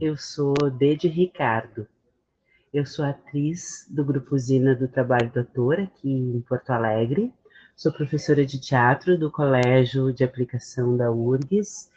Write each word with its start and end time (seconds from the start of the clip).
eu 0.00 0.16
sou 0.16 0.54
Dede 0.70 1.08
Ricardo. 1.08 1.86
Eu 2.72 2.86
sou 2.86 3.04
atriz 3.04 3.86
do 3.90 4.04
Grupo 4.04 4.34
Usina 4.34 4.74
do 4.74 4.86
Trabalho 4.86 5.30
do 5.32 5.40
Ator 5.40 5.80
aqui 5.80 6.10
em 6.10 6.40
Porto 6.40 6.70
Alegre. 6.70 7.32
Sou 7.74 7.92
professora 7.92 8.46
de 8.46 8.60
teatro 8.60 9.18
do 9.18 9.30
Colégio 9.30 10.12
de 10.12 10.22
Aplicação 10.22 10.96
da 10.96 11.10
URGS 11.10 11.90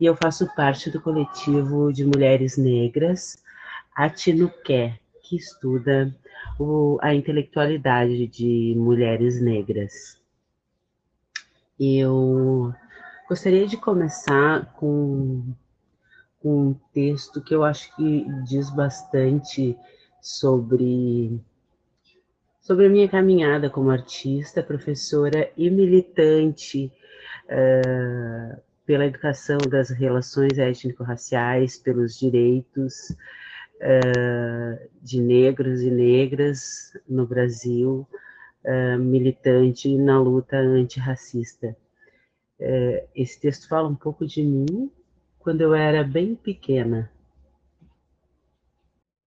e 0.00 0.06
eu 0.06 0.16
faço 0.16 0.46
parte 0.54 0.90
do 0.90 1.00
coletivo 1.00 1.92
de 1.92 2.04
mulheres 2.04 2.56
negras 2.56 3.42
Atinuqué, 3.94 4.98
que 5.22 5.36
estuda 5.36 6.14
o, 6.58 6.98
a 7.02 7.14
intelectualidade 7.14 8.26
de 8.28 8.74
mulheres 8.76 9.40
negras. 9.40 10.18
Eu 11.78 12.74
gostaria 13.28 13.66
de 13.66 13.76
começar 13.76 14.72
com 14.74 15.54
um 16.44 16.74
texto 16.92 17.40
que 17.40 17.54
eu 17.54 17.64
acho 17.64 17.94
que 17.96 18.26
diz 18.44 18.70
bastante 18.70 19.76
sobre 20.20 21.40
sobre 22.62 22.86
a 22.86 22.88
minha 22.88 23.08
caminhada 23.08 23.68
como 23.68 23.90
artista, 23.90 24.62
professora 24.62 25.50
e 25.56 25.68
militante 25.68 26.92
uh, 27.46 28.60
pela 28.86 29.04
educação 29.04 29.58
das 29.58 29.90
relações 29.90 30.58
étnico-raciais, 30.58 31.76
pelos 31.76 32.16
direitos 32.16 33.10
uh, 33.80 34.88
de 35.02 35.20
negros 35.20 35.82
e 35.82 35.90
negras 35.90 36.96
no 37.08 37.26
Brasil, 37.26 38.06
uh, 38.64 38.98
militante 38.98 39.96
na 39.96 40.20
luta 40.20 40.56
antirracista. 40.56 41.76
esse 43.12 43.40
texto 43.40 43.68
fala 43.68 43.88
um 43.88 43.96
pouco 43.96 44.24
de 44.24 44.40
mim, 44.40 44.88
quando 45.42 45.60
eu 45.60 45.74
era 45.74 46.04
bem 46.04 46.36
pequena. 46.36 47.12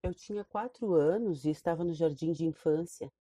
Eu 0.01 0.13
tinha 0.13 0.45
quatro 0.45 0.93
anos 0.93 1.43
e 1.43 1.49
estava 1.49 1.83
no 1.83 1.93
jardim 1.93 2.31
de 2.31 2.45
infância, 2.45 3.11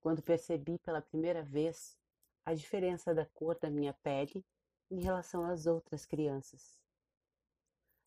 quando 0.00 0.22
percebi 0.22 0.78
pela 0.78 1.02
primeira 1.02 1.42
vez 1.42 1.98
a 2.44 2.54
diferença 2.54 3.12
da 3.12 3.26
cor 3.26 3.58
da 3.58 3.68
minha 3.68 3.92
pele 3.92 4.44
em 4.88 5.00
relação 5.00 5.44
às 5.44 5.66
outras 5.66 6.06
crianças. 6.06 6.80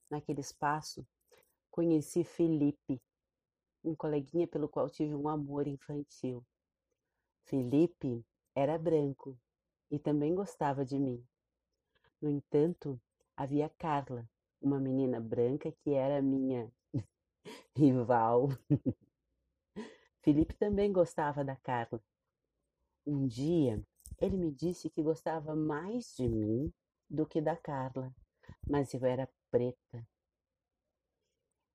Naquele 0.09 0.39
espaço, 0.39 1.05
conheci 1.69 2.23
Felipe, 2.23 3.01
um 3.83 3.93
coleguinha 3.93 4.47
pelo 4.47 4.69
qual 4.69 4.89
tive 4.89 5.13
um 5.13 5.27
amor 5.27 5.67
infantil. 5.67 6.41
Felipe 7.43 8.25
era 8.55 8.77
branco 8.77 9.37
e 9.89 9.99
também 9.99 10.33
gostava 10.33 10.85
de 10.85 10.97
mim. 10.97 11.21
No 12.21 12.29
entanto, 12.29 12.97
havia 13.35 13.69
Carla, 13.69 14.29
uma 14.61 14.79
menina 14.79 15.19
branca 15.19 15.71
que 15.71 15.93
era 15.93 16.21
minha 16.21 16.71
rival. 17.75 18.49
Felipe 20.21 20.53
também 20.55 20.91
gostava 20.91 21.43
da 21.43 21.55
Carla. 21.55 22.01
Um 23.05 23.27
dia, 23.27 23.81
ele 24.19 24.37
me 24.37 24.51
disse 24.51 24.89
que 24.89 25.01
gostava 25.01 25.55
mais 25.55 26.15
de 26.15 26.27
mim 26.27 26.71
do 27.09 27.25
que 27.25 27.41
da 27.41 27.57
Carla, 27.57 28.13
mas 28.67 28.93
eu 28.93 29.03
era 29.05 29.27
preta. 29.49 30.07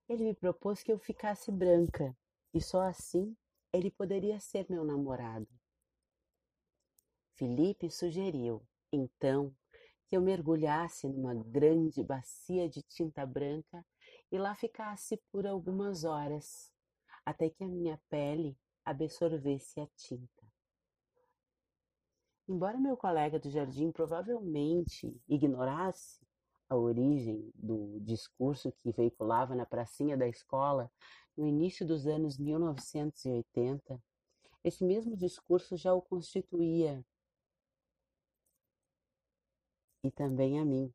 Ele 0.09 0.25
me 0.25 0.34
propôs 0.34 0.83
que 0.83 0.93
eu 0.93 0.99
ficasse 0.99 1.51
branca 1.51 2.17
e 2.55 2.61
só 2.61 2.83
assim 2.83 3.37
ele 3.73 3.91
poderia 3.91 4.39
ser 4.39 4.67
meu 4.71 4.84
namorado. 4.84 5.49
Felipe 7.34 7.91
sugeriu, 7.91 8.62
então, 8.91 9.55
que 10.09 10.17
eu 10.17 10.21
mergulhasse 10.21 11.09
numa 11.09 11.35
grande 11.35 12.03
bacia 12.03 12.69
de 12.69 12.83
tinta 12.83 13.27
branca 13.27 13.84
e 14.31 14.39
lá 14.39 14.55
ficasse 14.55 15.21
por 15.31 15.47
algumas 15.47 16.05
horas, 16.05 16.72
até 17.25 17.50
que 17.50 17.65
a 17.65 17.69
minha 17.69 18.00
pele 18.09 18.56
absorvesse 18.84 19.81
a 19.81 19.87
tinta. 19.97 20.47
Embora 22.49 22.78
meu 22.78 22.97
colega 22.97 23.41
do 23.41 23.50
jardim 23.50 23.91
provavelmente 23.91 25.21
ignorasse 25.28 26.25
a 26.69 26.77
origem 26.77 27.50
do 27.55 27.99
discurso 28.00 28.73
que 28.81 28.93
veiculava 28.93 29.55
na 29.55 29.67
pracinha 29.67 30.17
da 30.17 30.28
escola 30.28 30.91
no 31.37 31.47
início 31.47 31.84
dos 31.84 32.06
anos 32.06 32.38
1980, 32.38 34.00
esse 34.62 34.84
mesmo 34.84 35.17
discurso 35.17 35.77
já 35.77 35.93
o 35.93 36.03
constituía 36.03 37.05
e 40.03 40.11
também 40.11 40.59
a 40.59 40.65
mim. 40.65 40.93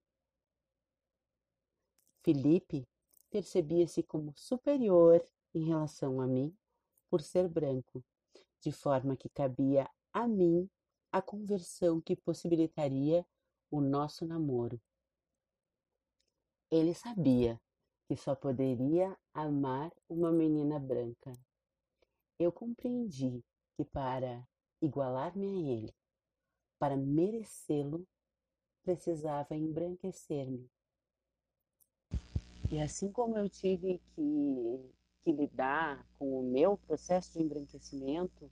Felipe 2.23 2.88
percebia-se 3.29 4.03
como 4.03 4.34
superior 4.35 5.25
em 5.53 5.66
relação 5.66 6.22
a 6.22 6.28
mim 6.28 6.56
por 7.09 7.22
ser 7.22 7.47
branco, 7.47 8.03
de 8.59 8.72
forma 8.72 9.17
que 9.17 9.29
cabia 9.29 9.90
a 10.13 10.28
mim 10.28 10.69
a 11.11 11.22
conversão 11.22 12.00
que 12.00 12.16
possibilitaria 12.16 13.25
o 13.69 13.81
nosso 13.81 14.25
namoro. 14.25 14.79
Ele 16.69 16.94
sabia 16.94 17.59
que 18.07 18.16
só 18.16 18.35
poderia 18.35 19.17
amar 19.34 19.91
uma 20.07 20.31
menina 20.31 20.79
branca. 20.79 21.34
Eu 22.40 22.51
compreendi 22.51 23.44
que 23.75 23.84
para 23.85 24.47
igualar-me 24.81 25.47
a 25.47 25.73
ele, 25.73 25.94
para 26.79 26.95
merecê-lo, 26.95 28.07
precisava 28.83 29.55
embranquecer-me. 29.55 30.69
E 32.71 32.79
assim 32.79 33.11
como 33.11 33.37
eu 33.37 33.49
tive 33.49 34.01
que, 34.15 34.91
que 35.23 35.31
lidar 35.31 36.05
com 36.17 36.39
o 36.39 36.43
meu 36.43 36.77
processo 36.77 37.33
de 37.33 37.43
embranquecimento, 37.43 38.45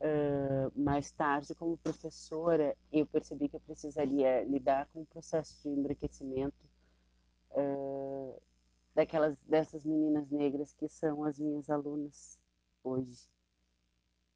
uh, 0.00 0.72
mais 0.74 1.12
tarde, 1.12 1.54
como 1.54 1.78
professora, 1.78 2.76
eu 2.92 3.06
percebi 3.06 3.48
que 3.48 3.56
eu 3.56 3.60
precisaria 3.60 4.42
lidar 4.44 4.88
com 4.92 5.02
o 5.02 5.06
processo 5.06 5.62
de 5.62 5.68
embranquecimento 5.68 6.66
uh, 7.52 8.42
daquelas 8.94 9.36
dessas 9.42 9.84
meninas 9.84 10.28
negras 10.30 10.72
que 10.72 10.88
são 10.88 11.24
as 11.24 11.38
minhas 11.38 11.70
alunas 11.70 12.38
hoje, 12.82 13.28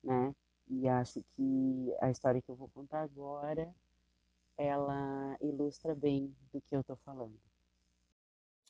né? 0.03 0.35
E 0.69 0.87
acho 0.87 1.25
que 1.35 1.95
a 2.01 2.11
história 2.11 2.43
que 2.43 2.51
eu 2.51 2.57
vou 2.57 2.69
contar 2.69 3.03
agora 3.03 3.75
ela 4.59 5.39
ilustra 5.41 5.95
bem 5.95 6.35
do 6.53 6.61
que 6.61 6.75
eu 6.75 6.81
estou 6.81 6.97
falando. 6.97 7.41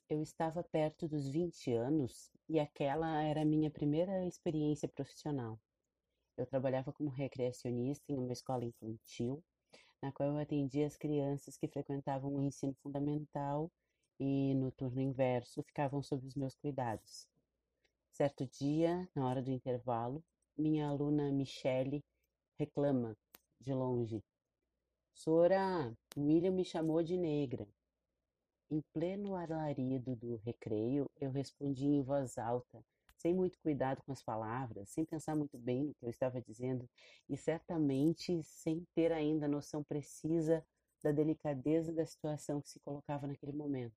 Eu 0.08 0.22
estava 0.22 0.62
perto 0.62 1.08
dos 1.08 1.26
20 1.26 1.72
anos 1.72 2.30
e 2.48 2.60
aquela 2.60 3.22
era 3.22 3.40
a 3.40 3.44
minha 3.44 3.70
primeira 3.70 4.26
experiência 4.26 4.86
profissional. 4.86 5.58
Eu 6.36 6.46
trabalhava 6.46 6.92
como 6.92 7.08
recreacionista 7.08 8.12
em 8.12 8.18
uma 8.18 8.32
escola 8.32 8.64
infantil, 8.64 9.42
na 10.00 10.12
qual 10.12 10.28
eu 10.28 10.38
atendia 10.38 10.86
as 10.86 10.96
crianças 10.96 11.56
que 11.56 11.66
frequentavam 11.66 12.34
o 12.34 12.42
ensino 12.42 12.74
fundamental 12.82 13.70
e, 14.20 14.54
no 14.54 14.70
turno 14.70 15.00
inverso, 15.00 15.62
ficavam 15.62 16.02
sob 16.02 16.26
os 16.26 16.34
meus 16.34 16.54
cuidados. 16.54 17.26
Certo 18.12 18.46
dia, 18.46 19.08
na 19.14 19.26
hora 19.26 19.42
do 19.42 19.50
intervalo, 19.50 20.22
minha 20.56 20.88
aluna 20.88 21.30
Michele 21.32 22.04
reclama, 22.58 23.16
de 23.60 23.72
longe, 23.72 24.22
Sora, 25.18 25.92
William 26.16 26.52
me 26.52 26.64
chamou 26.64 27.02
de 27.02 27.16
negra. 27.16 27.66
Em 28.70 28.80
pleno 28.92 29.34
alarido 29.34 30.14
do 30.14 30.36
recreio, 30.36 31.10
eu 31.20 31.32
respondi 31.32 31.86
em 31.86 32.04
voz 32.04 32.38
alta, 32.38 32.84
sem 33.16 33.34
muito 33.34 33.58
cuidado 33.58 34.00
com 34.04 34.12
as 34.12 34.22
palavras, 34.22 34.90
sem 34.90 35.04
pensar 35.04 35.34
muito 35.34 35.58
bem 35.58 35.86
no 35.86 35.94
que 35.96 36.04
eu 36.04 36.08
estava 36.08 36.40
dizendo 36.40 36.88
e 37.28 37.36
certamente 37.36 38.40
sem 38.44 38.86
ter 38.94 39.10
ainda 39.10 39.46
a 39.46 39.48
noção 39.48 39.82
precisa 39.82 40.64
da 41.02 41.10
delicadeza 41.10 41.92
da 41.92 42.06
situação 42.06 42.62
que 42.62 42.70
se 42.70 42.78
colocava 42.78 43.26
naquele 43.26 43.52
momento. 43.52 43.96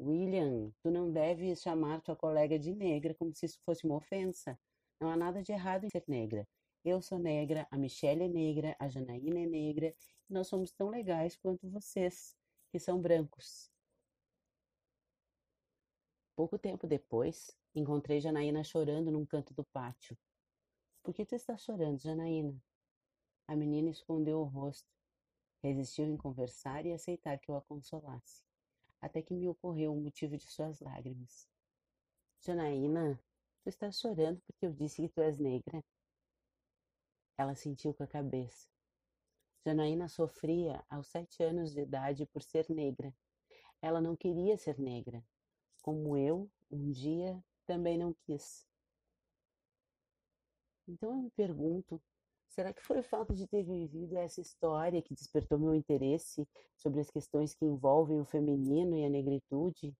William, 0.00 0.70
tu 0.80 0.92
não 0.92 1.10
deves 1.10 1.60
chamar 1.60 2.02
tua 2.02 2.14
colega 2.14 2.56
de 2.56 2.72
negra 2.72 3.16
como 3.16 3.34
se 3.34 3.46
isso 3.46 3.58
fosse 3.64 3.84
uma 3.84 3.96
ofensa. 3.96 4.56
Não 5.00 5.10
há 5.10 5.16
nada 5.16 5.42
de 5.42 5.50
errado 5.50 5.86
em 5.86 5.90
ser 5.90 6.04
negra. 6.06 6.46
Eu 6.84 7.02
sou 7.02 7.18
negra, 7.18 7.66
a 7.70 7.76
Michelle 7.76 8.22
é 8.22 8.28
negra, 8.28 8.76
a 8.78 8.88
Janaína 8.88 9.40
é 9.40 9.46
negra, 9.46 9.94
e 10.28 10.32
nós 10.32 10.46
somos 10.46 10.72
tão 10.72 10.88
legais 10.88 11.36
quanto 11.36 11.68
vocês, 11.68 12.36
que 12.70 12.78
são 12.78 13.00
brancos. 13.00 13.70
Pouco 16.36 16.56
tempo 16.56 16.86
depois, 16.86 17.56
encontrei 17.74 18.20
Janaína 18.20 18.62
chorando 18.62 19.10
num 19.10 19.26
canto 19.26 19.52
do 19.52 19.64
pátio. 19.64 20.16
Por 21.02 21.12
que 21.12 21.26
tu 21.26 21.34
está 21.34 21.56
chorando, 21.56 22.00
Janaína? 22.00 22.56
A 23.48 23.56
menina 23.56 23.90
escondeu 23.90 24.40
o 24.40 24.44
rosto, 24.44 24.88
resistiu 25.62 26.06
em 26.06 26.16
conversar 26.16 26.86
e 26.86 26.92
aceitar 26.92 27.38
que 27.38 27.50
eu 27.50 27.56
a 27.56 27.62
consolasse, 27.62 28.42
até 29.00 29.20
que 29.20 29.34
me 29.34 29.48
ocorreu 29.48 29.92
o 29.92 30.00
motivo 30.00 30.36
de 30.36 30.46
suas 30.46 30.80
lágrimas. 30.80 31.48
Janaína, 32.40 33.18
tu 33.62 33.68
estás 33.68 33.98
chorando 33.98 34.40
porque 34.46 34.66
eu 34.66 34.72
disse 34.72 35.02
que 35.02 35.08
tu 35.08 35.20
és 35.20 35.38
negra? 35.38 35.82
Ela 37.38 37.54
sentiu 37.54 37.94
com 37.94 38.02
a 38.02 38.06
cabeça. 38.06 38.68
Janaína 39.64 40.08
sofria 40.08 40.84
aos 40.90 41.06
sete 41.06 41.42
anos 41.42 41.72
de 41.72 41.80
idade 41.82 42.26
por 42.26 42.42
ser 42.42 42.68
negra. 42.68 43.14
Ela 43.80 44.00
não 44.00 44.16
queria 44.16 44.58
ser 44.58 44.78
negra. 44.78 45.24
como 45.80 46.18
eu, 46.18 46.50
um 46.70 46.90
dia, 46.90 47.42
também 47.64 47.96
não 47.96 48.12
quis. 48.26 48.66
Então 50.86 51.10
eu 51.12 51.22
me 51.22 51.30
pergunto, 51.30 52.02
será 52.48 52.74
que 52.74 52.82
foi 52.82 52.98
o 52.98 53.02
fato 53.02 53.34
de 53.34 53.46
ter 53.46 53.62
vivido 53.62 54.16
essa 54.18 54.40
história 54.40 55.00
que 55.00 55.14
despertou 55.14 55.58
meu 55.58 55.74
interesse 55.74 56.46
sobre 56.76 57.00
as 57.00 57.10
questões 57.10 57.54
que 57.54 57.64
envolvem 57.64 58.20
o 58.20 58.24
feminino 58.24 58.96
e 58.96 59.04
a 59.04 59.08
negritude? 59.08 59.96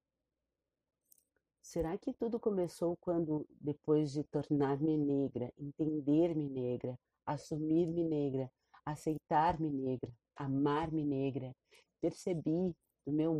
Será 1.62 1.96
que 1.96 2.12
tudo 2.12 2.40
começou 2.40 2.96
quando, 2.96 3.46
depois 3.60 4.12
de 4.12 4.24
tornar-me 4.24 4.96
negra, 4.96 5.52
entender-me 5.56 6.48
negra, 6.48 6.98
assumir-me 7.28 8.02
negra, 8.02 8.50
aceitar-me 8.86 9.68
negra, 9.68 10.10
amar-me 10.34 11.04
negra, 11.04 11.54
percebi 12.00 12.74
do 13.06 13.12
meu 13.12 13.32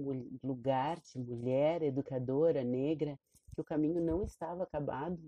lugar 0.45 1.01
de 1.01 1.19
mulher 1.19 1.83
educadora 1.83 2.63
negra 2.63 3.19
que 3.55 3.61
o 3.61 3.65
caminho 3.65 4.01
não 4.01 4.23
estava 4.23 4.63
acabado? 4.63 5.19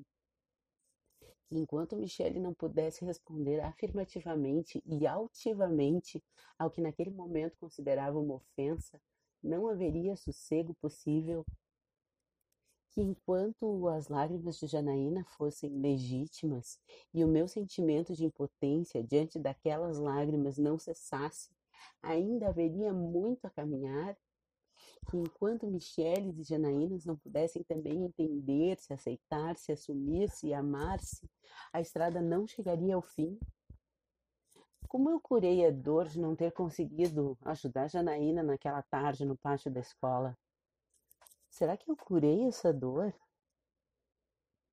Que 1.49 1.57
enquanto 1.57 1.97
Michele 1.97 2.39
não 2.39 2.53
pudesse 2.53 3.03
responder 3.05 3.61
afirmativamente 3.61 4.83
e 4.87 5.07
altivamente 5.07 6.23
ao 6.59 6.71
que 6.71 6.83
naquele 6.83 7.11
momento 7.11 7.57
considerava 7.59 8.19
uma 8.19 8.35
ofensa, 8.35 9.01
não 9.43 9.69
haveria 9.69 10.15
sossego 10.17 10.75
possível 10.75 11.47
que 12.91 13.01
enquanto 13.01 13.89
as 13.89 14.09
lágrimas 14.09 14.59
de 14.59 14.67
Janaína 14.67 15.25
fossem 15.25 15.71
legítimas 15.71 16.79
e 17.15 17.25
o 17.25 17.29
meu 17.29 17.47
sentimento 17.47 18.15
de 18.15 18.25
impotência 18.25 19.03
diante 19.03 19.39
daquelas 19.39 19.99
lágrimas 19.99 20.59
não 20.59 20.79
cessasse, 20.79 21.51
ainda 22.03 22.49
haveria 22.49 22.93
muito 22.93 23.47
a 23.47 23.51
caminhar, 23.51 24.17
que 25.09 25.17
enquanto 25.17 25.67
Micheles 25.67 26.39
e 26.39 26.43
Janaínas 26.43 27.05
não 27.05 27.17
pudessem 27.17 27.63
também 27.63 28.05
entender-se, 28.05 28.93
aceitar-se, 28.93 29.73
assumir-se 29.73 30.49
e 30.49 30.55
amar-se, 30.55 31.29
a 31.73 31.81
estrada 31.81 32.21
não 32.21 32.47
chegaria 32.47 32.95
ao 32.95 33.03
fim. 33.03 33.39
Como 34.89 35.09
eu 35.09 35.21
curei 35.21 35.65
a 35.65 35.71
dor 35.71 36.09
de 36.09 36.21
não 36.21 36.35
ter 36.35 36.53
conseguido 36.53 37.39
ajudar 37.43 37.89
Janaína 37.89 38.43
naquela 38.43 38.83
tarde 38.83 39.25
no 39.25 39.37
pátio 39.37 39.71
da 39.71 39.79
escola? 39.79 40.37
Será 41.51 41.77
que 41.77 41.91
eu 41.91 41.97
curei 41.97 42.45
essa 42.45 42.73
dor? 42.73 43.13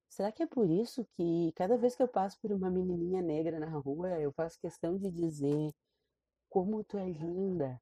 Será 0.07 0.31
que 0.31 0.41
é 0.41 0.47
por 0.47 0.69
isso 0.69 1.05
que 1.15 1.51
cada 1.55 1.77
vez 1.77 1.95
que 1.95 2.01
eu 2.01 2.07
passo 2.07 2.39
por 2.39 2.51
uma 2.51 2.71
menininha 2.71 3.21
negra 3.21 3.59
na 3.59 3.69
rua, 3.69 4.19
eu 4.19 4.31
faço 4.31 4.59
questão 4.59 4.97
de 4.97 5.11
dizer 5.11 5.73
como 6.49 6.83
tu 6.83 6.97
é 6.97 7.09
linda, 7.09 7.81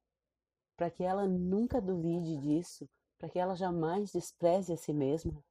para 0.76 0.90
que 0.90 1.04
ela 1.04 1.26
nunca 1.26 1.80
duvide 1.80 2.36
disso, 2.38 2.88
para 3.18 3.28
que 3.28 3.38
ela 3.38 3.54
jamais 3.54 4.10
despreze 4.12 4.72
a 4.72 4.76
si 4.76 4.92
mesma? 4.92 5.42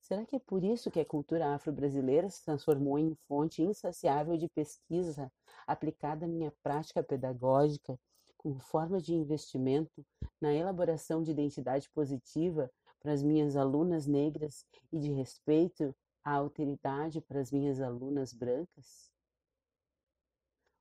Será 0.00 0.24
que 0.24 0.36
é 0.36 0.38
por 0.38 0.62
isso 0.62 0.90
que 0.90 1.00
a 1.00 1.04
cultura 1.04 1.54
afro-brasileira 1.54 2.30
se 2.30 2.44
transformou 2.44 2.98
em 2.98 3.14
fonte 3.26 3.62
insaciável 3.62 4.36
de 4.36 4.48
pesquisa 4.48 5.30
aplicada 5.66 6.24
à 6.24 6.28
minha 6.28 6.52
prática 6.62 7.02
pedagógica 7.02 7.98
como 8.38 8.60
forma 8.60 9.00
de 9.00 9.12
investimento 9.12 10.06
na 10.40 10.54
elaboração 10.54 11.22
de 11.22 11.32
identidade 11.32 11.90
positiva 11.90 12.70
para 13.00 13.12
as 13.12 13.22
minhas 13.22 13.56
alunas 13.56 14.06
negras 14.06 14.64
e 14.92 14.98
de 14.98 15.10
respeito 15.12 15.94
à 16.24 16.32
alteridade 16.32 17.20
para 17.20 17.40
as 17.40 17.50
minhas 17.50 17.80
alunas 17.80 18.32
brancas? 18.32 19.12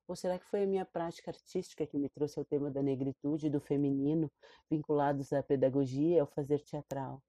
Ou 0.07 0.15
será 0.15 0.39
que 0.39 0.45
foi 0.45 0.63
a 0.63 0.67
minha 0.67 0.85
prática 0.85 1.31
artística 1.31 1.85
que 1.85 1.97
me 1.97 2.07
trouxe 2.09 2.39
ao 2.39 2.45
tema 2.45 2.71
da 2.71 2.81
negritude 2.81 3.47
e 3.47 3.49
do 3.49 3.59
feminino, 3.59 4.31
vinculados 4.69 5.33
à 5.33 5.43
pedagogia 5.43 6.15
e 6.15 6.19
ao 6.19 6.27
fazer 6.27 6.63
teatral? 6.63 7.21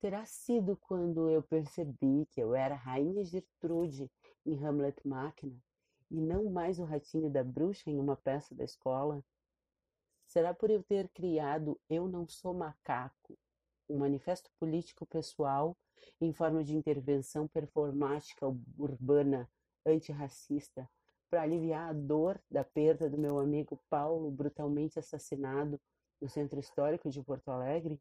Terá 0.00 0.24
sido 0.24 0.78
quando 0.78 1.28
eu 1.28 1.42
percebi 1.42 2.24
que 2.30 2.40
eu 2.40 2.54
era 2.54 2.74
Rainha 2.74 3.22
Gertrude 3.22 4.10
em 4.46 4.64
Hamlet 4.64 5.06
Máquina 5.06 5.60
e 6.10 6.20
não 6.20 6.50
mais 6.50 6.78
o 6.78 6.84
ratinho 6.84 7.30
da 7.30 7.44
bruxa 7.44 7.90
em 7.90 7.98
uma 7.98 8.16
peça 8.16 8.54
da 8.54 8.64
escola? 8.64 9.22
Será 10.26 10.52
por 10.52 10.70
eu 10.70 10.82
ter 10.82 11.08
criado 11.08 11.78
Eu 11.88 12.08
Não 12.08 12.26
Sou 12.26 12.54
Macaco, 12.54 13.38
um 13.88 13.98
manifesto 13.98 14.50
político 14.58 15.06
pessoal 15.06 15.76
em 16.20 16.32
forma 16.32 16.64
de 16.64 16.76
intervenção 16.76 17.46
performática 17.48 18.46
urbana 18.78 19.50
antirracista 19.84 20.88
para 21.28 21.42
aliviar 21.42 21.90
a 21.90 21.92
dor 21.92 22.40
da 22.50 22.64
perda 22.64 23.08
do 23.08 23.16
meu 23.16 23.38
amigo 23.38 23.80
Paulo, 23.88 24.30
brutalmente 24.30 24.98
assassinado 24.98 25.80
no 26.20 26.28
centro 26.28 26.58
histórico 26.58 27.08
de 27.08 27.22
Porto 27.22 27.50
Alegre? 27.50 28.00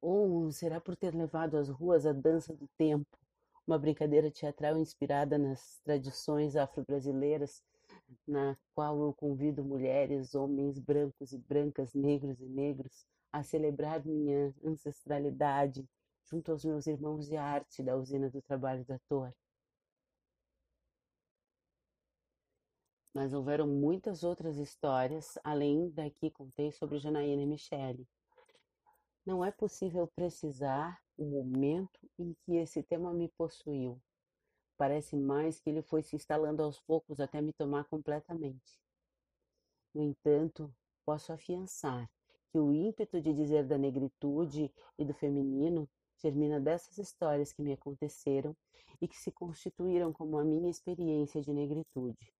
Ou 0.00 0.50
será 0.52 0.80
por 0.80 0.94
ter 0.94 1.14
levado 1.14 1.56
às 1.56 1.68
ruas 1.68 2.06
a 2.06 2.12
dança 2.12 2.54
do 2.54 2.68
tempo, 2.76 3.18
uma 3.68 3.78
brincadeira 3.78 4.30
teatral 4.30 4.78
inspirada 4.78 5.36
nas 5.36 5.78
tradições 5.84 6.56
afro-brasileiras, 6.56 7.62
na 8.26 8.56
qual 8.74 8.98
eu 9.02 9.12
convido 9.12 9.62
mulheres, 9.62 10.34
homens 10.34 10.78
brancos 10.78 11.32
e 11.32 11.38
brancas, 11.38 11.92
negros 11.92 12.40
e 12.40 12.46
negros 12.48 13.06
a 13.30 13.42
celebrar 13.42 14.02
minha 14.06 14.54
ancestralidade 14.64 15.86
junto 16.24 16.50
aos 16.50 16.64
meus 16.64 16.86
irmãos 16.86 17.28
de 17.28 17.36
arte 17.36 17.82
da 17.82 17.94
usina 17.94 18.30
do 18.30 18.40
trabalho 18.40 18.86
da 18.86 18.98
Torre. 19.06 19.34
Mas 23.12 23.34
houveram 23.34 23.66
muitas 23.66 24.24
outras 24.24 24.56
histórias, 24.56 25.36
além 25.44 25.90
da 25.90 26.08
que 26.08 26.30
contei 26.30 26.72
sobre 26.72 26.98
Janaína 26.98 27.42
e 27.42 27.46
Michele. 27.46 28.08
Não 29.26 29.44
é 29.44 29.50
possível 29.50 30.06
precisar 30.06 30.98
o 31.18 31.24
momento 31.26 32.08
em 32.18 32.34
que 32.44 32.54
esse 32.56 32.82
tema 32.82 33.12
me 33.12 33.28
possuiu. 33.28 34.00
Parece 34.76 35.16
mais 35.16 35.60
que 35.60 35.68
ele 35.68 35.82
foi 35.82 36.02
se 36.02 36.14
instalando 36.14 36.62
aos 36.62 36.80
poucos 36.80 37.18
até 37.18 37.42
me 37.42 37.52
tomar 37.52 37.84
completamente. 37.84 38.80
No 39.92 40.02
entanto, 40.02 40.72
posso 41.04 41.32
afiançar 41.32 42.08
que 42.50 42.58
o 42.58 42.72
ímpeto 42.72 43.20
de 43.20 43.34
dizer 43.34 43.66
da 43.66 43.76
negritude 43.76 44.72
e 44.96 45.04
do 45.04 45.12
feminino 45.12 45.88
germina 46.22 46.60
dessas 46.60 46.96
histórias 46.98 47.52
que 47.52 47.62
me 47.62 47.72
aconteceram 47.72 48.56
e 49.00 49.08
que 49.08 49.16
se 49.16 49.32
constituíram 49.32 50.12
como 50.12 50.38
a 50.38 50.44
minha 50.44 50.70
experiência 50.70 51.42
de 51.42 51.52
negritude. 51.52 52.32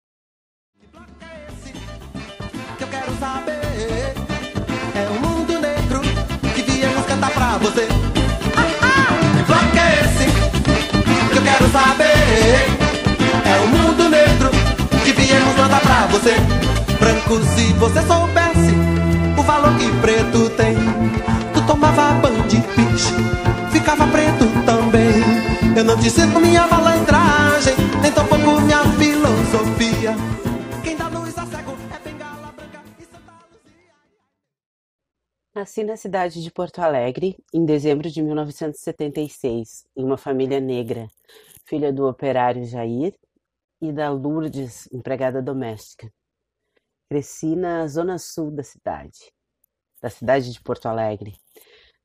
Que 0.79 0.87
bloco 0.87 1.11
é 1.21 1.47
esse? 1.47 1.73
Que 2.77 2.83
eu 2.83 2.89
quero 2.89 3.11
saber. 3.19 3.59
É 4.95 5.09
o 5.09 5.21
mundo 5.21 5.59
negro 5.59 6.01
que 6.55 6.61
viemos 6.63 7.05
cantar 7.05 7.33
pra 7.33 7.57
você 7.57 8.08
você. 16.09 16.35
Branco, 16.99 17.43
se 17.55 17.73
você 17.73 18.01
soubesse 18.01 18.73
o 19.37 19.43
valor 19.43 19.77
que 19.77 19.89
preto 20.01 20.49
tem. 20.55 20.75
Tu 21.53 21.65
tomava 21.65 22.13
banho 22.19 22.43
de 22.47 22.57
piche, 22.57 23.13
ficava 23.71 24.07
preto 24.07 24.45
também. 24.65 25.77
Eu 25.77 25.83
não 25.83 25.97
te 25.97 26.09
sirvo 26.09 26.39
minha 26.39 26.67
malandragem, 26.67 27.75
nem 28.01 28.11
tampouco 28.11 28.61
minha 28.61 28.83
filosofia. 28.97 30.15
Nasci 35.55 35.83
na 35.83 35.97
cidade 35.97 36.41
de 36.41 36.51
Porto 36.51 36.79
Alegre 36.79 37.35
em 37.53 37.65
dezembro 37.65 38.09
de 38.09 38.21
1976, 38.21 39.83
em 39.97 40.05
uma 40.05 40.15
família 40.15 40.59
negra, 40.59 41.07
filha 41.65 41.91
do 41.91 42.07
operário 42.07 42.63
Jair 42.65 43.13
e 43.81 43.91
da 43.91 44.09
Lourdes, 44.09 44.87
empregada 44.91 45.41
doméstica. 45.41 46.11
Cresci 47.09 47.55
na 47.55 47.87
zona 47.87 48.17
sul 48.17 48.51
da 48.51 48.63
cidade, 48.63 49.33
da 50.01 50.09
cidade 50.09 50.51
de 50.51 50.61
Porto 50.61 50.87
Alegre. 50.87 51.35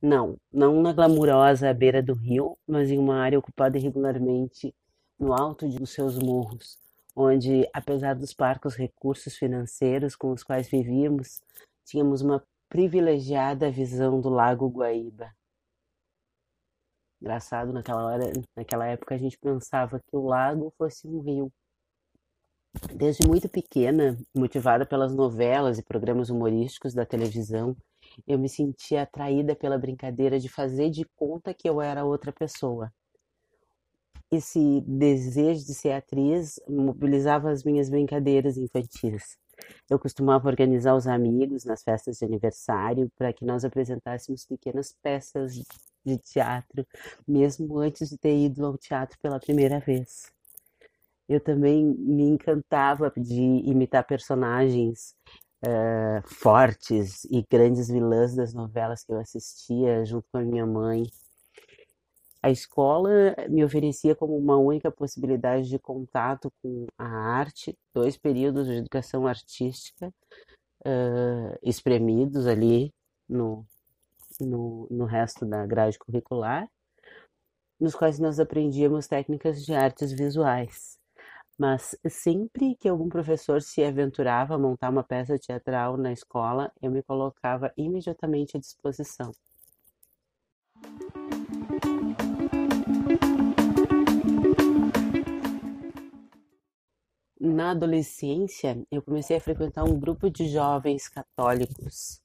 Não, 0.00 0.36
não 0.52 0.82
na 0.82 0.92
glamurosa 0.92 1.72
beira 1.74 2.02
do 2.02 2.14
rio, 2.14 2.58
mas 2.66 2.90
em 2.90 2.98
uma 2.98 3.16
área 3.16 3.38
ocupada 3.38 3.78
irregularmente 3.78 4.74
no 5.18 5.32
alto 5.32 5.68
dos 5.68 5.90
seus 5.90 6.18
morros, 6.18 6.78
onde, 7.16 7.68
apesar 7.72 8.14
dos 8.14 8.32
parcos 8.32 8.74
recursos 8.74 9.36
financeiros 9.36 10.14
com 10.14 10.30
os 10.30 10.42
quais 10.42 10.68
vivíamos, 10.68 11.40
tínhamos 11.84 12.20
uma 12.20 12.44
privilegiada 12.68 13.70
visão 13.70 14.20
do 14.20 14.28
Lago 14.28 14.68
Guaíba. 14.68 15.32
Engraçado, 17.20 17.72
naquela 17.72 18.04
hora, 18.04 18.32
naquela 18.54 18.86
época 18.86 19.14
a 19.14 19.18
gente 19.18 19.38
pensava 19.38 19.98
que 19.98 20.16
o 20.16 20.26
lago 20.26 20.72
fosse 20.76 21.08
um 21.08 21.20
rio. 21.20 21.52
Desde 22.92 23.26
muito 23.26 23.48
pequena, 23.48 24.18
motivada 24.34 24.84
pelas 24.84 25.14
novelas 25.14 25.78
e 25.78 25.82
programas 25.82 26.28
humorísticos 26.28 26.92
da 26.92 27.06
televisão, 27.06 27.76
eu 28.26 28.38
me 28.38 28.48
sentia 28.48 29.02
atraída 29.02 29.54
pela 29.54 29.78
brincadeira 29.78 30.40
de 30.40 30.48
fazer 30.48 30.90
de 30.90 31.04
conta 31.16 31.54
que 31.54 31.68
eu 31.68 31.80
era 31.80 32.04
outra 32.04 32.32
pessoa. 32.32 32.92
Esse 34.30 34.80
desejo 34.80 35.64
de 35.64 35.74
ser 35.74 35.92
atriz 35.92 36.58
mobilizava 36.68 37.50
as 37.50 37.62
minhas 37.62 37.88
brincadeiras 37.88 38.56
infantis. 38.56 39.38
eu 39.88 39.98
costumava 39.98 40.48
organizar 40.48 40.96
os 40.96 41.06
amigos 41.06 41.64
nas 41.64 41.82
festas 41.82 42.18
de 42.18 42.24
aniversário 42.24 43.10
para 43.16 43.32
que 43.32 43.44
nós 43.44 43.64
apresentássemos 43.64 44.44
pequenas 44.44 44.92
peças 45.00 45.54
de 46.04 46.18
teatro, 46.18 46.84
mesmo 47.26 47.78
antes 47.78 48.10
de 48.10 48.18
ter 48.18 48.36
ido 48.36 48.66
ao 48.66 48.76
teatro 48.76 49.16
pela 49.22 49.38
primeira 49.38 49.78
vez. 49.78 50.34
Eu 51.28 51.40
também 51.40 51.84
me 51.84 52.24
encantava 52.24 53.12
de 53.16 53.40
imitar 53.40 54.06
personagens 54.06 55.14
uh, 55.64 56.22
fortes 56.26 57.24
e 57.24 57.44
grandes 57.50 57.88
vilãs 57.88 58.34
das 58.34 58.52
novelas 58.52 59.04
que 59.04 59.12
eu 59.12 59.18
assistia 59.18 60.04
junto 60.04 60.26
com 60.30 60.38
a 60.38 60.42
minha 60.42 60.66
mãe. 60.66 61.04
A 62.42 62.50
escola 62.50 63.34
me 63.48 63.64
oferecia 63.64 64.14
como 64.14 64.36
uma 64.36 64.58
única 64.58 64.90
possibilidade 64.90 65.66
de 65.66 65.78
contato 65.78 66.52
com 66.62 66.86
a 66.98 67.06
arte, 67.06 67.74
dois 67.94 68.18
períodos 68.18 68.66
de 68.66 68.74
educação 68.74 69.26
artística 69.26 70.12
uh, 70.84 71.58
espremidos 71.62 72.46
ali 72.46 72.92
no, 73.26 73.64
no, 74.38 74.86
no 74.90 75.04
resto 75.06 75.46
da 75.46 75.64
grade 75.64 75.98
curricular, 75.98 76.68
nos 77.80 77.94
quais 77.94 78.18
nós 78.18 78.38
aprendíamos 78.38 79.06
técnicas 79.06 79.64
de 79.64 79.74
artes 79.74 80.12
visuais. 80.12 80.98
Mas 81.58 81.96
sempre 82.08 82.74
que 82.74 82.88
algum 82.88 83.08
professor 83.08 83.62
se 83.62 83.84
aventurava 83.84 84.54
a 84.54 84.58
montar 84.58 84.90
uma 84.90 85.04
peça 85.04 85.38
teatral 85.38 85.96
na 85.96 86.12
escola, 86.12 86.72
eu 86.82 86.90
me 86.90 87.02
colocava 87.02 87.72
imediatamente 87.76 88.56
à 88.56 88.60
disposição. 88.60 89.30
Na 97.40 97.70
adolescência, 97.70 98.84
eu 98.90 99.00
comecei 99.00 99.36
a 99.36 99.40
frequentar 99.40 99.84
um 99.84 100.00
grupo 100.00 100.28
de 100.28 100.48
jovens 100.48 101.08
católicos, 101.08 102.20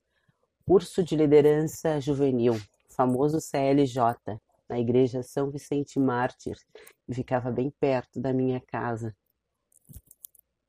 Curso 0.66 1.04
de 1.04 1.16
Liderança 1.16 2.00
Juvenil, 2.00 2.54
famoso 2.90 3.40
CLJ, 3.40 4.40
na 4.68 4.80
Igreja 4.80 5.22
São 5.22 5.52
Vicente 5.52 6.00
Mártir, 6.00 6.58
e 7.08 7.14
ficava 7.14 7.52
bem 7.52 7.70
perto 7.80 8.20
da 8.20 8.32
minha 8.32 8.62
casa. 8.62 9.16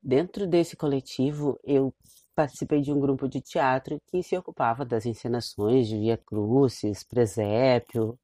Dentro 0.03 0.47
desse 0.47 0.75
coletivo, 0.75 1.59
eu 1.63 1.93
participei 2.35 2.81
de 2.81 2.91
um 2.91 2.99
grupo 2.99 3.27
de 3.27 3.39
teatro 3.39 3.99
que 4.07 4.23
se 4.23 4.35
ocupava 4.35 4.83
das 4.83 5.05
encenações 5.05 5.87
de 5.87 5.97
Via 5.97 6.17
Crucis, 6.17 7.03
Presépio, 7.03 8.17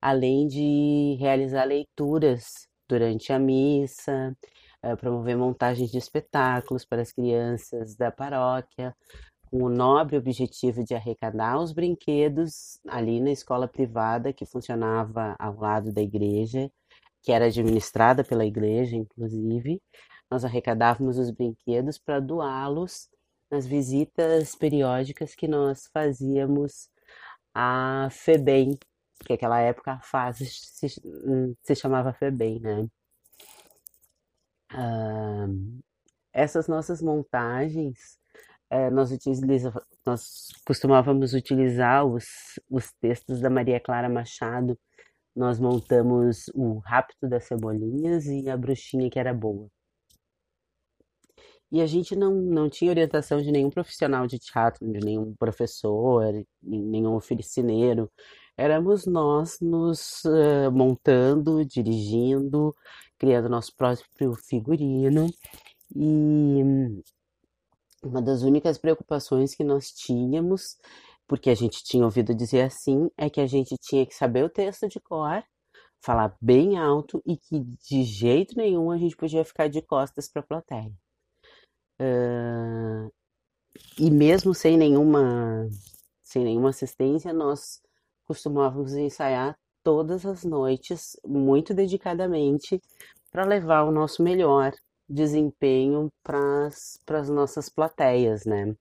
além 0.00 0.46
de 0.46 1.16
realizar 1.20 1.64
leituras 1.64 2.46
durante 2.88 3.32
a 3.32 3.38
missa, 3.38 4.34
eh, 4.82 4.96
promover 4.96 5.36
montagens 5.36 5.90
de 5.90 5.98
espetáculos 5.98 6.86
para 6.86 7.02
as 7.02 7.12
crianças 7.12 7.94
da 7.96 8.10
paróquia, 8.10 8.94
com 9.50 9.64
o 9.64 9.68
nobre 9.68 10.16
objetivo 10.16 10.84
de 10.84 10.94
arrecadar 10.94 11.58
os 11.58 11.72
brinquedos 11.72 12.78
ali 12.88 13.20
na 13.20 13.30
escola 13.30 13.68
privada 13.68 14.32
que 14.32 14.46
funcionava 14.46 15.36
ao 15.38 15.56
lado 15.56 15.92
da 15.92 16.00
igreja, 16.00 16.70
que 17.22 17.32
era 17.32 17.46
administrada 17.46 18.24
pela 18.24 18.46
igreja, 18.46 18.96
inclusive. 18.96 19.80
Nós 20.30 20.44
arrecadávamos 20.44 21.18
os 21.18 21.30
brinquedos 21.30 21.98
para 21.98 22.20
doá-los 22.20 23.08
nas 23.50 23.66
visitas 23.66 24.54
periódicas 24.54 25.34
que 25.34 25.48
nós 25.48 25.88
fazíamos 25.92 26.88
à 27.54 28.08
FEBEM, 28.10 28.78
que 29.24 29.32
naquela 29.32 29.60
época 29.60 29.92
a 29.94 30.00
fase 30.00 30.46
se, 30.46 30.88
se 31.62 31.74
chamava 31.74 32.12
FEBEM, 32.12 32.60
né? 32.60 32.88
Ah, 34.72 35.46
essas 36.32 36.68
nossas 36.68 37.02
montagens 37.02 38.20
é, 38.70 38.88
nós, 38.88 39.10
nós 40.06 40.48
costumávamos 40.64 41.34
utilizar 41.34 42.06
os, 42.06 42.24
os 42.70 42.92
textos 43.00 43.40
da 43.40 43.50
Maria 43.50 43.80
Clara 43.80 44.08
Machado. 44.08 44.78
Nós 45.34 45.58
montamos 45.58 46.48
o 46.54 46.78
Rapto 46.78 47.28
das 47.28 47.44
Cebolinhas 47.44 48.26
e 48.26 48.48
a 48.48 48.56
Bruxinha 48.56 49.10
que 49.10 49.18
era 49.18 49.34
boa. 49.34 49.68
E 51.72 51.80
a 51.80 51.86
gente 51.86 52.16
não, 52.16 52.34
não 52.34 52.68
tinha 52.68 52.90
orientação 52.90 53.40
de 53.40 53.52
nenhum 53.52 53.70
profissional 53.70 54.26
de 54.26 54.38
teatro, 54.38 54.90
de 54.90 54.98
nenhum 55.00 55.34
professor, 55.34 56.24
nenhum 56.62 57.14
oficineiro. 57.14 58.10
Éramos 58.56 59.06
nós 59.06 59.58
nos 59.60 60.24
uh, 60.24 60.70
montando, 60.72 61.64
dirigindo, 61.64 62.74
criando 63.18 63.48
nosso 63.48 63.74
próprio 63.76 64.34
figurino. 64.34 65.26
E 65.94 66.62
uma 68.02 68.20
das 68.20 68.42
únicas 68.42 68.78
preocupações 68.78 69.54
que 69.54 69.62
nós 69.62 69.92
tínhamos, 69.92 70.76
porque 71.26 71.50
a 71.50 71.54
gente 71.54 71.84
tinha 71.84 72.04
ouvido 72.04 72.34
dizer 72.34 72.62
assim, 72.62 73.10
é 73.16 73.30
que 73.30 73.40
a 73.40 73.46
gente 73.46 73.76
tinha 73.78 74.04
que 74.06 74.14
saber 74.14 74.44
o 74.44 74.50
texto 74.50 74.88
de 74.88 74.98
cor, 74.98 75.42
falar 76.00 76.36
bem 76.40 76.78
alto 76.78 77.22
e 77.26 77.36
que 77.36 77.60
de 77.60 78.02
jeito 78.04 78.56
nenhum 78.56 78.90
a 78.90 78.98
gente 78.98 79.16
podia 79.16 79.44
ficar 79.44 79.68
de 79.68 79.82
costas 79.82 80.28
para 80.28 80.40
a 80.40 80.46
plateia. 80.46 80.92
Uh, 82.00 83.12
e 83.98 84.10
mesmo 84.10 84.54
sem 84.54 84.78
nenhuma, 84.78 85.68
sem 86.22 86.44
nenhuma 86.44 86.70
assistência, 86.70 87.32
nós 87.32 87.82
costumávamos 88.24 88.94
ensaiar 88.94 89.58
todas 89.82 90.24
as 90.24 90.44
noites, 90.44 91.18
muito 91.24 91.74
dedicadamente, 91.74 92.80
para 93.30 93.44
levar 93.44 93.82
o 93.82 93.92
nosso 93.92 94.22
melhor 94.22 94.72
desempenho 95.08 96.10
para 96.22 96.66
as 96.66 97.28
nossas 97.28 97.68
plateias, 97.68 98.44
né? 98.44 98.74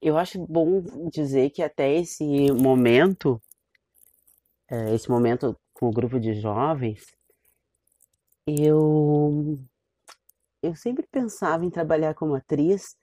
Eu 0.00 0.16
acho 0.16 0.38
bom 0.46 0.82
dizer 1.10 1.50
que 1.50 1.62
até 1.62 1.94
esse 1.96 2.52
momento, 2.52 3.40
é, 4.68 4.94
esse 4.94 5.10
momento 5.10 5.56
com 5.72 5.88
o 5.88 5.92
grupo 5.92 6.20
de 6.20 6.34
jovens, 6.34 7.06
eu, 8.46 9.58
eu 10.62 10.74
sempre 10.76 11.06
pensava 11.10 11.64
em 11.64 11.70
trabalhar 11.70 12.14
como 12.14 12.34
atriz, 12.34 12.96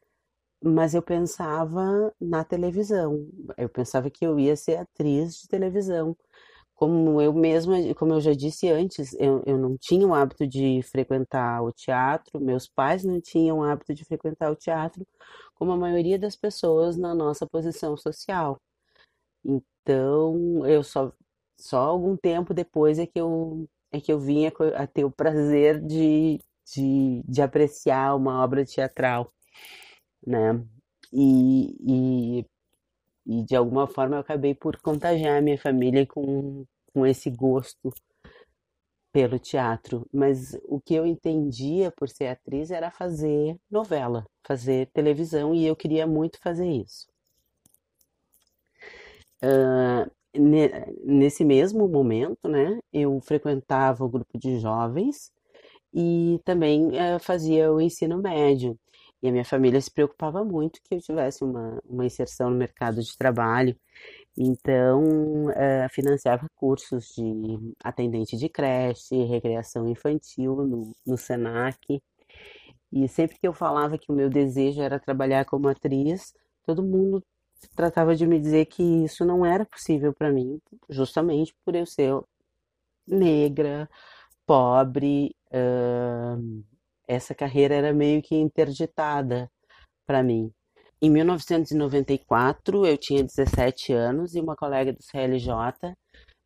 mas 0.64 0.94
eu 0.96 1.02
pensava 1.02 2.14
na 2.22 2.44
televisão. 2.44 3.28
Eu 3.58 3.70
pensava 3.70 4.10
que 4.10 4.26
eu 4.26 4.40
ia 4.40 4.56
ser 4.56 4.78
atriz 4.78 5.36
de 5.36 5.48
televisão 5.48 6.16
como 6.76 7.22
eu 7.22 7.34
mesma, 7.34 7.76
como 7.96 8.14
eu 8.14 8.22
já 8.22 8.34
disse 8.34 8.70
antes, 8.70 9.14
eu, 9.14 9.44
eu 9.46 9.58
não 9.58 9.78
tinha 9.78 10.08
o 10.08 10.14
hábito 10.14 10.48
de 10.48 10.82
frequentar 10.84 11.64
o 11.64 11.72
teatro, 11.72 12.42
meus 12.42 12.68
pais 12.68 13.04
não 13.04 13.22
tinham 13.22 13.60
o 13.60 13.64
hábito 13.64 13.94
de 13.94 14.04
frequentar 14.06 14.52
o 14.52 14.56
teatro, 14.56 15.06
como 15.56 15.72
a 15.72 15.78
maioria 15.78 16.20
das 16.20 16.36
pessoas 16.36 16.98
na 16.98 17.14
nossa 17.16 17.48
posição 17.48 17.96
social. 17.96 18.58
Então, 19.46 20.66
eu 20.66 20.84
só, 20.84 21.12
só 21.60 21.80
algum 21.80 22.18
tempo 22.18 22.54
depois 22.54 23.00
é 23.00 23.06
que 23.06 23.20
eu, 23.20 23.68
é 23.92 24.02
que 24.02 24.12
eu 24.12 24.20
vinha 24.20 24.52
a 24.76 24.88
ter 24.88 25.06
o 25.06 25.12
prazer 25.12 25.82
de, 25.82 26.40
de, 26.65 27.24
de 27.27 27.41
apreciar 27.41 28.15
uma 28.15 28.43
obra 28.43 28.65
teatral, 28.65 29.32
né? 30.25 30.63
E, 31.12 31.75
e 32.41 32.46
e 33.25 33.43
de 33.43 33.55
alguma 33.55 33.88
forma 33.88 34.15
eu 34.15 34.20
acabei 34.20 34.53
por 34.53 34.77
contagiar 34.82 35.38
a 35.38 35.41
minha 35.41 35.58
família 35.58 36.05
com, 36.05 36.65
com 36.93 37.05
esse 37.05 37.29
gosto 37.29 37.91
pelo 39.12 39.39
teatro. 39.39 40.08
Mas 40.12 40.58
o 40.65 40.82
que 40.82 40.93
eu 40.96 41.05
entendia 41.05 41.91
por 41.91 42.10
ser 42.10 42.27
atriz 42.27 42.72
era 42.72 42.91
fazer 42.91 43.58
novela, 43.70 44.25
fazer 44.46 44.89
televisão, 44.93 45.53
e 45.53 45.65
eu 45.65 45.75
queria 45.75 46.05
muito 46.05 46.39
fazer 46.41 46.67
isso. 46.70 47.08
Uh, 49.41 50.10
nesse 51.05 51.46
mesmo 51.46 51.88
momento, 51.88 52.48
né, 52.48 52.79
eu 52.91 53.20
frequentava 53.22 54.03
o 54.03 54.10
grupo 54.10 54.38
de 54.38 54.58
jovens 54.58 55.32
e 55.94 56.40
também 56.44 56.88
uh, 56.90 57.20
fazia 57.20 57.72
o 57.72 57.80
ensino 57.80 58.18
médio. 58.22 58.78
E 59.22 59.30
a 59.30 59.32
minha 59.32 59.46
família 59.46 59.80
se 59.80 59.92
preocupava 59.92 60.44
muito 60.44 60.82
que 60.84 60.96
eu 60.96 61.02
tivesse 61.02 61.44
uma, 61.44 61.80
uma 61.86 62.06
inserção 62.06 62.50
no 62.50 62.58
mercado 62.58 63.02
de 63.02 63.18
trabalho. 63.18 63.76
Então, 64.38 65.46
uh, 65.48 65.90
financiava 65.92 66.48
cursos 66.56 67.14
de 67.16 67.74
atendente 67.84 68.36
de 68.36 68.50
creche, 68.50 69.24
recreação 69.24 69.88
infantil 69.88 70.56
no, 70.58 70.92
no 71.06 71.18
SENAC. 71.18 72.02
E 72.92 73.08
sempre 73.08 73.38
que 73.40 73.48
eu 73.48 73.54
falava 73.54 73.98
que 73.98 74.12
o 74.12 74.16
meu 74.16 74.30
desejo 74.30 74.82
era 74.82 75.00
trabalhar 75.00 75.46
como 75.46 75.70
atriz, 75.70 76.34
todo 76.66 76.84
mundo 76.84 77.24
tratava 77.76 78.16
de 78.16 78.28
me 78.28 78.40
dizer 78.40 78.66
que 78.66 78.84
isso 79.06 79.26
não 79.26 79.46
era 79.46 79.66
possível 79.66 80.14
para 80.14 80.32
mim, 80.32 80.60
justamente 80.90 81.56
por 81.66 81.76
eu 81.76 81.86
ser 81.86 82.14
negra, 83.08 83.90
pobre, 84.46 85.36
essa 87.08 87.36
carreira 87.36 87.76
era 87.76 87.94
meio 87.94 88.22
que 88.22 88.36
interditada 88.36 89.52
para 90.06 90.24
mim. 90.24 90.52
Em 91.02 91.10
1994, 91.10 92.86
eu 92.86 92.98
tinha 92.98 93.24
17 93.24 93.92
anos 93.92 94.36
e 94.36 94.40
uma 94.40 94.56
colega 94.56 94.94
do 94.94 95.04
CLJ 95.04 95.94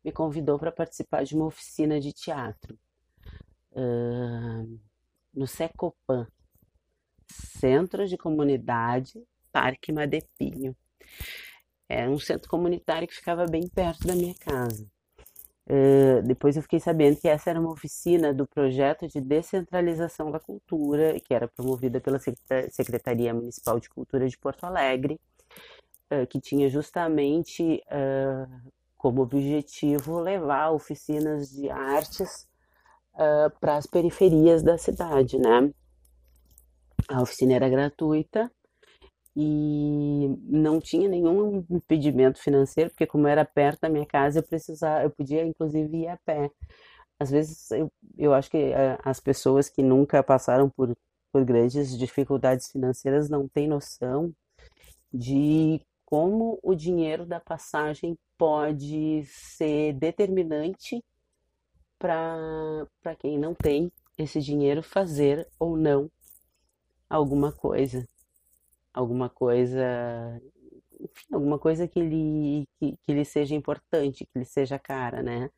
me 0.04 0.12
convidou 0.12 0.58
para 0.58 0.72
participar 0.72 1.24
de 1.24 1.34
uma 1.34 1.46
oficina 1.46 2.00
de 2.00 2.12
teatro 2.12 2.76
uh, 3.72 4.80
no 5.32 5.46
Secopan, 5.46 6.26
Centro 7.30 8.06
de 8.06 8.16
Comunidade 8.16 9.22
Parque 9.52 9.92
Madepinho. 9.92 10.76
Era 11.88 12.10
um 12.10 12.18
centro 12.18 12.48
comunitário 12.48 13.08
que 13.08 13.14
ficava 13.14 13.46
bem 13.46 13.68
perto 13.68 14.06
da 14.06 14.14
minha 14.14 14.34
casa. 14.34 14.90
Uh, 15.70 16.22
depois 16.22 16.56
eu 16.56 16.62
fiquei 16.62 16.80
sabendo 16.80 17.20
que 17.20 17.28
essa 17.28 17.50
era 17.50 17.60
uma 17.60 17.70
oficina 17.70 18.32
do 18.32 18.46
projeto 18.46 19.06
de 19.06 19.20
descentralização 19.20 20.30
da 20.30 20.40
cultura, 20.40 21.20
que 21.20 21.34
era 21.34 21.46
promovida 21.46 22.00
pela 22.00 22.18
Secretaria 22.70 23.34
Municipal 23.34 23.78
de 23.78 23.90
Cultura 23.90 24.26
de 24.26 24.38
Porto 24.38 24.64
Alegre, 24.64 25.20
uh, 26.10 26.26
que 26.26 26.40
tinha 26.40 26.70
justamente 26.70 27.82
uh, 27.86 28.70
como 28.96 29.20
objetivo 29.20 30.18
levar 30.18 30.70
oficinas 30.70 31.50
de 31.50 31.68
artes 31.70 32.48
para 33.60 33.76
as 33.76 33.84
periferias 33.84 34.62
da 34.62 34.78
cidade, 34.78 35.38
né? 35.38 35.72
A 37.08 37.20
oficina 37.20 37.54
era 37.54 37.68
gratuita 37.68 38.48
e 39.40 40.36
não 40.48 40.80
tinha 40.80 41.08
nenhum 41.08 41.64
impedimento 41.70 42.40
financeiro, 42.40 42.90
porque 42.90 43.06
como 43.06 43.28
era 43.28 43.44
perto 43.44 43.82
da 43.82 43.88
minha 43.88 44.04
casa, 44.04 44.40
eu 44.40 44.42
precisava, 44.42 45.04
eu 45.04 45.10
podia 45.10 45.44
inclusive 45.46 45.96
ir 45.96 46.08
a 46.08 46.16
pé. 46.16 46.50
Às 47.20 47.30
vezes 47.30 47.70
eu, 47.70 47.92
eu 48.18 48.34
acho 48.34 48.50
que 48.50 48.56
eh, 48.56 48.98
as 49.04 49.20
pessoas 49.20 49.68
que 49.68 49.80
nunca 49.80 50.24
passaram 50.24 50.68
por, 50.68 50.96
por 51.32 51.44
grandes 51.44 51.96
dificuldades 51.96 52.68
financeiras 52.72 53.30
não 53.30 53.46
têm 53.46 53.68
noção 53.68 54.34
de 55.14 55.80
como 56.04 56.58
o 56.60 56.74
dinheiro 56.74 57.24
da 57.24 57.38
passagem 57.38 58.18
pode 58.36 59.24
ser 59.26 59.92
determinante 59.92 61.00
para 61.96 63.14
quem 63.20 63.38
não 63.38 63.54
tem 63.54 63.92
esse 64.18 64.40
dinheiro 64.40 64.82
fazer 64.82 65.46
ou 65.60 65.76
não 65.76 66.10
alguma 67.08 67.52
coisa 67.52 68.04
alguma 68.98 69.28
coisa, 69.28 70.42
enfim, 71.00 71.26
alguma 71.32 71.58
coisa 71.58 71.86
que 71.86 72.00
lhe, 72.00 72.66
que, 72.78 72.96
que 73.06 73.24
seja 73.24 73.54
importante, 73.54 74.26
que 74.26 74.38
lhe 74.38 74.44
seja 74.44 74.78
cara, 74.78 75.22
né? 75.22 75.50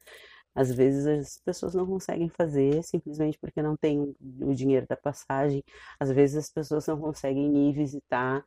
Às 0.54 0.74
vezes 0.74 1.06
as 1.06 1.38
pessoas 1.38 1.74
não 1.74 1.86
conseguem 1.86 2.28
fazer 2.28 2.82
simplesmente 2.82 3.38
porque 3.38 3.62
não 3.62 3.76
tem 3.76 4.14
o 4.42 4.54
dinheiro 4.54 4.86
da 4.86 4.96
passagem. 4.96 5.64
Às 5.98 6.10
vezes 6.10 6.36
as 6.36 6.50
pessoas 6.50 6.86
não 6.86 7.00
conseguem 7.00 7.68
ir 7.68 7.72
visitar 7.72 8.44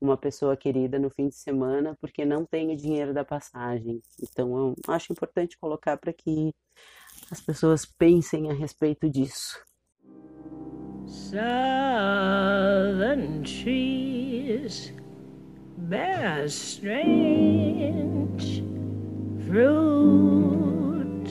uma 0.00 0.16
pessoa 0.16 0.56
querida 0.56 0.98
no 0.98 1.10
fim 1.10 1.28
de 1.28 1.34
semana 1.34 1.96
porque 2.00 2.24
não 2.24 2.44
tem 2.44 2.70
o 2.72 2.76
dinheiro 2.76 3.12
da 3.12 3.24
passagem. 3.24 4.00
Então 4.22 4.56
eu 4.56 4.76
acho 4.94 5.12
importante 5.12 5.58
colocar 5.58 5.96
para 5.96 6.12
que 6.12 6.54
as 7.30 7.40
pessoas 7.40 7.84
pensem 7.84 8.50
a 8.50 8.54
respeito 8.54 9.10
disso. 9.10 9.58
Southern 11.08 12.28
trees 14.48 14.92
bear 15.76 16.48
strange 16.48 17.64
fruit, 19.46 21.26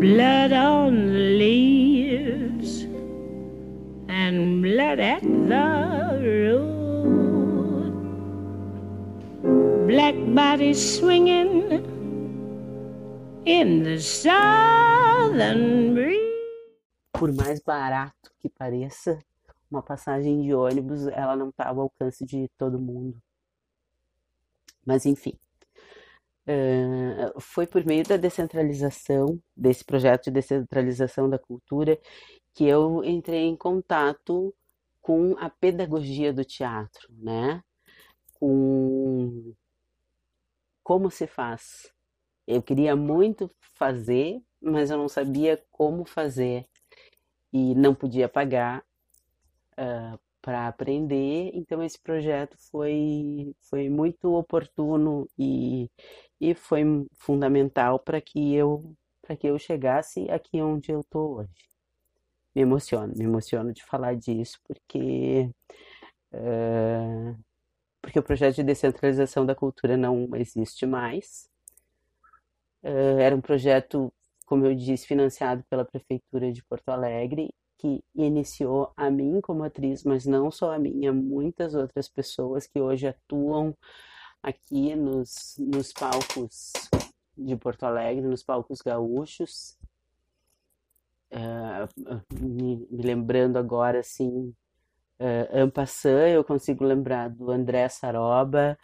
blood 0.00 0.52
on 0.52 1.06
the 1.06 1.38
leaves 1.38 2.82
and 4.08 4.62
blood 4.62 4.98
at 4.98 5.22
the 5.22 6.18
root, 6.20 7.94
black 9.86 10.16
bodies 10.34 10.98
swinging 10.98 11.84
in 13.46 13.82
the 13.84 14.00
southern 14.00 15.94
breeze. 15.94 16.22
por 17.12 17.32
mais 17.32 17.60
barato 17.62 18.32
que 18.40 18.48
pareça, 18.48 19.16
uma 19.72 19.82
passagem 19.82 20.42
de 20.42 20.54
ônibus, 20.54 21.06
ela 21.08 21.34
não 21.36 21.48
está 21.48 21.68
ao 21.68 21.80
alcance 21.80 22.24
de 22.24 22.48
todo 22.58 22.78
mundo. 22.78 23.20
Mas 24.84 25.06
enfim, 25.06 25.38
uh, 26.46 27.40
foi 27.40 27.66
por 27.66 27.84
meio 27.84 28.04
da 28.04 28.16
descentralização, 28.16 29.40
desse 29.56 29.84
projeto 29.84 30.24
de 30.24 30.32
descentralização 30.32 31.28
da 31.28 31.38
cultura, 31.38 31.98
que 32.54 32.64
eu 32.64 33.02
entrei 33.04 33.44
em 33.46 33.56
contato 33.56 34.54
com 35.00 35.36
a 35.38 35.48
pedagogia 35.50 36.32
do 36.32 36.44
teatro, 36.44 37.08
né? 37.10 37.62
Com 38.34 39.54
como 40.82 41.10
se 41.10 41.26
faz. 41.26 41.92
Eu 42.46 42.62
queria 42.62 42.96
muito 42.96 43.50
fazer, 43.74 44.42
mas 44.60 44.90
eu 44.90 44.98
não 44.98 45.08
sabia 45.08 45.62
como 45.70 46.04
fazer 46.04 46.66
e 47.52 47.74
não 47.74 47.94
podia 47.94 48.28
pagar 48.28 48.84
uh, 49.78 50.18
para 50.40 50.66
aprender, 50.66 51.50
então 51.54 51.82
esse 51.82 51.98
projeto 52.00 52.56
foi, 52.70 53.54
foi 53.60 53.88
muito 53.88 54.34
oportuno 54.34 55.28
e, 55.38 55.88
e 56.40 56.54
foi 56.54 56.82
fundamental 57.14 57.98
para 57.98 58.20
que 58.20 58.54
eu 58.54 58.94
para 59.22 59.36
que 59.36 59.46
eu 59.46 59.56
chegasse 59.56 60.28
aqui 60.30 60.60
onde 60.60 60.90
eu 60.90 61.00
estou 61.00 61.38
hoje. 61.38 61.70
Me 62.54 62.62
emociono, 62.62 63.14
me 63.16 63.24
emociono 63.24 63.72
de 63.72 63.84
falar 63.84 64.16
disso 64.16 64.58
porque 64.64 65.48
uh, 66.34 67.38
porque 68.00 68.18
o 68.18 68.22
projeto 68.22 68.56
de 68.56 68.64
descentralização 68.64 69.46
da 69.46 69.54
cultura 69.54 69.96
não 69.96 70.28
existe 70.34 70.86
mais. 70.86 71.48
Uh, 72.82 73.18
era 73.20 73.36
um 73.36 73.40
projeto 73.40 74.12
como 74.52 74.66
eu 74.66 74.74
disse, 74.74 75.06
financiado 75.06 75.64
pela 75.64 75.82
Prefeitura 75.82 76.52
de 76.52 76.62
Porto 76.64 76.90
Alegre, 76.90 77.54
que 77.82 78.04
iniciou 78.14 78.92
a 78.96 79.10
mim 79.10 79.40
como 79.40 79.64
atriz, 79.64 80.04
mas 80.04 80.24
não 80.24 80.52
só 80.52 80.72
a 80.72 80.78
mim, 80.78 81.04
a 81.04 81.12
muitas 81.12 81.74
outras 81.74 82.08
pessoas 82.08 82.64
que 82.64 82.80
hoje 82.80 83.08
atuam 83.08 83.76
aqui 84.40 84.94
nos, 84.94 85.56
nos 85.58 85.92
palcos 85.92 86.72
de 87.36 87.56
Porto 87.56 87.82
Alegre, 87.82 88.24
nos 88.24 88.44
palcos 88.44 88.80
gaúchos. 88.80 89.76
Uh, 91.32 91.90
me, 92.40 92.86
me, 92.88 93.02
lembrando 93.02 93.58
agora, 93.58 93.98
assim, 93.98 94.54
uh, 95.18 95.62
Ampassan, 95.64 96.28
eu 96.28 96.44
consigo 96.44 96.84
lembrar 96.84 97.30
do 97.30 97.50
André 97.50 97.88
Saroba, 97.88 98.78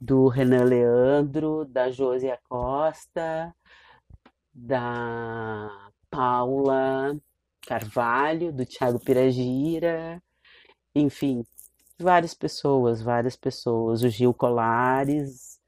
do 0.00 0.28
Renan 0.28 0.64
Leandro, 0.64 1.64
da 1.64 1.90
Josia 1.90 2.38
Costa, 2.48 3.52
da 4.54 5.90
Paula 6.08 7.18
Carvalho, 7.66 8.52
do 8.52 8.64
Tiago 8.64 9.00
Piragira, 9.00 10.22
enfim, 10.94 11.44
várias 11.98 12.32
pessoas, 12.32 13.02
várias 13.02 13.36
pessoas, 13.36 14.02
o 14.02 14.08
Gil 14.08 14.32
Colares, 14.32 15.60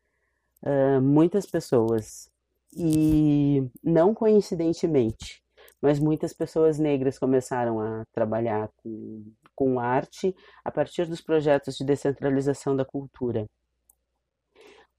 uh, 0.62 1.00
muitas 1.02 1.44
pessoas. 1.44 2.30
E 2.76 3.68
não 3.82 4.14
coincidentemente, 4.14 5.42
mas 5.82 5.98
muitas 5.98 6.32
pessoas 6.32 6.78
negras 6.78 7.18
começaram 7.18 7.80
a 7.80 8.04
trabalhar 8.12 8.70
com, 8.76 9.24
com 9.54 9.80
arte 9.80 10.34
a 10.64 10.70
partir 10.70 11.06
dos 11.06 11.20
projetos 11.20 11.76
de 11.76 11.84
descentralização 11.84 12.76
da 12.76 12.84
cultura. 12.84 13.48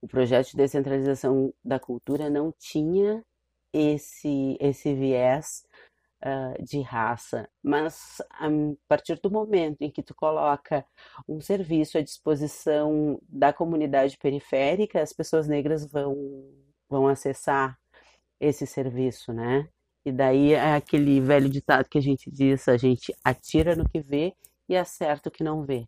O 0.01 0.07
projeto 0.07 0.51
de 0.51 0.57
descentralização 0.57 1.53
da 1.63 1.79
cultura 1.79 2.29
não 2.29 2.53
tinha 2.57 3.23
esse, 3.71 4.57
esse 4.59 4.93
viés 4.95 5.63
uh, 6.23 6.63
de 6.63 6.81
raça, 6.81 7.49
mas 7.63 8.21
a 8.31 8.47
partir 8.87 9.19
do 9.21 9.31
momento 9.31 9.81
em 9.81 9.91
que 9.91 10.03
tu 10.03 10.13
coloca 10.15 10.85
um 11.27 11.39
serviço 11.41 11.97
à 11.97 12.01
disposição 12.01 13.19
da 13.27 13.53
comunidade 13.53 14.17
periférica, 14.17 15.01
as 15.01 15.13
pessoas 15.13 15.47
negras 15.47 15.85
vão, 15.85 16.15
vão 16.89 17.07
acessar 17.07 17.77
esse 18.39 18.65
serviço, 18.65 19.33
né? 19.33 19.67
E 20.05 20.11
daí 20.11 20.53
é 20.53 20.75
aquele 20.75 21.19
velho 21.21 21.49
ditado 21.49 21.89
que 21.89 21.97
a 21.97 22.01
gente 22.01 22.31
diz, 22.31 22.67
a 22.67 22.77
gente 22.77 23.13
atira 23.23 23.75
no 23.75 23.87
que 23.87 23.99
vê 23.99 24.33
e 24.67 24.75
acerta 24.77 25.29
o 25.29 25.31
que 25.31 25.43
não 25.43 25.65
vê. 25.65 25.85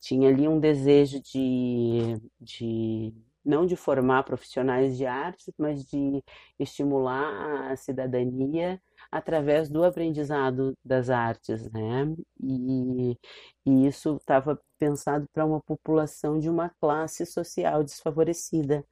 Tinha 0.00 0.28
ali 0.28 0.46
um 0.46 0.60
desejo 0.60 1.20
de, 1.20 2.20
de 2.40 3.12
não 3.48 3.64
de 3.64 3.76
formar 3.76 4.24
profissionais 4.24 4.96
de 4.96 5.06
artes, 5.06 5.52
mas 5.56 5.82
de 5.84 6.22
estimular 6.58 7.72
a 7.72 7.76
cidadania 7.76 8.80
através 9.10 9.70
do 9.70 9.82
aprendizado 9.84 10.76
das 10.84 11.08
artes, 11.08 11.70
né? 11.72 12.14
E, 12.42 13.18
e 13.64 13.86
isso 13.86 14.16
estava 14.16 14.60
pensado 14.78 15.26
para 15.32 15.46
uma 15.46 15.62
população 15.62 16.38
de 16.38 16.50
uma 16.50 16.68
classe 16.78 17.24
social 17.24 17.82
desfavorecida, 17.82 18.84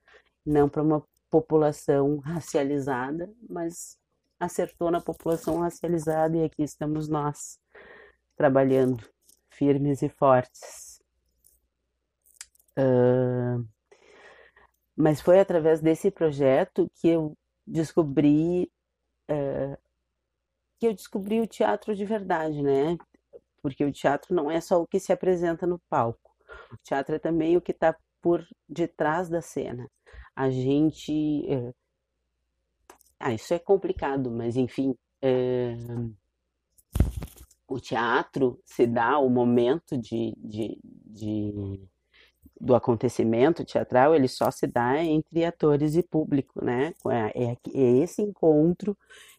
não 0.45 0.69
para 0.71 0.83
uma 0.83 1.05
população 1.31 2.19
racializada, 2.21 3.31
mas 3.49 3.99
acertou 4.41 4.91
na 4.91 5.03
população 5.03 5.61
racializada 5.61 6.37
e 6.39 6.45
aqui 6.45 6.63
estamos 6.63 7.09
nós 7.09 7.59
trabalhando 8.37 9.07
firmes 9.51 10.01
e 10.01 10.09
fortes. 10.09 10.99
Uh, 12.79 13.76
mas 14.97 15.21
foi 15.21 15.41
através 15.41 15.81
desse 15.81 16.11
projeto 16.11 16.91
que 16.95 17.09
eu 17.09 17.37
descobri 17.67 18.71
uh, 19.31 19.77
que 20.79 20.87
eu 20.87 20.95
descobri 20.95 21.41
o 21.41 21.47
teatro 21.47 21.95
de 21.95 22.05
verdade, 22.05 22.63
né? 22.63 22.97
porque 23.67 23.85
o 23.85 23.91
teatro 23.91 24.33
não 24.33 24.49
é 24.49 24.61
só 24.61 24.81
o 24.81 24.87
que 24.87 25.01
se 25.01 25.13
apresenta 25.13 25.67
no 25.67 25.81
palco. 25.91 26.31
O 26.73 26.77
teatro 26.85 27.17
é 27.17 27.19
também 27.19 27.57
o 27.57 27.61
que 27.61 27.73
está 27.73 27.97
por 28.23 28.47
detrás 28.69 29.29
da 29.29 29.43
cena. 29.43 29.91
A 30.37 30.49
gente. 30.49 31.45
É... 31.53 31.75
Ah, 33.19 33.35
isso 33.35 33.53
é 33.53 33.59
complicado, 33.59 34.31
mas 34.31 34.57
enfim. 34.57 34.95
É... 35.21 35.75
O 37.67 37.81
teatro 37.81 38.61
se 38.65 38.87
dá 38.87 39.19
o 39.19 39.29
momento 39.29 39.99
de, 39.99 40.33
de, 40.39 40.79
de, 40.85 41.81
do 42.61 42.75
acontecimento 42.75 43.65
teatral, 43.65 44.15
ele 44.15 44.29
só 44.29 44.51
se 44.51 44.67
dá 44.67 45.03
entre 45.03 45.45
atores 45.45 45.95
e 45.95 46.03
público, 46.03 46.65
né? 46.65 46.95
É, 47.09 47.45
é, 47.45 47.57
é 47.75 47.99
esse 47.99 48.23
encontro 48.23 48.97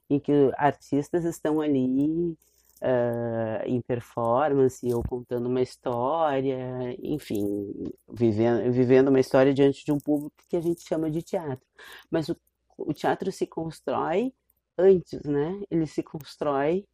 em 0.10 0.20
que 0.20 0.32
artistas 0.58 1.26
estão 1.26 1.60
ali 1.60 2.38
uh, 2.82 3.66
em 3.66 3.82
performance 3.82 4.94
ou 4.94 5.04
contando 5.04 5.48
uma 5.48 5.62
história, 5.62 6.96
enfim, 7.02 7.92
vivendo, 8.10 8.72
vivendo 8.72 9.08
uma 9.10 9.20
história 9.20 9.54
diante 9.54 9.84
de 9.84 9.92
um 9.92 10.00
público 10.00 10.36
que 10.48 10.56
a 10.56 10.62
gente 10.62 10.88
chama 10.88 11.10
de 11.10 11.22
teatro. 11.22 11.66
Mas 12.10 12.30
o, 12.30 12.38
o 12.78 12.94
teatro 12.94 13.32
se 13.32 13.46
constrói 13.48 14.34
antes, 14.78 15.22
né? 15.24 15.62
Ele 15.70 15.88
se 15.88 16.04
constrói, 16.04 16.86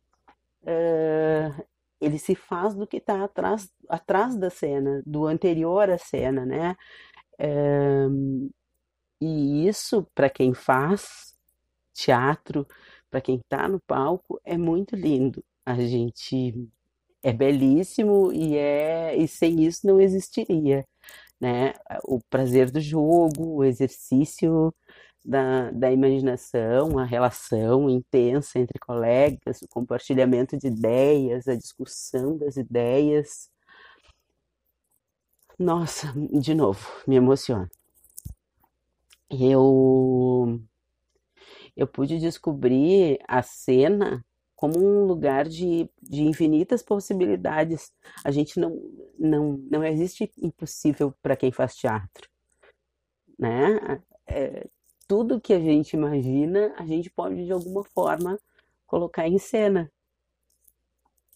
uh, 0.64 1.64
ele 2.04 2.20
se 2.20 2.36
faz 2.36 2.76
do 2.76 2.88
que 2.88 2.98
está 2.98 3.24
atrás, 3.24 3.72
atrás 3.90 4.36
da 4.38 4.50
cena, 4.50 5.02
do 5.06 5.26
anterior 5.26 5.90
à 5.90 5.98
cena, 5.98 6.46
né? 6.46 6.76
Uh, 7.40 8.50
e 9.22 9.68
isso, 9.68 10.08
para 10.14 10.30
quem 10.30 10.54
faz 10.54 11.36
teatro, 11.94 12.68
para 13.10 13.22
quem 13.22 13.38
está 13.38 13.68
no 13.68 13.80
palco, 13.82 14.40
é 14.44 14.58
muito 14.58 14.96
lindo. 14.96 15.44
A 15.66 15.76
gente 15.76 16.70
é 17.24 17.32
belíssimo 17.32 18.34
e 18.34 18.58
é 18.58 19.16
e 19.16 19.28
sem 19.28 19.64
isso 19.64 19.88
não 19.88 20.02
existiria, 20.02 20.86
né? 21.40 21.74
O 22.06 22.20
prazer 22.30 22.72
do 22.72 22.82
jogo, 22.82 23.58
o 23.58 23.64
exercício 23.64 24.74
da, 25.24 25.72
da 25.72 25.92
imaginação, 25.92 26.98
a 27.00 27.06
relação 27.06 27.90
intensa 27.90 28.60
entre 28.60 28.78
colegas, 28.80 29.62
o 29.62 29.68
compartilhamento 29.68 30.58
de 30.58 30.68
ideias, 30.68 31.48
a 31.48 31.56
discussão 31.56 32.38
das 32.38 32.58
ideias. 32.58 33.50
Nossa, 35.58 36.14
de 36.40 36.54
novo, 36.54 36.88
me 37.08 37.16
emociona. 37.16 37.70
Eu 39.30 40.60
eu 41.76 41.88
pude 41.88 42.20
descobrir 42.20 43.20
a 43.28 43.42
cena 43.42 44.24
como 44.56 44.80
um 44.80 45.06
lugar 45.06 45.48
de, 45.48 45.90
de 46.02 46.22
infinitas 46.22 46.82
possibilidades. 46.82 47.92
A 48.24 48.32
gente 48.32 48.60
não, 48.60 48.80
não, 49.20 49.58
não 49.70 49.84
existe 49.84 50.32
impossível 50.38 51.14
para 51.22 51.36
quem 51.36 51.52
faz 51.52 51.76
teatro, 51.76 52.30
né? 53.38 54.02
É, 54.28 54.68
tudo 55.08 55.42
que 55.42 55.54
a 55.54 55.60
gente 55.60 55.94
imagina, 55.94 56.74
a 56.78 56.86
gente 56.86 57.10
pode 57.10 57.46
de 57.46 57.52
alguma 57.52 57.84
forma 57.84 58.40
colocar 58.86 59.28
em 59.28 59.38
cena, 59.38 59.92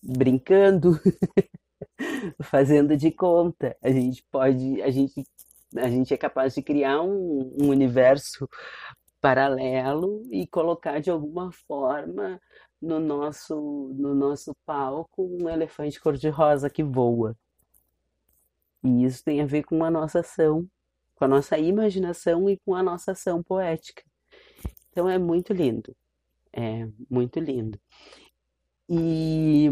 brincando, 0.01 0.91
fazendo 2.41 2.95
de 2.95 3.11
conta. 3.11 3.75
A 3.81 3.89
gente 3.89 4.23
pode, 4.31 4.81
a 4.81 4.89
gente, 4.91 5.23
a 5.75 5.89
gente 5.89 6.13
é 6.13 6.17
capaz 6.17 6.53
de 6.53 6.61
criar 6.61 7.01
um, 7.01 7.55
um 7.61 7.69
universo 7.69 8.47
paralelo 9.19 10.23
e 10.31 10.47
colocar 10.47 10.99
de 10.99 11.09
alguma 11.09 11.51
forma 11.51 12.39
no 12.81 12.99
nosso, 12.99 13.93
no 13.97 14.13
nosso 14.13 14.55
palco 14.65 15.23
um 15.23 15.49
elefante 15.49 15.99
cor-de-rosa 15.99 16.69
que 16.69 16.83
voa. 16.83 17.35
E 18.83 19.03
isso 19.03 19.23
tem 19.23 19.41
a 19.41 19.45
ver 19.45 19.63
com 19.63 19.83
a 19.83 19.89
nossa 19.89 20.19
ação, 20.19 20.67
com 21.17 21.25
a 21.25 21.27
nossa 21.27 21.57
imaginação 21.57 22.49
e 22.49 22.57
com 22.59 22.75
a 22.75 22.83
nossa 22.83 23.11
ação 23.11 23.41
poética. 23.41 24.03
Então 24.91 25.09
é 25.09 25.17
muito 25.17 25.51
lindo. 25.51 25.95
É 26.53 26.87
muito 27.09 27.39
lindo. 27.39 27.79
E, 28.87 29.67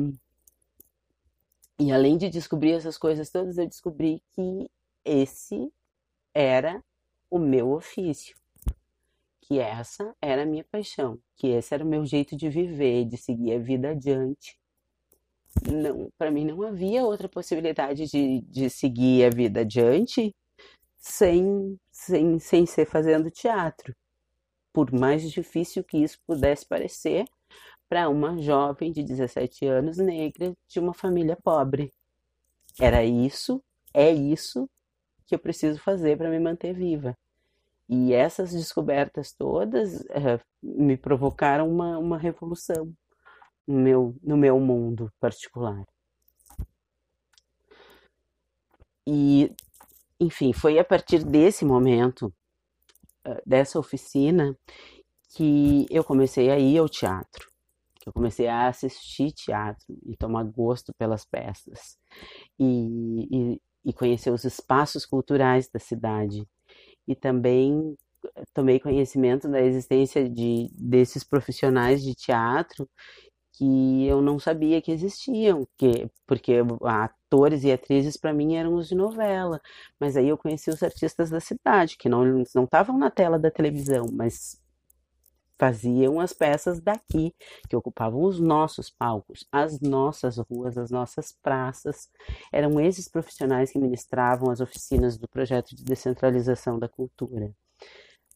e 1.79 1.91
além 1.91 2.17
de 2.17 2.29
descobrir 2.29 2.73
essas 2.73 2.97
coisas 2.97 3.29
todas, 3.29 3.57
eu 3.57 3.67
descobri 3.67 4.21
que 4.33 4.69
esse 5.05 5.71
era 6.33 6.83
o 7.29 7.39
meu 7.39 7.71
ofício 7.71 8.35
que 9.47 9.59
essa 9.59 10.15
era 10.19 10.41
a 10.41 10.45
minha 10.45 10.63
paixão, 10.63 11.19
que 11.37 11.47
esse 11.47 11.73
era 11.73 11.83
o 11.83 11.87
meu 11.87 12.03
jeito 12.03 12.35
de 12.35 12.49
viver, 12.49 13.05
de 13.05 13.15
seguir 13.15 13.53
a 13.53 13.59
vida 13.59 13.91
adiante. 13.91 14.57
Não, 15.71 16.11
para 16.17 16.31
mim 16.31 16.45
não 16.45 16.63
havia 16.63 17.03
outra 17.03 17.29
possibilidade 17.29 18.07
de, 18.07 18.41
de 18.41 18.69
seguir 18.69 19.23
a 19.23 19.29
vida 19.29 19.61
adiante 19.61 20.35
sem, 21.05 21.79
sem, 21.91 22.39
sem 22.39 22.65
ser 22.65 22.85
fazendo 22.87 23.29
teatro. 23.29 23.95
Por 24.73 24.91
mais 24.91 25.31
difícil 25.31 25.83
que 25.83 25.99
isso 25.99 26.19
pudesse 26.25 26.65
parecer 26.65 27.25
para 27.87 28.09
uma 28.09 28.37
jovem 28.41 28.91
de 28.91 29.03
17 29.03 29.67
anos 29.67 29.97
negra 29.97 30.53
de 30.67 30.79
uma 30.79 30.93
família 30.93 31.37
pobre. 31.41 31.93
Era 32.81 33.05
isso, 33.05 33.63
é 33.93 34.11
isso 34.11 34.67
que 35.27 35.35
eu 35.35 35.39
preciso 35.39 35.79
fazer 35.79 36.17
para 36.17 36.29
me 36.29 36.39
manter 36.39 36.73
viva. 36.73 37.15
E 37.87 38.11
essas 38.11 38.51
descobertas 38.51 39.31
todas 39.31 40.01
uh, 40.01 40.41
me 40.61 40.97
provocaram 40.97 41.69
uma, 41.69 41.99
uma 41.99 42.17
revolução 42.17 42.91
no 43.67 43.79
meu, 43.79 44.15
no 44.23 44.35
meu 44.35 44.59
mundo 44.59 45.13
particular. 45.19 45.85
E, 49.07 49.53
enfim, 50.19 50.53
foi 50.53 50.79
a 50.79 50.83
partir 50.83 51.23
desse 51.23 51.65
momento, 51.65 52.33
dessa 53.45 53.79
oficina, 53.79 54.57
que 55.35 55.85
eu 55.89 56.03
comecei 56.03 56.49
a 56.49 56.57
ir 56.57 56.77
ao 56.77 56.87
teatro, 56.87 57.51
que 57.99 58.07
eu 58.07 58.13
comecei 58.13 58.47
a 58.47 58.67
assistir 58.67 59.31
teatro 59.31 59.85
e 60.05 60.15
tomar 60.15 60.43
gosto 60.43 60.93
pelas 60.97 61.25
peças 61.25 61.97
e, 62.59 63.27
e, 63.29 63.61
e 63.83 63.93
conhecer 63.93 64.31
os 64.31 64.43
espaços 64.45 65.05
culturais 65.05 65.67
da 65.67 65.79
cidade. 65.79 66.47
E 67.07 67.15
também 67.15 67.95
tomei 68.53 68.79
conhecimento 68.79 69.47
da 69.49 69.61
existência 69.61 70.27
de 70.29 70.69
desses 70.73 71.23
profissionais 71.23 72.01
de 72.01 72.15
teatro 72.15 72.89
que 73.57 74.05
eu 74.05 74.21
não 74.21 74.37
sabia 74.39 74.81
que 74.81 74.91
existiam, 74.91 75.67
que, 75.77 76.09
porque 76.27 76.53
atores 76.83 77.63
e 77.63 77.71
atrizes 77.71 78.17
para 78.17 78.33
mim 78.33 78.55
eram 78.55 78.75
os 78.75 78.87
de 78.87 78.95
novela, 78.95 79.61
mas 79.99 80.17
aí 80.17 80.27
eu 80.27 80.37
conheci 80.37 80.69
os 80.69 80.83
artistas 80.83 81.29
da 81.29 81.39
cidade, 81.39 81.97
que 81.97 82.09
não 82.09 82.25
não 82.53 82.65
estavam 82.65 82.97
na 82.97 83.09
tela 83.09 83.39
da 83.39 83.51
televisão, 83.51 84.07
mas 84.11 84.59
faziam 85.57 86.19
as 86.19 86.33
peças 86.33 86.81
daqui, 86.81 87.33
que 87.69 87.75
ocupavam 87.75 88.23
os 88.23 88.39
nossos 88.39 88.89
palcos, 88.89 89.47
as 89.51 89.79
nossas 89.79 90.37
ruas, 90.37 90.77
as 90.77 90.91
nossas 90.91 91.31
praças. 91.31 92.09
Eram 92.51 92.79
esses 92.79 93.07
profissionais 93.07 93.71
que 93.71 93.79
ministravam 93.79 94.51
as 94.51 94.59
oficinas 94.59 95.17
do 95.17 95.27
projeto 95.27 95.75
de 95.75 95.83
descentralização 95.83 96.77
da 96.77 96.89
cultura. 96.89 97.53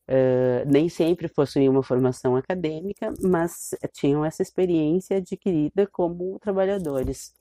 Uh, 0.10 0.66
nem 0.66 0.90
sempre 0.90 1.30
possuíam 1.30 1.72
uma 1.72 1.84
formação 1.84 2.36
acadêmica, 2.36 3.14
mas 3.22 3.76
tinham 3.94 4.26
essa 4.26 4.42
experiência 4.42 5.18
adquirida 5.18 5.86
como 5.86 6.40
trabalhadores 6.40 7.36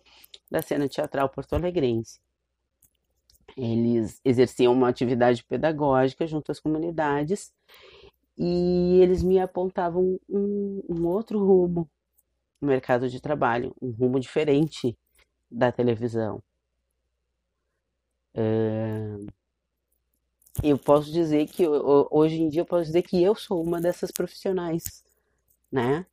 da 0.50 0.60
cena 0.60 0.86
teatral 0.86 1.30
porto-alegrense. 1.30 2.20
Eles 3.56 4.20
exerciam 4.22 4.74
uma 4.74 4.90
atividade 4.90 5.42
pedagógica 5.44 6.26
junto 6.26 6.52
às 6.52 6.60
comunidades 6.60 7.50
e 8.36 9.00
eles 9.00 9.22
me 9.22 9.40
apontavam 9.40 10.20
um, 10.28 10.82
um 10.90 11.06
outro 11.06 11.38
rumo 11.38 11.88
no 12.60 12.68
mercado 12.68 13.08
de 13.08 13.18
trabalho, 13.18 13.74
um 13.80 13.90
rumo 13.92 14.20
diferente 14.20 14.94
da 15.50 15.72
televisão. 15.72 16.42
É, 18.34 19.07
eu 20.62 20.78
posso 20.78 21.10
dizer 21.12 21.46
que 21.46 21.66
hoje 22.10 22.42
em 22.42 22.48
dia 22.48 22.62
eu 22.62 22.66
posso 22.66 22.84
dizer 22.84 23.02
que 23.02 23.22
eu 23.22 23.34
sou 23.34 23.62
uma 23.62 23.80
dessas 23.80 24.10
profissionais, 24.10 25.04
né? 25.70 26.06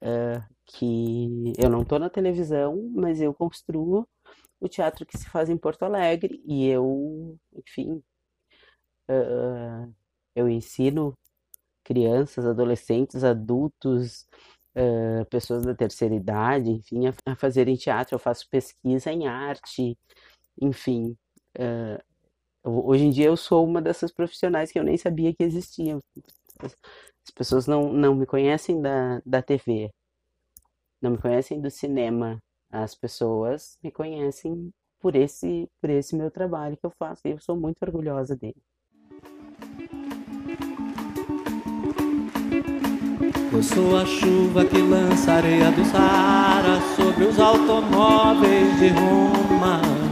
É, 0.00 0.42
que 0.66 1.52
eu 1.58 1.70
não 1.70 1.82
estou 1.82 1.98
na 1.98 2.10
televisão, 2.10 2.90
mas 2.94 3.20
eu 3.20 3.32
construo 3.32 4.06
o 4.60 4.68
teatro 4.68 5.04
que 5.06 5.18
se 5.18 5.28
faz 5.28 5.50
em 5.50 5.56
Porto 5.56 5.84
Alegre 5.84 6.40
e 6.44 6.66
eu, 6.66 7.38
enfim, 7.52 8.02
uh, 9.08 9.92
eu 10.34 10.48
ensino 10.48 11.16
crianças, 11.84 12.46
adolescentes, 12.46 13.24
adultos, 13.24 14.26
uh, 14.76 15.24
pessoas 15.30 15.64
da 15.64 15.74
terceira 15.74 16.14
idade, 16.14 16.70
enfim, 16.70 17.06
a, 17.06 17.14
a, 17.26 17.36
fazerem 17.36 17.76
teatro. 17.76 18.14
Eu 18.14 18.18
faço 18.18 18.48
pesquisa 18.48 19.10
em 19.12 19.26
arte, 19.26 19.98
enfim. 20.60 21.16
Uh, 21.58 22.11
hoje 22.64 23.04
em 23.04 23.10
dia 23.10 23.26
eu 23.26 23.36
sou 23.36 23.64
uma 23.64 23.82
dessas 23.82 24.12
profissionais 24.12 24.70
que 24.72 24.78
eu 24.78 24.84
nem 24.84 24.96
sabia 24.96 25.34
que 25.34 25.42
existiam. 25.42 26.00
As 26.60 27.30
pessoas 27.34 27.66
não, 27.66 27.92
não 27.92 28.14
me 28.14 28.26
conhecem 28.26 28.80
da, 28.80 29.20
da 29.24 29.42
TV, 29.42 29.90
não 31.00 31.12
me 31.12 31.18
conhecem 31.18 31.60
do 31.60 31.70
cinema. 31.70 32.38
As 32.70 32.94
pessoas 32.94 33.76
me 33.82 33.90
conhecem 33.90 34.70
por 35.00 35.16
esse, 35.16 35.68
por 35.80 35.90
esse 35.90 36.16
meu 36.16 36.30
trabalho 36.30 36.76
que 36.76 36.86
eu 36.86 36.92
faço 36.98 37.22
e 37.26 37.32
eu 37.32 37.40
sou 37.40 37.56
muito 37.56 37.82
orgulhosa 37.82 38.36
dele. 38.36 38.62
Eu 43.52 43.62
sou 43.62 43.96
a 43.98 44.06
chuva 44.06 44.64
que 44.64 44.80
lança 44.80 45.32
areia 45.32 45.70
do 45.72 45.84
Saara 45.84 46.80
sobre 46.96 47.24
os 47.24 47.38
automóveis 47.38 48.78
de 48.78 48.88
Roma. 48.88 50.11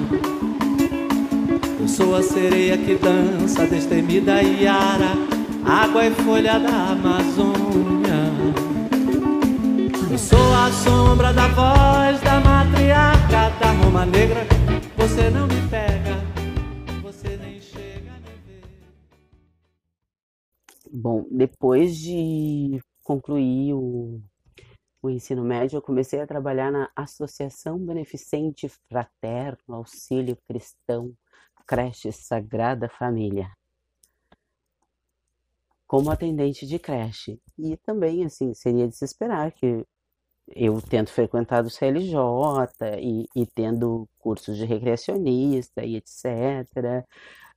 Sou 1.91 2.15
a 2.15 2.23
sereia 2.23 2.79
que 2.79 2.95
dança 2.95 3.67
destemida 3.67 4.41
e 4.41 4.65
ara, 4.65 5.11
água 5.65 6.07
e 6.07 6.11
folha 6.13 6.57
da 6.61 6.93
Amazônia. 6.93 8.15
Eu 10.09 10.17
sou 10.17 10.55
a 10.55 10.71
sombra 10.71 11.33
da 11.33 11.49
voz 11.49 12.21
da 12.21 12.41
matriarca 12.41 13.51
da 13.59 13.73
Roma 13.73 14.07
Negra. 14.07 14.47
Você 14.97 15.31
não 15.31 15.49
me 15.49 15.69
pega, 15.69 17.03
você 17.03 17.37
nem 17.37 17.61
chega 17.61 18.13
me 18.13 18.37
ver. 18.47 18.63
Bom, 20.93 21.27
depois 21.29 21.97
de 21.97 22.81
concluí 23.03 23.75
o, 23.75 24.21
o 25.03 25.11
ensino 25.11 25.43
médio, 25.43 25.79
eu 25.79 25.83
comecei 25.83 26.21
a 26.21 26.27
trabalhar 26.27 26.71
na 26.71 26.89
Associação 26.95 27.79
Beneficente 27.79 28.71
Fraterno 28.89 29.75
Auxílio 29.75 30.39
Cristão 30.47 31.13
Creche 31.71 32.11
Sagrada 32.11 32.89
Família, 32.89 33.49
como 35.87 36.11
atendente 36.11 36.67
de 36.67 36.81
creche. 36.81 37.41
E 37.57 37.77
também, 37.77 38.25
assim, 38.25 38.53
seria 38.55 38.89
de 38.89 38.97
se 38.97 39.05
esperar 39.05 39.53
que 39.53 39.87
eu 40.49 40.83
tendo 40.83 41.11
frequentado 41.11 41.69
o 41.69 41.71
CLJ 41.71 42.17
e, 42.99 43.25
e 43.37 43.47
tendo 43.47 44.09
cursos 44.19 44.57
de 44.57 44.65
recreacionista 44.65 45.85
e 45.85 45.95
etc., 45.95 47.07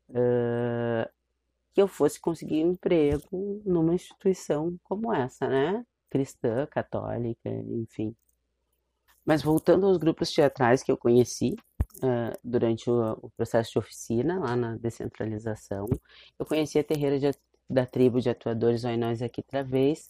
uh, 0.09 1.09
que 1.73 1.81
eu 1.81 1.87
fosse 1.87 2.21
conseguir 2.21 2.63
um 2.65 2.73
emprego 2.73 3.63
numa 3.65 3.95
instituição 3.95 4.77
como 4.83 5.11
essa, 5.11 5.47
né? 5.47 5.83
Cristã, 6.11 6.67
católica, 6.67 7.49
enfim. 7.49 8.15
Mas 9.25 9.41
voltando 9.41 9.85
aos 9.85 9.97
grupos 9.97 10.31
teatrais 10.31 10.83
que 10.83 10.91
eu 10.91 10.97
conheci 10.97 11.55
uh, 11.97 12.37
durante 12.43 12.89
o, 12.89 13.17
o, 13.21 13.29
processo 13.31 13.71
de 13.71 13.79
oficina, 13.79 14.39
lá 14.39 14.55
na 14.55 14.75
descentralização, 14.75 15.87
eu 16.37 16.45
conheci 16.45 16.77
a 16.77 16.83
terreira 16.83 17.19
de, 17.19 17.31
da 17.69 17.85
tribo 17.85 18.19
de 18.19 18.29
atuadores 18.29 18.83
Oinóis 18.83 19.21
aqui 19.21 19.41
Travês, 19.41 20.09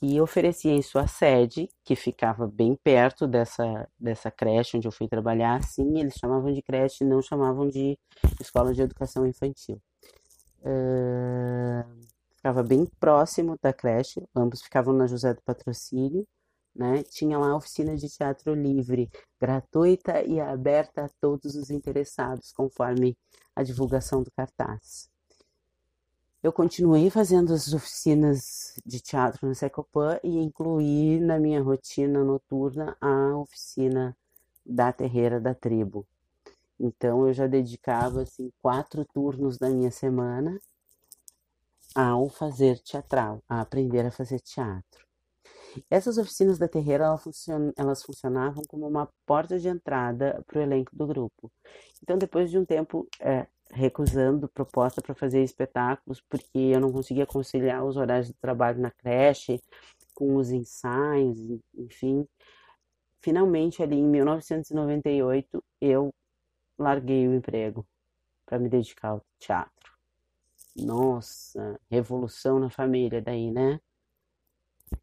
que 0.00 0.18
oferecia 0.18 0.72
em 0.72 0.80
sua 0.80 1.06
sede, 1.06 1.68
que 1.84 1.94
ficava 1.94 2.46
bem 2.46 2.74
perto 2.82 3.26
dessa, 3.26 3.86
dessa 3.98 4.30
creche 4.30 4.78
onde 4.78 4.88
eu 4.88 4.92
fui 4.92 5.06
trabalhar, 5.06 5.62
sim, 5.62 6.00
eles 6.00 6.14
chamavam 6.14 6.52
de 6.52 6.62
creche, 6.62 7.04
não 7.04 7.20
chamavam 7.20 7.68
de 7.68 7.98
escola 8.40 8.72
de 8.72 8.80
educação 8.80 9.26
infantil. 9.26 9.78
Uh, 10.60 11.84
ficava 12.34 12.62
bem 12.62 12.86
próximo 12.98 13.58
da 13.62 13.74
creche, 13.74 14.22
ambos 14.34 14.62
ficavam 14.62 14.94
na 14.94 15.06
José 15.06 15.34
do 15.34 15.42
Patrocínio, 15.42 16.26
né? 16.74 17.02
Tinha 17.02 17.38
lá 17.38 17.50
a 17.50 17.56
oficina 17.56 17.96
de 17.96 18.08
teatro 18.08 18.54
livre, 18.54 19.10
gratuita 19.40 20.22
e 20.22 20.40
aberta 20.40 21.04
a 21.04 21.08
todos 21.20 21.54
os 21.54 21.70
interessados, 21.70 22.52
conforme 22.52 23.16
a 23.54 23.62
divulgação 23.62 24.22
do 24.22 24.30
cartaz. 24.30 25.10
Eu 26.42 26.52
continuei 26.52 27.10
fazendo 27.10 27.52
as 27.52 27.72
oficinas 27.74 28.74
de 28.86 28.98
teatro 28.98 29.46
no 29.46 29.54
Secopan 29.54 30.18
e 30.24 30.38
incluí 30.38 31.20
na 31.20 31.38
minha 31.38 31.62
rotina 31.62 32.24
noturna 32.24 32.96
a 32.98 33.36
oficina 33.36 34.16
da 34.64 34.90
terreira 34.90 35.38
da 35.38 35.54
tribo. 35.54 36.06
Então 36.78 37.26
eu 37.26 37.34
já 37.34 37.46
dedicava 37.46 38.22
assim 38.22 38.50
quatro 38.62 39.04
turnos 39.04 39.58
da 39.58 39.68
minha 39.68 39.90
semana 39.90 40.58
ao 41.94 42.30
fazer 42.30 42.78
teatral, 42.78 43.42
a 43.46 43.60
aprender 43.60 44.06
a 44.06 44.10
fazer 44.10 44.40
teatro. 44.40 45.09
Essas 45.90 46.18
oficinas 46.18 46.58
da 46.58 46.68
terreira 46.68 47.04
elas, 47.04 47.22
funcion 47.22 47.72
elas 47.76 48.02
funcionavam 48.02 48.62
como 48.68 48.86
uma 48.86 49.08
porta 49.26 49.58
de 49.58 49.68
entrada 49.68 50.42
para 50.46 50.58
o 50.58 50.62
elenco 50.62 50.94
do 50.94 51.06
grupo. 51.06 51.50
Então, 52.02 52.18
depois 52.18 52.50
de 52.50 52.58
um 52.58 52.64
tempo 52.64 53.06
é, 53.20 53.46
recusando 53.72 54.48
proposta 54.48 55.00
para 55.00 55.14
fazer 55.14 55.42
espetáculos, 55.42 56.20
porque 56.28 56.58
eu 56.58 56.80
não 56.80 56.92
conseguia 56.92 57.26
conciliar 57.26 57.84
os 57.84 57.96
horários 57.96 58.28
de 58.28 58.34
trabalho 58.34 58.80
na 58.80 58.90
creche 58.90 59.60
com 60.14 60.36
os 60.36 60.50
ensaios, 60.50 61.38
enfim, 61.74 62.26
finalmente 63.22 63.82
ali 63.82 63.96
em 63.96 64.06
1998 64.06 65.62
eu 65.80 66.12
larguei 66.78 67.28
o 67.28 67.34
emprego 67.34 67.86
para 68.44 68.58
me 68.58 68.68
dedicar 68.68 69.10
ao 69.10 69.22
teatro. 69.38 69.92
Nossa, 70.76 71.78
revolução 71.90 72.58
na 72.58 72.70
família 72.70 73.20
daí, 73.20 73.50
né? 73.50 73.80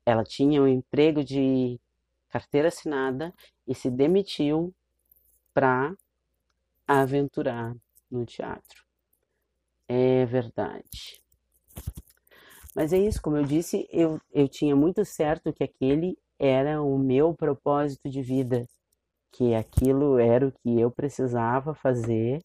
Ela 0.05 0.23
tinha 0.23 0.61
um 0.61 0.67
emprego 0.67 1.23
de 1.23 1.79
carteira 2.29 2.67
assinada 2.67 3.33
e 3.67 3.73
se 3.73 3.89
demitiu 3.89 4.73
para 5.53 5.95
aventurar 6.87 7.75
no 8.09 8.25
teatro. 8.25 8.85
É 9.87 10.25
verdade. 10.25 11.21
Mas 12.75 12.93
é 12.93 12.97
isso, 12.97 13.21
como 13.21 13.37
eu 13.37 13.43
disse, 13.43 13.87
eu, 13.91 14.21
eu 14.31 14.47
tinha 14.47 14.75
muito 14.75 15.03
certo 15.03 15.51
que 15.51 15.63
aquele 15.63 16.17
era 16.37 16.81
o 16.81 16.97
meu 16.97 17.33
propósito 17.33 18.09
de 18.09 18.21
vida 18.21 18.67
que 19.31 19.53
aquilo 19.53 20.17
era 20.17 20.47
o 20.47 20.51
que 20.51 20.79
eu 20.79 20.89
precisava 20.89 21.75
fazer 21.75 22.41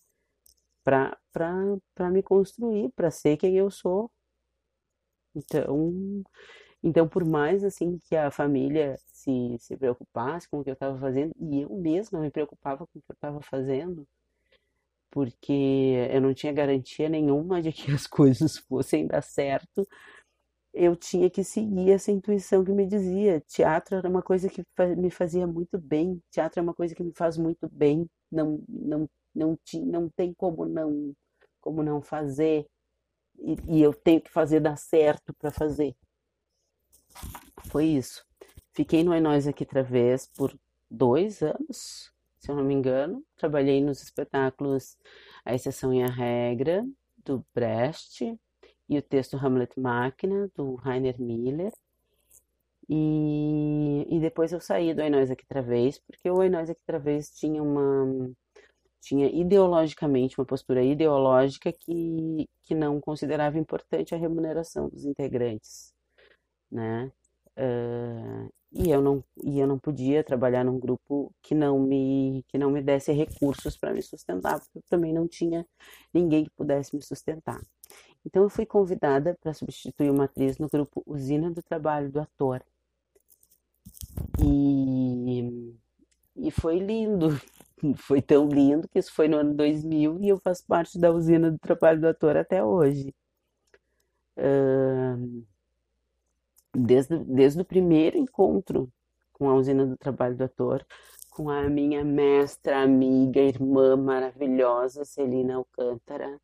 para 0.85 1.16
me 2.11 2.22
construir, 2.22 2.90
para 2.94 3.11
ser 3.11 3.37
quem 3.37 3.57
eu 3.57 3.70
sou. 3.70 4.11
Então, 5.35 6.22
então, 6.83 7.09
por 7.09 7.25
mais 7.25 7.64
assim 7.64 7.99
que 8.05 8.16
a 8.16 8.31
família 8.31 8.97
se, 9.12 9.57
se 9.59 9.77
preocupasse 9.77 10.49
com 10.49 10.61
o 10.61 10.64
que 10.64 10.71
eu 10.71 10.75
estava 10.75 10.99
fazendo, 10.99 11.33
e 11.40 11.62
eu 11.62 11.71
mesma 11.77 12.21
me 12.21 12.31
preocupava 12.31 12.87
com 12.87 12.99
o 12.99 13.03
que 13.03 13.11
eu 13.11 13.14
estava 13.14 13.40
fazendo, 13.42 14.07
porque 15.11 15.53
eu 16.11 16.21
não 16.21 16.33
tinha 16.35 16.53
garantia 16.53 17.09
nenhuma 17.09 17.61
de 17.62 17.73
que 17.73 17.90
as 17.92 18.07
coisas 18.07 18.57
fossem 18.59 19.07
dar 19.07 19.23
certo, 19.23 19.87
eu 20.75 20.97
tinha 20.97 21.31
que 21.31 21.45
seguir 21.45 21.90
essa 21.92 22.11
intuição 22.12 22.64
que 22.64 22.73
me 22.73 22.87
dizia. 22.87 23.40
Teatro 23.49 23.97
era 23.97 24.09
uma 24.09 24.23
coisa 24.23 24.49
que 24.49 24.64
me 24.97 25.11
fazia 25.11 25.47
muito 25.47 25.79
bem. 25.79 26.21
Teatro 26.31 26.61
é 26.61 26.62
uma 26.62 26.75
coisa 26.75 26.95
que 26.95 27.03
me 27.05 27.12
faz 27.14 27.37
muito 27.38 27.68
bem. 27.71 28.09
Não, 28.31 28.62
não, 28.68 29.09
não, 29.35 29.59
não 29.85 30.09
tem 30.11 30.33
como 30.35 30.66
não, 30.66 31.14
como 31.61 31.83
não 31.83 32.03
fazer. 32.03 32.66
E, 33.40 33.57
e 33.79 33.83
eu 33.83 33.95
tenho 33.95 34.21
que 34.23 34.31
fazer 34.31 34.61
dar 34.61 34.77
certo 34.79 35.35
para 35.35 35.51
fazer. 35.53 35.95
Foi 37.70 37.87
isso. 37.87 38.25
Fiquei 38.75 39.05
no 39.05 39.18
Nós 39.20 39.46
Aqui 39.46 39.64
Través 39.64 40.27
por 40.27 40.55
dois 40.90 41.42
anos, 41.42 42.12
se 42.38 42.51
eu 42.51 42.57
não 42.57 42.64
me 42.64 42.75
engano. 42.75 43.25
Trabalhei 43.37 43.83
nos 43.83 44.03
espetáculos 44.03 44.96
A 45.44 45.55
Exceção 45.55 45.92
e 45.92 46.03
a 46.03 46.09
Regra, 46.09 46.85
do 47.25 47.44
Brecht, 47.55 48.38
e 48.88 48.98
o 48.98 49.03
texto 49.03 49.37
Hamlet 49.37 49.79
Máquina, 49.79 50.51
do 50.55 50.75
Rainer 50.75 51.20
Miller. 51.20 51.72
E, 52.88 54.07
e 54.09 54.20
depois 54.20 54.53
eu 54.53 54.61
saí 54.61 54.92
do 54.92 55.09
Nós 55.09 55.31
Aqui 55.31 55.46
Travês, 55.46 55.98
porque 55.98 56.31
o 56.31 56.48
Nós 56.51 56.68
Aqui 56.68 56.83
Travês 56.85 57.31
tinha 57.31 57.62
uma 57.62 58.31
tinha 59.03 59.27
ideologicamente 59.29 60.38
uma 60.38 60.46
postura 60.46 60.83
ideológica 60.83 61.72
que, 61.72 62.48
que 62.62 62.75
não 62.75 63.01
considerava 63.01 63.59
importante 63.59 64.14
a 64.14 64.18
remuneração 64.18 64.88
dos 64.88 65.05
integrantes, 65.05 65.91
né? 66.72 67.12
Uh, 67.56 68.50
e 68.72 68.90
eu 68.90 69.02
não 69.02 69.22
e 69.44 69.58
eu 69.61 69.66
não 69.66 69.78
podia 69.78 70.24
trabalhar 70.24 70.64
num 70.64 70.78
grupo 70.78 71.32
que 71.42 71.54
não 71.54 71.78
me 71.78 72.42
que 72.48 72.56
não 72.56 72.70
me 72.70 72.80
desse 72.82 73.12
recursos 73.12 73.76
para 73.76 73.92
me 73.92 74.02
sustentar, 74.02 74.58
porque 74.61 74.78
eu 74.78 74.82
também 74.88 75.12
não 75.12 75.28
tinha 75.28 75.66
ninguém 76.12 76.44
que 76.44 76.50
pudesse 76.50 76.96
me 76.96 77.02
sustentar. 77.02 77.61
Então 78.24 78.42
eu 78.42 78.48
fui 78.48 78.64
convidada 78.66 79.37
para 79.42 79.52
substituir 79.52 80.11
uma 80.11 80.24
atriz 80.24 80.58
no 80.58 80.68
grupo 80.68 81.02
Usina 81.06 81.50
do 81.50 81.62
Trabalho 81.62 82.11
do 82.11 82.20
Ator. 82.20 82.62
E, 84.42 85.74
e 86.37 86.50
foi 86.50 86.78
lindo, 86.78 87.28
foi 87.96 88.22
tão 88.22 88.48
lindo 88.48 88.88
que 88.88 88.98
isso 88.98 89.12
foi 89.12 89.28
no 89.28 89.38
ano 89.38 89.54
2000 89.54 90.20
e 90.22 90.28
eu 90.28 90.38
faço 90.38 90.64
parte 90.66 90.98
da 90.98 91.11
Usina 91.12 91.50
do 91.50 91.58
Trabalho 91.58 92.00
do 92.00 92.08
Ator 92.08 92.37
até 92.37 92.64
hoje. 92.64 93.14
Uh, 94.37 95.44
desde, 96.74 97.18
desde 97.18 97.61
o 97.61 97.64
primeiro 97.64 98.16
encontro 98.16 98.90
com 99.32 99.48
a 99.48 99.54
Usina 99.54 99.87
do 99.87 99.96
Trabalho 99.96 100.37
do 100.37 100.44
Ator, 100.44 100.85
com 101.30 101.48
a 101.48 101.68
minha 101.68 102.04
mestra, 102.04 102.82
amiga, 102.82 103.40
irmã 103.40 103.96
maravilhosa, 103.96 105.04
Celina 105.04 105.56
Alcântara, 105.56 106.38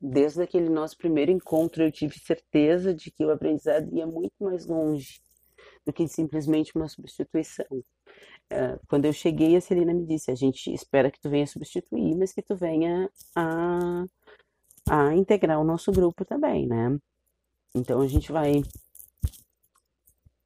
desde 0.00 0.42
aquele 0.42 0.68
nosso 0.68 0.96
primeiro 0.96 1.30
encontro, 1.30 1.82
eu 1.82 1.90
tive 1.90 2.18
certeza 2.18 2.94
de 2.94 3.10
que 3.10 3.24
o 3.24 3.30
aprendizado 3.30 3.92
ia 3.92 4.06
muito 4.06 4.34
mais 4.40 4.66
longe 4.66 5.20
do 5.84 5.92
que 5.92 6.06
simplesmente 6.06 6.72
uma 6.76 6.88
substituição. 6.88 7.66
Uh, 8.52 8.78
quando 8.86 9.06
eu 9.06 9.12
cheguei, 9.12 9.56
a 9.56 9.60
Celina 9.60 9.92
me 9.94 10.06
disse: 10.06 10.30
a 10.30 10.34
gente 10.34 10.72
espera 10.72 11.10
que 11.10 11.20
tu 11.20 11.30
venha 11.30 11.46
substituir, 11.46 12.14
mas 12.14 12.32
que 12.32 12.42
tu 12.42 12.54
venha 12.54 13.10
a, 13.34 14.04
a 14.88 15.14
integrar 15.14 15.60
o 15.60 15.64
nosso 15.64 15.90
grupo 15.92 16.24
também, 16.24 16.66
né? 16.66 16.98
Então 17.74 18.00
a 18.00 18.06
gente 18.06 18.30
vai 18.30 18.60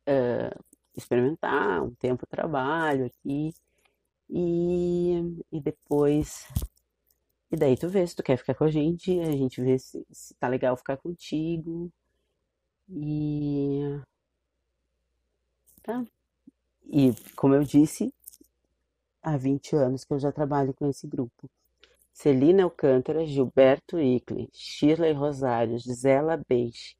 uh, 0.08 0.64
experimentar 0.96 1.82
um 1.82 1.94
tempo 1.94 2.24
de 2.24 2.30
trabalho 2.30 3.06
aqui 3.06 3.52
e, 4.30 5.42
e 5.52 5.60
depois. 5.60 6.46
E 7.50 7.56
daí 7.56 7.76
tu 7.76 7.88
vê 7.88 8.06
se 8.06 8.14
tu 8.16 8.22
quer 8.22 8.36
ficar 8.36 8.54
com 8.54 8.64
a 8.64 8.70
gente, 8.70 9.18
a 9.20 9.32
gente 9.32 9.60
vê 9.62 9.78
se, 9.78 10.04
se 10.10 10.34
tá 10.34 10.48
legal 10.48 10.76
ficar 10.76 10.96
contigo. 10.96 11.90
E. 12.88 14.00
Tá. 15.82 16.04
E 16.90 17.12
como 17.36 17.54
eu 17.54 17.62
disse, 17.62 18.12
há 19.22 19.36
20 19.36 19.76
anos 19.76 20.04
que 20.04 20.12
eu 20.12 20.18
já 20.18 20.32
trabalho 20.32 20.74
com 20.74 20.88
esse 20.88 21.06
grupo. 21.06 21.50
Celina 22.20 22.64
Alcântara, 22.64 23.24
Gilberto 23.24 24.00
Icle, 24.00 24.48
Shirley 24.52 25.12
Rosário, 25.12 25.78
Gisela 25.78 26.42
Beixe, 26.48 26.96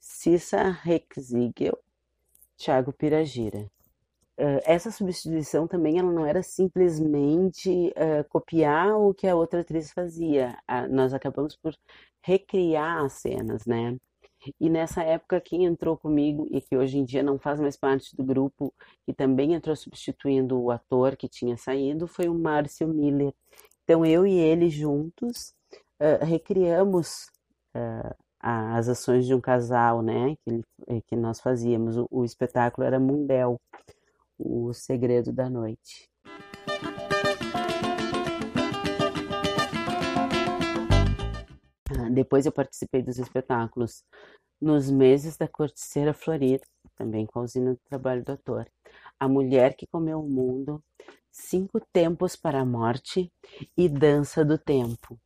Cissa 0.00 0.70
Rexigel, 0.70 1.78
Thiago 2.56 2.90
Piragira. 2.90 3.70
Uh, 4.38 4.64
essa 4.64 4.90
substituição 4.90 5.68
também 5.68 5.98
ela 5.98 6.10
não 6.10 6.24
era 6.24 6.42
simplesmente 6.42 7.68
uh, 7.88 8.26
copiar 8.30 8.96
o 8.96 9.12
que 9.12 9.28
a 9.28 9.36
outra 9.36 9.60
atriz 9.60 9.92
fazia. 9.92 10.56
Uh, 10.66 10.90
nós 10.90 11.12
acabamos 11.12 11.54
por 11.54 11.76
recriar 12.22 13.04
as 13.04 13.12
cenas, 13.12 13.66
né? 13.66 13.98
E 14.58 14.70
nessa 14.70 15.02
época, 15.02 15.38
quem 15.38 15.66
entrou 15.66 15.98
comigo 15.98 16.48
e 16.50 16.62
que 16.62 16.78
hoje 16.78 16.96
em 16.96 17.04
dia 17.04 17.22
não 17.22 17.38
faz 17.38 17.60
mais 17.60 17.76
parte 17.76 18.16
do 18.16 18.24
grupo, 18.24 18.72
e 19.06 19.12
também 19.12 19.52
entrou 19.52 19.76
substituindo 19.76 20.58
o 20.58 20.70
ator 20.70 21.14
que 21.14 21.28
tinha 21.28 21.58
saído, 21.58 22.08
foi 22.08 22.26
o 22.26 22.34
Márcio 22.34 22.88
Miller. 22.88 23.34
Então, 23.92 24.06
eu 24.06 24.26
e 24.26 24.32
ele 24.32 24.70
juntos 24.70 25.52
uh, 26.00 26.24
recriamos 26.24 27.26
uh, 27.76 28.16
as 28.40 28.88
ações 28.88 29.26
de 29.26 29.34
um 29.34 29.40
casal, 29.40 30.00
né, 30.00 30.34
que, 30.36 30.62
eh, 30.88 31.02
que 31.06 31.14
nós 31.14 31.42
fazíamos. 31.42 31.98
O, 31.98 32.08
o 32.10 32.24
espetáculo 32.24 32.86
era 32.86 32.98
Mundel, 32.98 33.60
o 34.38 34.72
segredo 34.72 35.30
da 35.30 35.50
noite. 35.50 36.08
Depois 42.14 42.46
eu 42.46 42.52
participei 42.52 43.02
dos 43.02 43.18
espetáculos 43.18 44.02
nos 44.58 44.90
meses 44.90 45.36
da 45.36 45.46
Corticeira 45.46 46.14
Florida, 46.14 46.64
também 46.96 47.26
com 47.26 47.40
a 47.40 47.42
usina 47.42 47.74
do 47.74 47.80
trabalho 47.90 48.24
do 48.24 48.32
ator. 48.32 48.66
A 49.20 49.28
Mulher 49.28 49.76
que 49.76 49.86
Comeu 49.86 50.20
o 50.20 50.30
Mundo, 50.30 50.82
Cinco 51.32 51.80
Tempos 51.92 52.36
para 52.36 52.60
a 52.60 52.64
Morte 52.64 53.32
e 53.76 53.88
Dança 53.88 54.44
do 54.44 54.58
Tempo. 54.58 55.18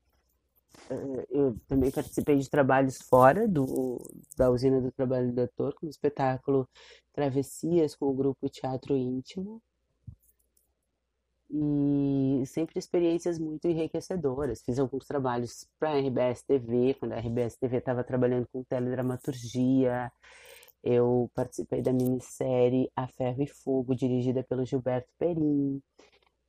Eh, 0.88 1.27
eu 1.31 1.57
também 1.66 1.90
participei 1.90 2.38
de 2.38 2.49
trabalhos 2.49 2.99
fora 3.03 3.49
do, 3.49 4.01
da 4.37 4.51
usina 4.51 4.81
do 4.81 4.92
trabalho 4.92 5.33
do 5.33 5.42
ator, 5.42 5.75
como 5.75 5.90
espetáculo 5.90 6.69
Travessias 7.12 7.97
com 7.97 8.07
o 8.07 8.14
grupo 8.14 8.49
Teatro 8.49 8.97
Íntimo, 8.97 9.61
e 11.51 12.42
sempre 12.47 12.79
experiências 12.79 13.38
muito 13.38 13.66
enriquecedoras. 13.66 14.62
Fiz 14.62 14.79
alguns 14.79 15.07
trabalhos 15.07 15.66
para 15.79 15.90
a 15.90 15.99
RBS 15.99 16.42
TV, 16.45 16.95
quando 16.95 17.12
a 17.12 17.19
RBS 17.19 17.57
TV 17.57 17.79
estava 17.79 18.05
trabalhando 18.05 18.47
com 18.53 18.62
teledramaturgia. 18.64 20.11
Eu 20.82 21.30
participei 21.34 21.82
da 21.82 21.92
minissérie 21.92 22.90
A 22.94 23.08
Ferro 23.08 23.42
e 23.42 23.46
Fogo, 23.46 23.94
dirigida 23.94 24.42
pelo 24.44 24.64
Gilberto 24.64 25.08
Perim, 25.18 25.82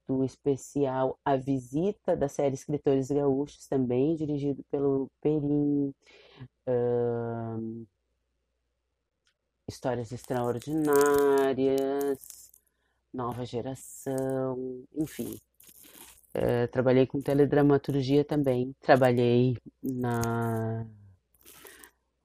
do 0.07 0.23
especial 0.23 1.19
A 1.25 1.35
Visita 1.35 2.15
da 2.15 2.29
série 2.29 2.55
Escritores 2.55 3.09
Gaúchos, 3.09 3.67
também 3.67 4.15
dirigido 4.15 4.63
pelo 4.71 5.09
Perim. 5.21 5.93
Histórias 9.67 10.11
Extraordinárias, 10.13 12.51
nova 13.13 13.45
geração, 13.45 14.83
enfim. 14.95 15.37
É, 16.33 16.67
trabalhei 16.67 17.05
com 17.07 17.21
teledramaturgia 17.21 18.23
também, 18.23 18.73
trabalhei 18.81 19.57
na 19.81 20.85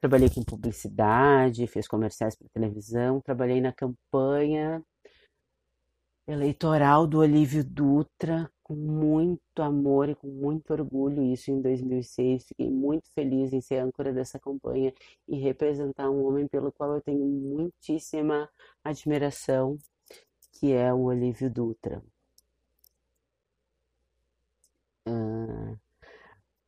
trabalhei 0.03 0.29
com 0.29 0.43
publicidade, 0.43 1.65
fiz 1.69 1.87
comerciais 1.87 2.35
para 2.35 2.49
televisão, 2.49 3.21
trabalhei 3.21 3.61
na 3.61 3.73
campanha 3.73 4.85
eleitoral 6.27 7.07
do 7.07 7.21
Olívio 7.21 7.63
Dutra 7.65 8.51
com 8.65 8.75
muito 8.75 9.63
amor 9.63 10.09
e 10.09 10.17
com 10.17 10.27
muito 10.27 10.73
orgulho, 10.73 11.23
isso 11.23 11.53
em 11.53 11.63
2006. 11.63 12.47
Fiquei 12.49 12.69
muito 12.69 13.09
feliz 13.15 13.53
em 13.53 13.61
ser 13.61 13.77
âncora 13.77 14.13
dessa 14.13 14.41
campanha 14.41 14.93
e 15.29 15.37
representar 15.39 16.11
um 16.11 16.27
homem 16.27 16.49
pelo 16.49 16.73
qual 16.73 16.95
eu 16.95 17.01
tenho 17.01 17.25
muitíssima 17.25 18.51
admiração 18.83 19.79
que 20.51 20.73
é 20.73 20.93
o 20.93 21.03
Olívio 21.03 21.49
Dutra. 21.49 22.03
Uh, 25.07 25.79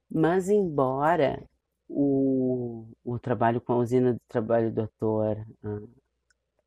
mas, 0.09 0.49
embora 0.49 1.49
o, 1.95 2.89
o 3.05 3.19
trabalho 3.19 3.61
com 3.61 3.73
a 3.73 3.77
usina 3.79 4.15
do 4.15 4.21
trabalho 4.29 4.73
do 4.73 4.83
ator 4.83 5.37
uh, 5.63 5.85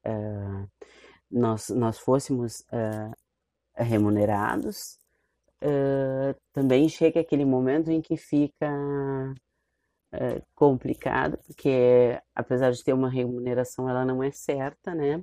uh, 0.08 0.70
nós, 1.30 1.70
nós 1.70 2.00
fôssemos 2.00 2.64
remunerados, 3.76 4.98
também 6.54 6.88
chega 6.88 7.20
aquele 7.20 7.44
momento 7.44 7.92
em 7.92 8.02
que 8.02 8.16
fica 8.16 8.72
complicado, 10.56 11.38
porque 11.46 12.18
apesar 12.34 12.72
de 12.72 12.82
ter 12.82 12.94
uma 12.94 13.10
remuneração, 13.10 13.90
ela 13.90 14.06
não 14.06 14.24
é 14.24 14.32
certa, 14.32 14.96
né? 14.96 15.22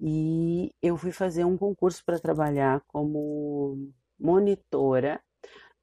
e 0.00 0.72
eu 0.82 0.96
fui 0.96 1.12
fazer 1.12 1.44
um 1.44 1.56
concurso 1.56 2.04
para 2.04 2.20
trabalhar 2.20 2.82
como 2.86 3.90
monitora 4.18 5.20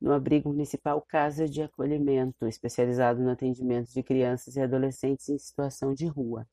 no 0.03 0.11
abrigo 0.11 0.49
municipal 0.49 1.01
Casa 1.01 1.47
de 1.47 1.61
Acolhimento, 1.61 2.45
especializado 2.45 3.21
no 3.21 3.31
atendimento 3.31 3.89
de 3.93 4.03
crianças 4.03 4.57
e 4.57 4.61
adolescentes 4.61 5.29
em 5.29 5.37
situação 5.37 5.93
de 5.93 6.05
rua. 6.07 6.45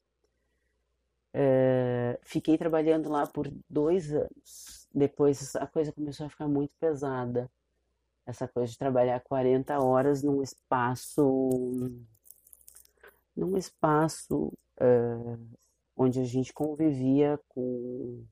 É, 1.34 2.16
fiquei 2.22 2.56
trabalhando 2.56 3.08
lá 3.08 3.26
por 3.26 3.52
dois 3.68 4.14
anos. 4.14 4.88
Depois 4.94 5.56
a 5.56 5.66
coisa 5.66 5.90
começou 5.90 6.26
a 6.26 6.30
ficar 6.30 6.46
muito 6.46 6.72
pesada. 6.78 7.50
Essa 8.24 8.46
coisa 8.46 8.70
de 8.70 8.78
trabalhar 8.78 9.18
40 9.18 9.82
horas 9.82 10.22
num 10.22 10.40
espaço 10.42 11.90
num 13.36 13.56
espaço 13.56 14.52
é, 14.78 15.36
onde 15.96 16.20
a 16.20 16.24
gente 16.24 16.52
convivia 16.52 17.40
com 17.48 18.22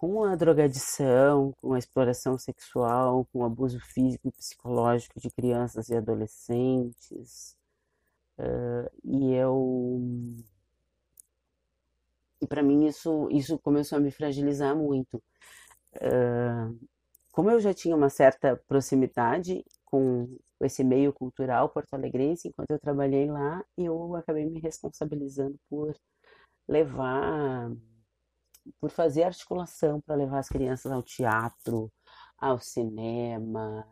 com 0.00 0.24
a 0.24 0.34
drogadição, 0.34 1.52
com 1.60 1.74
a 1.74 1.78
exploração 1.78 2.38
sexual, 2.38 3.26
com 3.26 3.40
o 3.40 3.44
abuso 3.44 3.78
físico 3.80 4.28
e 4.28 4.32
psicológico 4.32 5.20
de 5.20 5.28
crianças 5.28 5.90
e 5.90 5.94
adolescentes. 5.94 7.54
Uh, 8.38 8.88
e 9.04 9.34
eu 9.34 10.00
e 12.40 12.46
para 12.46 12.62
mim 12.62 12.86
isso 12.86 13.28
isso 13.30 13.58
começou 13.58 13.98
a 13.98 14.00
me 14.00 14.10
fragilizar 14.10 14.74
muito. 14.74 15.22
Uh, 15.96 16.78
como 17.30 17.50
eu 17.50 17.60
já 17.60 17.74
tinha 17.74 17.94
uma 17.94 18.08
certa 18.08 18.56
proximidade 18.66 19.62
com 19.84 20.34
esse 20.62 20.82
meio 20.82 21.12
cultural 21.12 21.68
porto-alegrense, 21.68 22.48
enquanto 22.48 22.70
eu 22.70 22.78
trabalhei 22.78 23.30
lá, 23.30 23.62
eu 23.76 24.16
acabei 24.16 24.46
me 24.46 24.60
responsabilizando 24.60 25.58
por 25.68 25.94
levar, 26.66 27.70
por 28.80 28.90
fazer 28.90 29.24
articulação 29.24 30.00
para 30.00 30.14
levar 30.16 30.38
as 30.38 30.48
crianças 30.48 30.90
ao 30.92 31.02
teatro, 31.02 31.90
ao 32.38 32.58
cinema, 32.58 33.86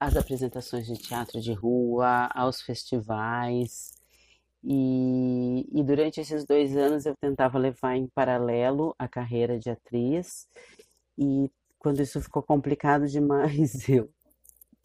às 0.00 0.16
apresentações 0.16 0.86
de 0.86 0.96
teatro 0.98 1.40
de 1.40 1.52
rua, 1.52 2.28
aos 2.34 2.60
festivais. 2.60 3.92
E, 4.62 5.66
e 5.78 5.82
durante 5.84 6.20
esses 6.20 6.44
dois 6.46 6.76
anos 6.76 7.04
eu 7.06 7.14
tentava 7.20 7.58
levar 7.58 7.96
em 7.96 8.08
paralelo 8.08 8.94
a 8.98 9.06
carreira 9.06 9.58
de 9.58 9.70
atriz, 9.70 10.48
e 11.18 11.50
quando 11.78 12.00
isso 12.00 12.20
ficou 12.20 12.42
complicado 12.42 13.06
demais, 13.06 13.88
eu 13.88 14.10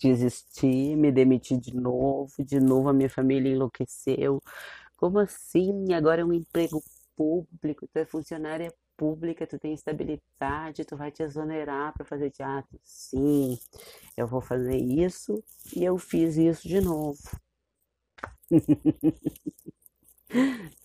desisti, 0.02 0.96
me 0.96 1.12
demiti 1.12 1.58
de 1.58 1.76
novo, 1.76 2.32
de 2.44 2.60
novo 2.60 2.90
a 2.90 2.94
minha 2.94 3.10
família 3.10 3.52
enlouqueceu. 3.52 4.42
Como 4.98 5.20
assim? 5.20 5.94
Agora 5.94 6.22
é 6.22 6.26
um 6.26 6.34
emprego 6.34 6.84
público, 7.20 7.86
tu 7.86 7.98
é 7.98 8.06
funcionária 8.06 8.74
pública, 8.96 9.46
tu 9.46 9.60
tem 9.60 9.74
estabilidade, 9.74 10.86
tu 10.86 10.96
vai 10.96 11.12
te 11.12 11.22
exonerar 11.22 11.94
para 11.94 12.06
fazer 12.06 12.32
teatro. 12.32 12.80
Sim, 12.82 13.60
eu 14.16 14.26
vou 14.26 14.40
fazer 14.40 14.78
isso 14.78 15.44
e 15.76 15.84
eu 15.84 15.98
fiz 15.98 16.38
isso 16.38 16.66
de 16.66 16.80
novo. 16.80 17.20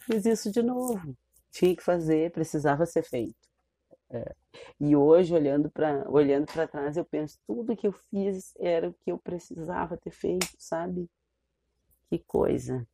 Fiz 0.07 0.27
isso 0.27 0.51
de 0.51 0.63
novo. 0.63 1.17
Tinha 1.51 1.77
que 1.77 1.83
fazer, 1.83 2.33
precisava 2.33 2.85
ser 2.85 3.03
feito. 3.05 3.37
É. 4.11 4.35
E 4.81 4.97
hoje, 4.97 5.35
olhando 5.35 5.71
para 5.71 6.09
olhando 6.11 6.47
trás, 6.47 6.97
eu 6.97 7.05
penso, 7.05 7.39
tudo 7.47 7.77
que 7.77 7.87
eu 7.87 7.93
fiz 7.93 8.55
era 8.59 8.89
o 8.89 8.95
que 8.95 9.13
eu 9.13 9.19
precisava 9.19 9.97
ter 9.97 10.11
feito, 10.11 10.49
sabe? 10.59 11.09
Que 12.09 12.19
coisa. 12.19 12.87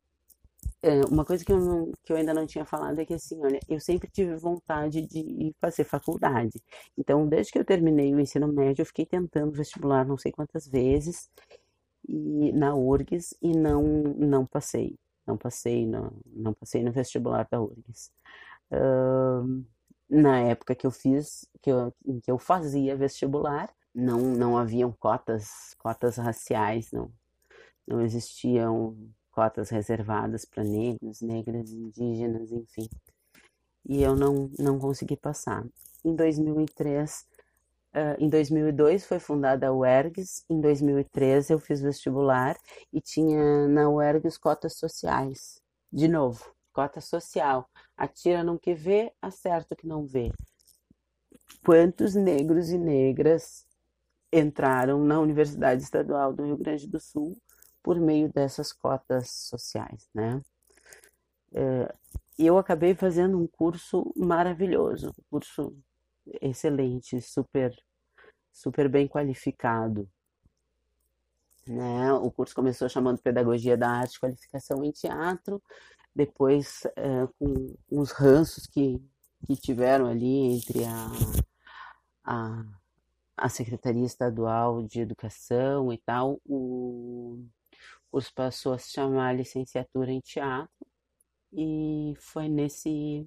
É, 0.83 1.01
uma 1.05 1.23
coisa 1.23 1.45
que 1.45 1.51
eu, 1.51 1.59
não, 1.59 1.91
que 2.03 2.11
eu 2.11 2.17
ainda 2.17 2.33
não 2.33 2.47
tinha 2.47 2.65
falado 2.65 2.99
é 2.99 3.05
que, 3.05 3.13
assim, 3.13 3.39
olha, 3.43 3.59
eu 3.69 3.79
sempre 3.79 4.09
tive 4.09 4.35
vontade 4.35 5.05
de 5.05 5.53
fazer 5.61 5.83
faculdade. 5.83 6.59
Então, 6.97 7.27
desde 7.27 7.51
que 7.51 7.59
eu 7.59 7.65
terminei 7.65 8.13
o 8.13 8.19
ensino 8.19 8.47
médio, 8.51 8.81
eu 8.81 8.85
fiquei 8.85 9.05
tentando 9.05 9.51
vestibular 9.51 10.05
não 10.05 10.17
sei 10.17 10.31
quantas 10.31 10.67
vezes 10.67 11.29
e 12.07 12.51
na 12.53 12.75
URGS 12.75 13.35
e 13.41 13.55
não, 13.55 13.83
não 14.17 14.45
passei. 14.45 14.97
Não 15.25 15.37
passei 15.37 15.85
no, 15.85 16.11
não 16.25 16.53
passei 16.53 16.83
no 16.83 16.91
vestibular 16.91 17.47
da 17.49 17.61
URGS. 17.61 18.11
Uh, 18.71 19.65
na 20.09 20.39
época 20.39 20.75
que 20.75 20.85
eu 20.87 20.91
fiz, 20.91 21.47
que 21.61 21.71
eu, 21.71 21.93
em 22.05 22.19
que 22.19 22.31
eu 22.31 22.39
fazia 22.39 22.95
vestibular, 22.97 23.69
não, 23.93 24.19
não 24.19 24.57
haviam 24.57 24.91
cotas, 24.91 25.75
cotas 25.77 26.17
raciais, 26.17 26.91
não, 26.91 27.11
não 27.87 28.01
existiam 28.01 28.97
cotas 29.31 29.69
reservadas 29.69 30.45
para 30.45 30.63
negros, 30.63 31.21
negras, 31.21 31.71
indígenas, 31.71 32.51
enfim. 32.51 32.87
E 33.87 34.01
eu 34.01 34.15
não, 34.15 34.51
não 34.59 34.77
consegui 34.77 35.17
passar. 35.17 35.65
Em 36.03 36.15
2003, 36.15 37.25
uh, 37.95 38.23
em 38.23 38.29
2002 38.29 39.05
foi 39.05 39.19
fundada 39.19 39.67
a 39.67 39.73
UERGS, 39.73 40.45
em 40.49 40.59
2013 40.59 41.53
eu 41.53 41.59
fiz 41.59 41.81
vestibular 41.81 42.57
e 42.93 43.01
tinha 43.01 43.67
na 43.67 43.89
UERGS 43.89 44.37
cotas 44.37 44.77
sociais. 44.77 45.61
De 45.91 46.07
novo, 46.07 46.53
cota 46.71 47.01
social. 47.01 47.67
Atira 47.97 48.43
no 48.43 48.59
que 48.59 48.73
vê, 48.73 49.11
acerta 49.21 49.73
o 49.73 49.77
que 49.77 49.87
não 49.87 50.05
vê. 50.05 50.31
Quantos 51.65 52.15
negros 52.15 52.69
e 52.69 52.77
negras 52.77 53.65
entraram 54.31 55.03
na 55.03 55.19
Universidade 55.19 55.83
Estadual 55.83 56.33
do 56.33 56.45
Rio 56.45 56.57
Grande 56.57 56.87
do 56.87 56.99
Sul 56.99 57.37
por 57.83 57.99
meio 57.99 58.31
dessas 58.31 58.71
cotas 58.71 59.29
sociais, 59.31 60.09
né? 60.13 60.41
É, 61.53 61.93
eu 62.37 62.57
acabei 62.57 62.95
fazendo 62.95 63.37
um 63.37 63.47
curso 63.47 64.11
maravilhoso, 64.15 65.09
um 65.09 65.23
curso 65.29 65.75
excelente, 66.41 67.19
super, 67.21 67.75
super 68.51 68.87
bem 68.89 69.07
qualificado. 69.07 70.09
Né? 71.67 72.11
O 72.13 72.31
curso 72.31 72.55
começou 72.55 72.89
chamando 72.89 73.21
Pedagogia 73.21 73.77
da 73.77 73.89
Arte, 73.89 74.19
Qualificação 74.19 74.83
em 74.83 74.91
Teatro, 74.91 75.61
depois 76.15 76.83
é, 76.95 77.27
com 77.37 77.75
uns 77.91 78.11
ranços 78.11 78.65
que, 78.65 79.01
que 79.45 79.55
tiveram 79.55 80.07
ali 80.07 80.55
entre 80.55 80.83
a, 80.85 81.11
a, 82.23 82.65
a 83.37 83.49
Secretaria 83.49 84.05
Estadual 84.05 84.83
de 84.83 85.01
Educação 85.01 85.93
e 85.93 85.97
tal, 85.97 86.41
o 86.45 87.45
curso 88.11 88.31
passou 88.35 88.73
a 88.73 88.77
se 88.77 88.91
chamar 88.91 89.35
Licenciatura 89.35 90.11
em 90.11 90.19
Teatro 90.19 90.85
e 91.53 92.13
foi 92.19 92.49
nesse 92.49 93.25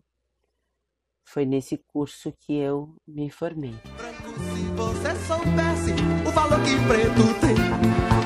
foi 1.26 1.46
nesse 1.46 1.78
curso 1.88 2.32
que 2.38 2.54
eu 2.54 2.94
me 3.08 3.30
formei. 3.30 3.72
Se 3.72 4.62
você 4.76 5.14
soubesse 5.26 5.94
o 6.26 6.30
valor 6.30 6.60
que 6.62 6.76
preto 6.86 7.40
tem, 7.40 7.54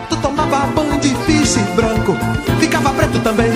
tu 0.08 0.20
tomava 0.20 0.66
banho 0.72 1.00
de 1.00 1.10
piche 1.24 1.60
branco, 1.76 2.12
ficava 2.60 2.92
preto 2.92 3.22
também. 3.22 3.50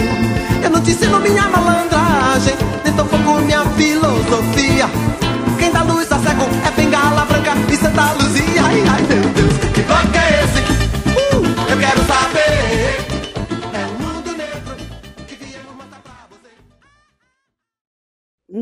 Eu 0.62 0.70
não 0.70 0.80
te 0.80 0.92
ensino 0.92 1.18
minha 1.18 1.48
malandragem, 1.48 2.54
nem 2.84 2.94
tão 2.94 3.08
pouco 3.08 3.40
minha 3.40 3.64
filosofia. 3.70 4.86
Quem 5.58 5.72
dá 5.72 5.82
luz 5.82 6.10
a 6.12 6.18
cego 6.20 6.44
é 6.64 6.70
bengala 6.70 7.24
branca 7.24 7.50
e 7.72 7.76
Santa 7.76 8.12
Luzia. 8.12 8.62
Ai, 8.62 8.80
ai, 8.88 9.02
meu 9.02 9.32
Deus, 9.34 9.71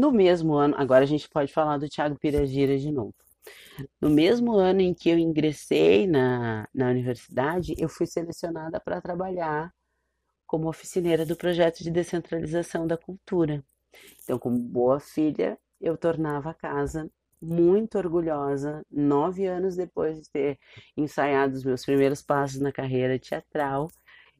no 0.01 0.11
mesmo 0.11 0.55
ano, 0.55 0.75
agora 0.79 1.05
a 1.05 1.07
gente 1.07 1.29
pode 1.29 1.53
falar 1.53 1.77
do 1.77 1.89
Tiago 1.89 2.19
Piragira 2.19 2.79
de 2.79 2.91
novo. 2.91 3.15
No 4.01 4.11
mesmo 4.11 4.55
ano 4.55 4.81
em 4.81 4.95
que 4.95 5.11
eu 5.11 5.19
ingressei 5.19 6.07
na, 6.07 6.67
na 6.75 6.89
universidade, 6.89 7.75
eu 7.79 7.89
fui 7.89 8.07
selecionada 8.07 8.81
para 8.81 9.01
trabalhar 9.01 9.73
como 10.47 10.69
oficineira 10.69 11.27
do 11.27 11.37
projeto 11.37 11.83
de 11.83 11.91
descentralização 11.91 12.87
da 12.87 12.97
cultura. 12.97 13.63
Então, 14.23 14.39
como 14.39 14.59
boa 14.59 14.99
filha, 14.99 15.59
eu 15.81 15.97
tornava 15.97 16.51
a 16.51 16.55
casa 16.55 17.11
muito 17.41 17.99
orgulhosa, 17.99 18.85
nove 18.91 19.47
anos 19.47 19.77
depois 19.77 20.21
de 20.21 20.31
ter 20.31 20.59
ensaiado 20.97 21.55
os 21.55 21.65
meus 21.65 21.85
primeiros 21.85 22.23
passos 22.23 22.61
na 22.61 22.73
carreira 22.73 23.19
teatral, 23.19 23.89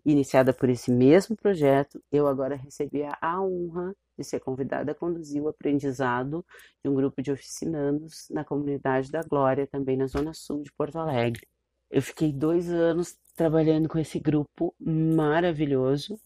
iniciada 0.05 0.53
por 0.53 0.69
esse 0.69 0.91
mesmo 0.91 1.37
projeto, 1.37 2.03
eu 2.11 2.27
agora 2.27 2.57
recebia 2.57 3.13
a 3.21 3.43
honra 3.43 3.95
de 4.21 4.25
ser 4.25 4.41
convidada 4.41 4.93
a 4.93 4.95
conduzir 4.95 5.43
o 5.43 5.49
aprendizado 5.49 6.45
de 6.85 6.91
um 6.91 6.95
grupo 6.95 7.23
de 7.23 7.33
oficinandos 7.33 8.29
na 8.31 8.45
comunidade 8.45 9.11
da 9.11 9.23
Glória, 9.23 9.67
também 9.67 9.97
na 9.97 10.07
Zona 10.07 10.35
Sul 10.35 10.63
de 10.63 10.71
Porto 10.73 10.99
Alegre. 10.99 11.47
Eu 11.91 12.03
fiquei 12.03 12.33
dois 12.33 12.71
anos 12.71 13.19
trabalhando 13.35 13.89
com 13.89 13.99
esse 13.99 14.21
grupo 14.21 14.75
maravilhoso. 14.79 16.21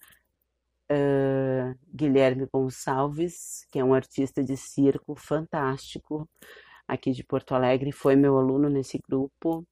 Uh, 0.91 1.75
Guilherme 1.95 2.47
Gonçalves, 2.53 3.67
que 3.71 3.79
é 3.79 3.85
um 3.85 3.95
artista 3.95 4.45
de 4.45 4.57
circo 4.57 5.15
fantástico 5.15 6.29
aqui 6.87 7.13
de 7.13 7.25
Porto 7.25 7.55
Alegre, 7.55 7.93
foi 7.93 8.17
meu 8.17 8.37
aluno 8.37 8.69
nesse 8.69 8.99
grupo. 8.99 9.67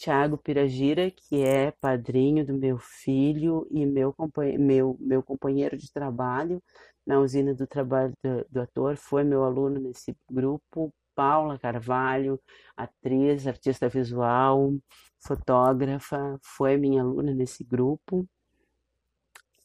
Tiago 0.00 0.38
Piragira, 0.38 1.10
que 1.10 1.42
é 1.42 1.72
padrinho 1.72 2.44
do 2.44 2.54
meu 2.54 2.78
filho 2.78 3.66
e 3.70 3.84
meu, 3.84 4.14
meu, 4.58 4.96
meu 4.98 5.22
companheiro 5.22 5.76
de 5.76 5.92
trabalho 5.92 6.62
na 7.06 7.18
usina 7.20 7.54
do 7.54 7.66
trabalho 7.66 8.12
do, 8.22 8.46
do 8.50 8.60
ator, 8.60 8.96
foi 8.96 9.24
meu 9.24 9.44
aluno 9.44 9.80
nesse 9.80 10.16
grupo. 10.30 10.92
Paula 11.14 11.58
Carvalho, 11.58 12.40
atriz, 12.76 13.46
artista 13.46 13.88
visual, 13.88 14.74
fotógrafa, 15.18 16.38
foi 16.42 16.76
minha 16.76 17.02
aluna 17.02 17.34
nesse 17.34 17.62
grupo. 17.64 18.26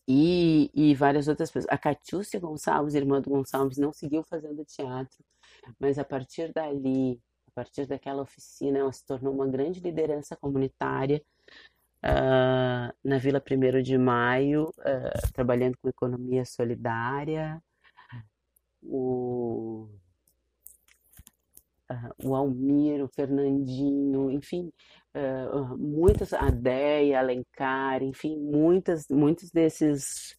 E, 0.07 0.69
e 0.73 0.93
várias 0.93 1.27
outras 1.27 1.49
pessoas. 1.49 1.71
A 1.73 1.77
Catiúcia 1.77 2.39
Gonçalves, 2.39 2.93
irmã 2.93 3.21
do 3.21 3.29
Gonçalves, 3.29 3.77
não 3.77 3.93
seguiu 3.93 4.23
fazendo 4.23 4.63
teatro, 4.65 5.23
mas 5.79 5.97
a 5.97 6.03
partir 6.03 6.51
dali 6.53 7.19
partir 7.55 7.87
daquela 7.87 8.21
oficina, 8.21 8.79
ela 8.79 8.91
se 8.91 9.05
tornou 9.05 9.33
uma 9.33 9.47
grande 9.47 9.79
liderança 9.79 10.35
comunitária 10.35 11.23
uh, 12.05 12.93
na 13.03 13.17
Vila 13.17 13.41
1 13.41 13.81
de 13.81 13.97
Maio, 13.97 14.65
uh, 14.79 15.31
trabalhando 15.33 15.77
com 15.81 15.89
economia 15.89 16.45
solidária. 16.45 17.61
O, 18.81 19.89
uh, 21.91 22.29
o 22.29 22.35
Almir, 22.35 23.03
o 23.03 23.07
Fernandinho, 23.07 24.29
enfim, 24.29 24.71
muitas, 25.77 26.33
a 26.33 26.49
Deia, 26.49 27.19
Alencar, 27.19 28.03
enfim, 28.03 28.37
muitas, 28.37 29.07
muitos 29.09 29.49
desses 29.49 30.37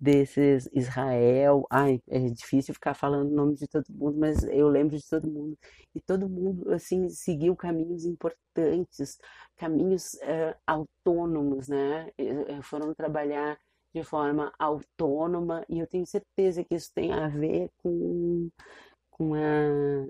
desses 0.00 0.68
Israel. 0.72 1.66
Ai, 1.70 2.00
é 2.08 2.18
difícil 2.30 2.72
ficar 2.74 2.94
falando 2.94 3.30
o 3.30 3.34
nome 3.34 3.54
de 3.54 3.68
todo 3.68 3.84
mundo, 3.90 4.18
mas 4.18 4.42
eu 4.44 4.68
lembro 4.68 4.96
de 4.96 5.06
todo 5.08 5.30
mundo. 5.30 5.58
E 5.94 6.00
todo 6.00 6.28
mundo, 6.28 6.72
assim, 6.72 7.08
seguiu 7.10 7.54
caminhos 7.54 8.04
importantes, 8.04 9.18
caminhos 9.56 10.14
é, 10.22 10.56
autônomos, 10.66 11.68
né? 11.68 12.10
Foram 12.62 12.94
trabalhar 12.94 13.58
de 13.94 14.02
forma 14.04 14.52
autônoma 14.58 15.64
e 15.68 15.80
eu 15.80 15.86
tenho 15.86 16.06
certeza 16.06 16.64
que 16.64 16.74
isso 16.74 16.90
tem 16.94 17.12
a 17.12 17.28
ver 17.28 17.70
com, 17.78 18.48
com, 19.10 19.34
a, 19.34 20.06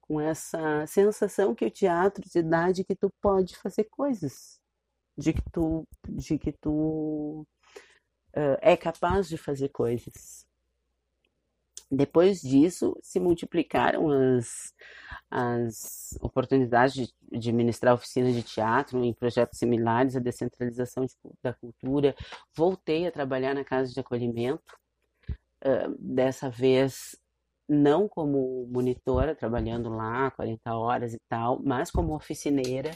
com 0.00 0.20
essa 0.20 0.86
sensação 0.86 1.54
que 1.54 1.66
o 1.66 1.70
teatro 1.70 2.22
te 2.28 2.42
dá 2.42 2.70
de 2.72 2.84
que 2.84 2.94
tu 2.94 3.10
pode 3.20 3.56
fazer 3.56 3.84
coisas, 3.84 4.60
de 5.18 5.32
que 5.32 5.42
tu, 5.52 5.84
de 6.08 6.38
que 6.38 6.52
tu 6.52 7.46
uh, 8.36 8.58
é 8.60 8.76
capaz 8.76 9.28
de 9.28 9.36
fazer 9.36 9.70
coisas. 9.70 10.46
Depois 11.90 12.40
disso, 12.40 12.96
se 13.00 13.20
multiplicaram 13.20 14.10
as, 14.10 14.74
as 15.30 16.18
oportunidades 16.20 16.94
de, 16.94 17.38
de 17.38 17.52
ministrar 17.52 17.94
oficinas 17.94 18.34
de 18.34 18.42
teatro 18.42 19.02
em 19.04 19.12
projetos 19.12 19.58
similares 19.58 20.16
à 20.16 20.20
descentralização 20.20 21.06
de, 21.06 21.14
da 21.42 21.52
cultura. 21.54 22.14
Voltei 22.54 23.06
a 23.06 23.12
trabalhar 23.12 23.54
na 23.54 23.64
casa 23.64 23.92
de 23.92 24.00
acolhimento, 24.00 24.74
uh, 25.64 25.96
dessa 25.98 26.50
vez 26.50 27.16
não 27.68 28.08
como 28.08 28.66
monitora, 28.68 29.34
trabalhando 29.34 29.88
lá 29.88 30.30
40 30.32 30.76
horas 30.76 31.14
e 31.14 31.18
tal, 31.28 31.60
mas 31.64 31.90
como 31.90 32.14
oficineira. 32.14 32.90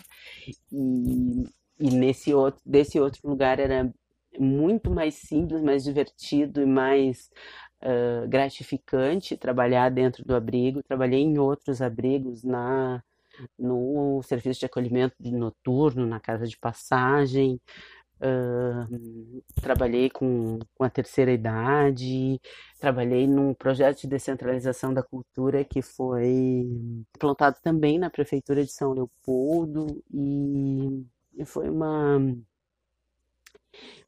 E, 0.73 1.45
e 1.79 1.91
nesse 1.91 2.35
outro, 2.35 2.61
desse 2.65 3.01
outro 3.01 3.21
lugar 3.29 3.59
era 3.59 3.93
muito 4.39 4.91
mais 4.91 5.15
simples, 5.15 5.63
mais 5.63 5.85
divertido 5.85 6.61
e 6.61 6.67
mais 6.67 7.31
uh, 7.83 8.29
gratificante 8.29 9.37
trabalhar 9.37 9.91
dentro 9.91 10.25
do 10.25 10.35
abrigo. 10.35 10.83
Trabalhei 10.83 11.21
em 11.21 11.39
outros 11.39 11.83
abrigos 11.83 12.45
na 12.45 13.03
no 13.59 14.23
serviço 14.23 14.61
de 14.61 14.67
acolhimento 14.67 15.15
noturno, 15.19 16.05
na 16.07 16.21
casa 16.21 16.47
de 16.47 16.59
passagem, 16.59 17.59
Uh, 18.21 19.43
trabalhei 19.63 20.11
com, 20.11 20.59
com 20.75 20.85
a 20.85 20.91
terceira 20.91 21.33
idade, 21.33 22.39
trabalhei 22.79 23.27
num 23.27 23.55
projeto 23.55 24.03
de 24.03 24.09
descentralização 24.09 24.93
da 24.93 25.03
cultura 25.03 25.65
que 25.65 25.81
foi 25.81 26.67
implantado 27.15 27.57
também 27.63 27.99
na 27.99 28.11
prefeitura 28.11 28.63
de 28.63 28.71
São 28.71 28.93
Leopoldo 28.93 30.05
e 30.13 31.03
foi 31.47 31.71
uma 31.71 32.19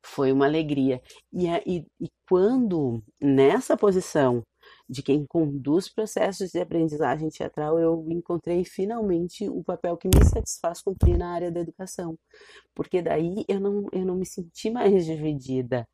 foi 0.02 0.32
uma 0.32 0.46
alegria. 0.46 1.00
E, 1.32 1.46
e, 1.66 1.86
e 2.00 2.08
quando 2.28 3.02
nessa 3.20 3.76
posição 3.76 4.42
de 4.88 5.02
quem 5.02 5.24
conduz 5.26 5.88
processos 5.88 6.50
de 6.50 6.60
aprendizagem 6.60 7.28
teatral, 7.30 7.78
eu 7.78 8.06
encontrei 8.10 8.64
finalmente 8.64 9.48
o 9.48 9.62
papel 9.64 9.96
que 9.96 10.08
me 10.08 10.24
satisfaz 10.24 10.82
cumprir 10.82 11.16
na 11.16 11.32
área 11.32 11.50
da 11.50 11.60
educação. 11.60 12.18
Porque 12.74 13.00
daí 13.02 13.44
eu 13.48 13.60
não, 13.60 13.86
eu 13.92 14.04
não 14.04 14.16
me 14.16 14.26
senti 14.26 14.70
mais 14.70 15.06
dividida, 15.06 15.86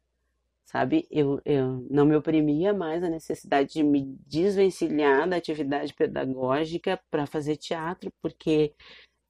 sabe? 0.66 1.06
Eu, 1.10 1.40
eu 1.44 1.86
não 1.90 2.04
me 2.06 2.16
oprimia 2.16 2.74
mais 2.74 3.02
a 3.02 3.08
necessidade 3.08 3.72
de 3.74 3.82
me 3.82 4.04
desvencilhar 4.26 5.28
da 5.28 5.36
atividade 5.36 5.94
pedagógica 5.94 7.00
para 7.10 7.26
fazer 7.26 7.56
teatro, 7.56 8.12
porque 8.22 8.74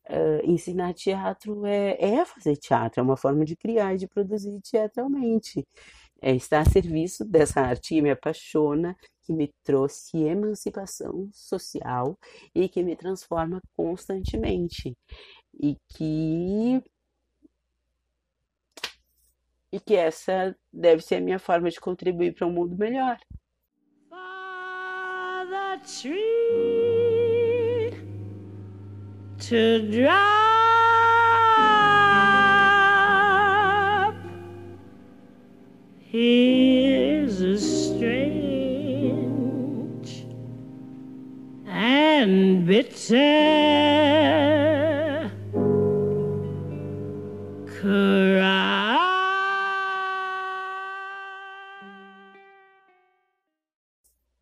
Uh, 0.09 0.41
ensinar 0.43 0.95
teatro 0.95 1.67
é, 1.67 1.97
é 2.01 2.25
fazer 2.25 2.57
teatro, 2.57 3.01
é 3.01 3.03
uma 3.03 3.17
forma 3.17 3.45
de 3.45 3.55
criar 3.55 3.95
e 3.95 3.99
de 3.99 4.09
produzir 4.09 4.59
teatralmente. 4.63 5.67
É 6.21 6.35
estar 6.35 6.61
a 6.61 6.65
serviço 6.65 7.25
dessa 7.25 7.61
arte 7.61 7.95
que 7.95 8.03
me 8.03 8.11
apaixona, 8.11 8.97
que 9.23 9.33
me 9.33 9.53
trouxe 9.63 10.17
emancipação 10.19 11.29
social 11.33 12.19
e 12.55 12.69
que 12.69 12.83
me 12.83 12.97
transforma 12.97 13.61
constantemente. 13.77 14.97
E 15.61 15.77
que 15.91 16.83
e 19.71 19.79
que 19.79 19.95
essa 19.95 20.57
deve 20.73 21.03
ser 21.03 21.17
a 21.17 21.21
minha 21.21 21.39
forma 21.39 21.71
de 21.71 21.79
contribuir 21.79 22.35
para 22.35 22.47
um 22.47 22.53
mundo 22.53 22.77
melhor. 22.77 23.19
For 24.09 25.47
the 25.51 25.79
tree 25.85 27.08
to 29.49 29.81
drop 29.91 30.19
Here's 36.01 37.41
a 37.41 37.57
strange 37.57 38.29
and 41.67 42.67
bitter 42.67 43.49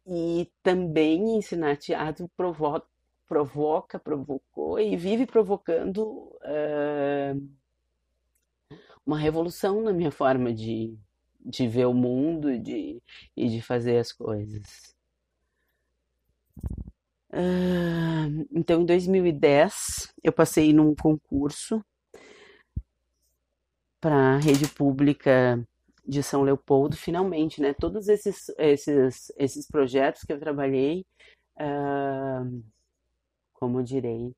E 0.09 0.51
também 0.63 1.37
ensinar 1.37 1.77
teatro 1.77 2.29
provoca, 2.37 2.95
provoca, 3.27 3.99
provocou 3.99 4.79
e 4.79 4.97
vive 4.97 5.27
provocando 5.27 6.03
uh, 6.43 7.49
uma 9.05 9.18
revolução 9.18 9.83
na 9.83 9.93
minha 9.93 10.11
forma 10.11 10.53
de, 10.53 10.97
de 11.41 11.68
ver 11.68 11.87
o 11.87 11.95
mundo 11.95 12.51
e 12.51 12.59
de, 12.59 13.03
e 13.37 13.49
de 13.49 13.62
fazer 13.62 13.99
as 13.99 14.12
coisas. 14.12 14.95
Uh, 17.31 18.47
então, 18.53 18.83
em 18.83 18.87
2010, 18.87 20.12
eu 20.22 20.33
passei 20.33 20.72
num 20.72 20.95
concurso 20.95 21.85
para 24.01 24.37
a 24.37 24.39
rede 24.39 24.68
pública 24.68 25.62
de 26.07 26.22
São 26.22 26.43
Leopoldo, 26.43 26.97
finalmente, 26.97 27.61
né? 27.61 27.74
Todos 27.74 28.09
esses, 28.09 28.49
esses, 28.59 29.33
esses 29.37 29.66
projetos 29.66 30.22
que 30.22 30.33
eu 30.33 30.39
trabalhei, 30.39 31.05
uh, 31.59 32.62
como 33.59 33.83
direi, 33.83 34.35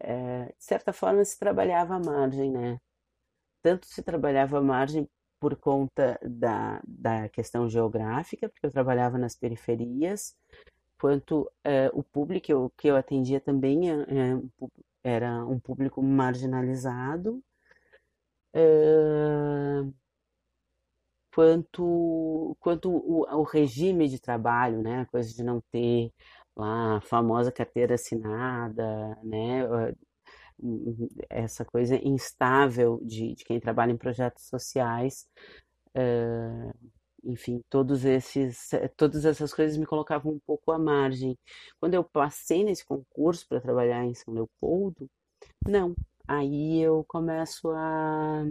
uh, 0.00 0.46
de 0.46 0.64
certa 0.64 0.92
forma 0.92 1.24
se 1.24 1.38
trabalhava 1.38 1.96
à 1.96 2.00
margem, 2.00 2.50
né? 2.52 2.80
Tanto 3.62 3.86
se 3.86 4.02
trabalhava 4.02 4.58
à 4.58 4.62
margem 4.62 5.08
por 5.40 5.56
conta 5.56 6.18
da, 6.22 6.80
da 6.86 7.28
questão 7.28 7.68
geográfica, 7.68 8.48
porque 8.48 8.66
eu 8.66 8.70
trabalhava 8.70 9.18
nas 9.18 9.36
periferias, 9.36 10.36
quanto 11.00 11.50
é, 11.64 11.90
o 11.94 12.02
público 12.02 12.46
que 12.46 12.52
eu, 12.52 12.72
que 12.76 12.88
eu 12.88 12.96
atendia 12.96 13.40
também 13.40 13.90
é, 13.90 13.94
é, 13.94 14.40
era 15.04 15.44
um 15.46 15.58
público 15.60 16.02
marginalizado, 16.02 17.42
quanto, 21.32 22.56
quanto 22.58 22.90
o, 22.90 23.22
o, 23.22 23.42
regime 23.44 24.08
de 24.08 24.18
trabalho, 24.20 24.82
né, 24.82 25.02
a 25.02 25.06
coisa 25.06 25.32
de 25.32 25.42
não 25.44 25.60
ter 25.70 26.12
lá 26.58 26.96
a 26.98 27.00
famosa 27.00 27.52
carteira 27.52 27.94
assinada, 27.94 29.16
né, 29.22 29.62
essa 31.30 31.64
coisa 31.64 31.96
instável 31.96 33.00
de, 33.02 33.34
de 33.34 33.44
quem 33.44 33.60
trabalha 33.60 33.92
em 33.92 33.96
projetos 33.96 34.44
sociais, 34.48 35.26
uh, 35.96 36.74
enfim, 37.24 37.60
todos 37.68 38.04
esses, 38.04 38.70
todas 38.96 39.24
essas 39.24 39.52
coisas 39.52 39.76
me 39.76 39.86
colocavam 39.86 40.32
um 40.32 40.40
pouco 40.46 40.70
à 40.72 40.78
margem. 40.78 41.38
Quando 41.80 41.94
eu 41.94 42.04
passei 42.04 42.64
nesse 42.64 42.84
concurso 42.84 43.46
para 43.48 43.60
trabalhar 43.60 44.04
em 44.04 44.14
São 44.14 44.34
Leopoldo, 44.34 45.08
não, 45.66 45.94
aí 46.26 46.80
eu 46.80 47.04
começo 47.08 47.70
a, 47.70 48.44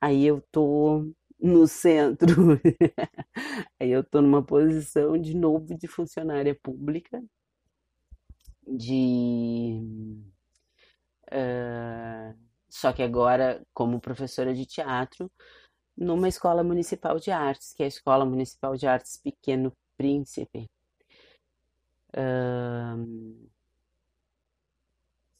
aí 0.00 0.24
eu 0.26 0.42
tô 0.52 1.12
no 1.40 1.66
centro, 1.66 2.60
aí 3.80 3.90
eu 3.90 4.04
tô 4.04 4.20
numa 4.20 4.42
posição 4.42 5.16
de 5.18 5.34
novo 5.36 5.76
de 5.76 5.86
funcionária 5.86 6.54
pública, 6.62 7.22
de 8.66 9.80
Uh, 11.28 12.34
só 12.70 12.92
que 12.92 13.02
agora 13.02 13.62
como 13.74 14.00
professora 14.00 14.54
de 14.54 14.64
teatro 14.64 15.30
numa 15.96 16.28
escola 16.28 16.62
municipal 16.64 17.18
de 17.18 17.30
artes, 17.30 17.72
que 17.74 17.82
é 17.82 17.86
a 17.86 17.88
Escola 17.88 18.24
Municipal 18.24 18.76
de 18.76 18.86
Artes 18.86 19.18
Pequeno 19.18 19.72
Príncipe. 19.96 20.70
Uh, 22.14 23.48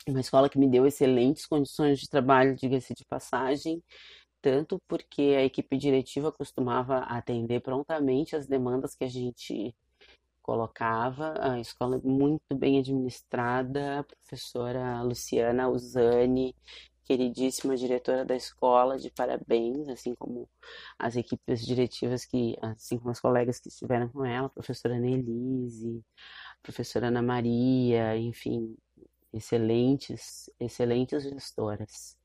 uma 0.06 0.20
escola 0.20 0.48
que 0.48 0.58
me 0.58 0.68
deu 0.68 0.86
excelentes 0.86 1.46
condições 1.46 2.00
de 2.00 2.08
trabalho, 2.08 2.56
diga-se 2.56 2.94
de 2.94 3.04
passagem, 3.04 3.82
tanto 4.40 4.80
porque 4.88 5.34
a 5.36 5.44
equipe 5.44 5.76
diretiva 5.76 6.32
costumava 6.32 6.98
atender 7.00 7.60
prontamente 7.60 8.36
as 8.36 8.46
demandas 8.46 8.94
que 8.94 9.04
a 9.04 9.08
gente 9.08 9.74
colocava, 10.42 11.34
a 11.40 11.60
escola 11.60 11.96
é 11.96 12.00
muito 12.08 12.56
bem 12.56 12.78
administrada, 12.78 14.00
a 14.00 14.04
professora 14.04 15.02
Luciana 15.02 15.68
Usani, 15.68 16.54
queridíssima 17.04 17.76
diretora 17.76 18.24
da 18.24 18.36
escola, 18.36 18.98
de 18.98 19.10
parabéns, 19.10 19.88
assim 19.88 20.14
como 20.14 20.48
as 20.98 21.16
equipes 21.16 21.64
diretivas 21.64 22.24
que, 22.26 22.56
assim 22.60 22.98
como 22.98 23.10
as 23.10 23.20
colegas 23.20 23.58
que 23.60 23.68
estiveram 23.68 24.08
com 24.08 24.24
ela, 24.26 24.46
a 24.46 24.50
professora 24.50 24.98
Nelise, 24.98 26.04
a 26.58 26.62
professora 26.62 27.08
Ana 27.08 27.22
Maria, 27.22 28.16
enfim, 28.18 28.76
excelentes, 29.32 30.50
excelentes 30.60 31.22
gestoras. 31.22 32.17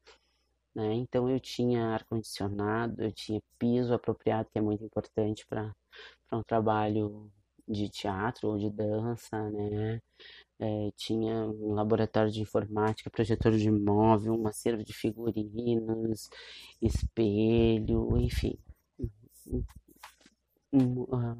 Né? 0.75 0.93
Então 0.95 1.29
eu 1.29 1.39
tinha 1.39 1.93
ar-condicionado, 1.93 3.03
eu 3.03 3.11
tinha 3.11 3.41
piso 3.59 3.93
apropriado, 3.93 4.49
que 4.51 4.57
é 4.57 4.61
muito 4.61 4.83
importante 4.83 5.45
para 5.45 5.73
um 6.31 6.41
trabalho 6.43 7.31
de 7.67 7.89
teatro 7.89 8.49
ou 8.49 8.57
de 8.57 8.69
dança, 8.69 9.49
né? 9.51 10.01
É, 10.59 10.91
tinha 10.95 11.45
um 11.45 11.73
laboratório 11.73 12.31
de 12.31 12.41
informática, 12.41 13.09
projetor 13.09 13.51
de 13.53 13.67
imóvel, 13.67 14.33
um 14.33 14.47
acervo 14.47 14.83
de 14.83 14.93
figurinos, 14.93 16.29
espelho, 16.81 18.17
enfim. 18.17 18.57
Um, 20.71 21.01
um, 21.01 21.05
ah, 21.15 21.37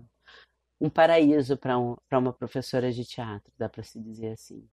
paraíso 0.93 1.57
para 1.57 1.79
um, 1.79 1.95
uma 2.11 2.33
professora 2.33 2.91
de 2.91 3.05
teatro, 3.05 3.51
dá 3.57 3.69
para 3.69 3.83
se 3.83 3.99
dizer 3.99 4.31
assim. 4.31 4.67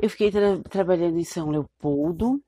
Eu 0.00 0.08
fiquei 0.08 0.30
tra 0.30 0.58
trabalhando 0.70 1.18
em 1.18 1.24
São 1.24 1.50
Leopoldo, 1.50 2.40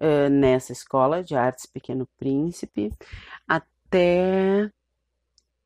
uh, 0.00 0.28
nessa 0.28 0.72
escola 0.72 1.22
de 1.22 1.36
artes 1.36 1.66
Pequeno 1.66 2.08
Príncipe 2.18 2.92
até 3.46 4.70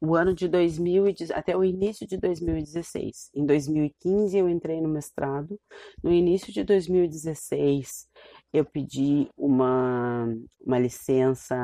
o 0.00 0.14
ano 0.14 0.34
de 0.34 0.46
2000 0.48 1.04
até 1.34 1.56
o 1.56 1.64
início 1.64 2.06
de 2.06 2.18
2016. 2.18 3.30
Em 3.34 3.46
2015 3.46 4.36
eu 4.36 4.48
entrei 4.50 4.82
no 4.82 4.88
mestrado. 4.88 5.58
No 6.02 6.12
início 6.12 6.52
de 6.52 6.62
2016 6.62 8.06
eu 8.52 8.64
pedi 8.64 9.28
uma, 9.34 10.26
uma 10.60 10.78
licença, 10.78 11.56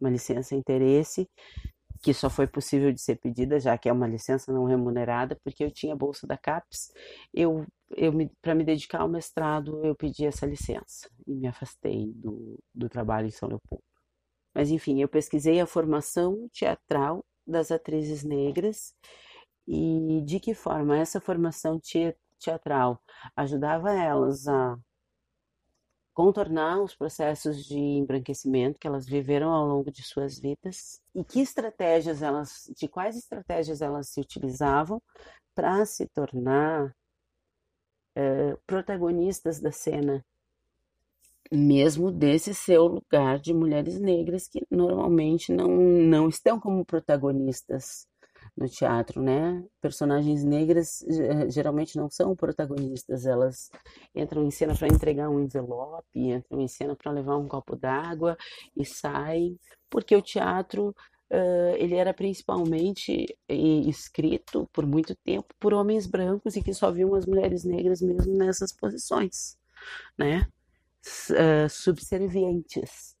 uma 0.00 0.10
licença 0.10 0.56
interesse 0.56 1.28
que 2.02 2.14
só 2.14 2.30
foi 2.30 2.46
possível 2.46 2.92
de 2.92 3.00
ser 3.00 3.16
pedida, 3.16 3.60
já 3.60 3.76
que 3.76 3.88
é 3.88 3.92
uma 3.92 4.06
licença 4.06 4.52
não 4.52 4.64
remunerada, 4.64 5.36
porque 5.44 5.62
eu 5.62 5.70
tinha 5.70 5.94
bolsa 5.94 6.26
da 6.26 6.36
CAPES. 6.36 6.92
Eu, 7.32 7.66
eu 7.96 8.12
para 8.40 8.54
me 8.54 8.64
dedicar 8.64 9.02
ao 9.02 9.08
mestrado, 9.08 9.84
eu 9.84 9.94
pedi 9.94 10.24
essa 10.24 10.46
licença 10.46 11.10
e 11.26 11.34
me 11.34 11.46
afastei 11.46 12.12
do, 12.14 12.58
do 12.74 12.88
trabalho 12.88 13.26
em 13.26 13.30
São 13.30 13.48
Leopoldo. 13.48 13.84
Mas 14.54 14.70
enfim, 14.70 15.00
eu 15.00 15.08
pesquisei 15.08 15.60
a 15.60 15.66
formação 15.66 16.48
teatral 16.52 17.24
das 17.46 17.70
atrizes 17.70 18.24
negras 18.24 18.94
e 19.66 20.22
de 20.24 20.40
que 20.40 20.54
forma 20.54 20.96
essa 20.98 21.20
formação 21.20 21.80
teatral 22.38 23.00
ajudava 23.36 23.92
elas 23.92 24.48
a 24.48 24.76
contornar 26.20 26.82
os 26.82 26.94
processos 26.94 27.64
de 27.64 27.78
embranquecimento 27.78 28.78
que 28.78 28.86
elas 28.86 29.06
viveram 29.06 29.54
ao 29.54 29.66
longo 29.66 29.90
de 29.90 30.02
suas 30.02 30.38
vidas 30.38 31.00
e 31.14 31.24
que 31.24 31.40
estratégias 31.40 32.20
elas, 32.20 32.70
de 32.76 32.86
quais 32.86 33.16
estratégias 33.16 33.80
elas 33.80 34.10
se 34.10 34.20
utilizavam 34.20 35.00
para 35.54 35.82
se 35.86 36.06
tornar 36.08 36.94
é, 38.14 38.54
protagonistas 38.66 39.60
da 39.60 39.72
cena. 39.72 40.22
Mesmo 41.50 42.12
desse 42.12 42.54
seu 42.54 42.84
lugar 42.86 43.38
de 43.38 43.54
mulheres 43.54 43.98
negras 43.98 44.46
que 44.46 44.62
normalmente 44.70 45.50
não, 45.50 45.68
não 45.70 46.28
estão 46.28 46.60
como 46.60 46.84
protagonistas 46.84 48.06
no 48.60 48.68
teatro, 48.68 49.22
né? 49.22 49.64
Personagens 49.80 50.44
negras 50.44 51.04
geralmente 51.48 51.96
não 51.96 52.10
são 52.10 52.36
protagonistas, 52.36 53.26
elas 53.26 53.70
entram 54.14 54.44
em 54.44 54.50
cena 54.50 54.76
para 54.76 54.88
entregar 54.88 55.28
um 55.30 55.40
envelope, 55.40 56.04
entram 56.14 56.60
em 56.60 56.68
cena 56.68 56.94
para 56.94 57.10
levar 57.10 57.36
um 57.38 57.48
copo 57.48 57.74
d'água 57.74 58.36
e 58.76 58.84
saem, 58.84 59.58
porque 59.88 60.14
o 60.14 60.22
teatro 60.22 60.94
uh, 61.30 61.74
ele 61.76 61.96
era 61.96 62.12
principalmente 62.14 63.26
escrito 63.48 64.68
por 64.72 64.86
muito 64.86 65.16
tempo 65.24 65.54
por 65.58 65.72
homens 65.74 66.06
brancos 66.06 66.54
e 66.54 66.62
que 66.62 66.74
só 66.74 66.92
viam 66.92 67.14
as 67.14 67.26
mulheres 67.26 67.64
negras 67.64 68.00
mesmo 68.02 68.36
nessas 68.36 68.72
posições, 68.72 69.56
né? 70.18 70.46
uh, 71.30 71.68
subservientes. 71.68 73.16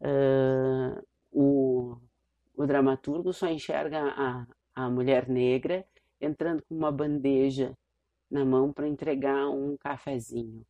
Uh, 0.00 1.02
o, 1.30 1.96
o 2.54 2.66
dramaturgo 2.66 3.32
só 3.32 3.48
enxerga 3.48 4.00
a, 4.00 4.46
a 4.84 4.90
mulher 4.90 5.28
negra 5.28 5.84
entrando 6.20 6.62
com 6.62 6.74
uma 6.74 6.92
bandeja 6.92 7.76
na 8.30 8.44
mão 8.44 8.72
para 8.72 8.88
entregar 8.88 9.48
um 9.48 9.76
cafezinho. 9.76 10.64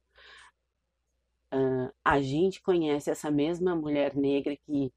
Uh, 1.52 1.92
a 2.04 2.20
gente 2.20 2.62
conhece 2.62 3.10
essa 3.10 3.30
mesma 3.30 3.74
mulher 3.74 4.14
negra 4.14 4.56
que, 4.56 4.92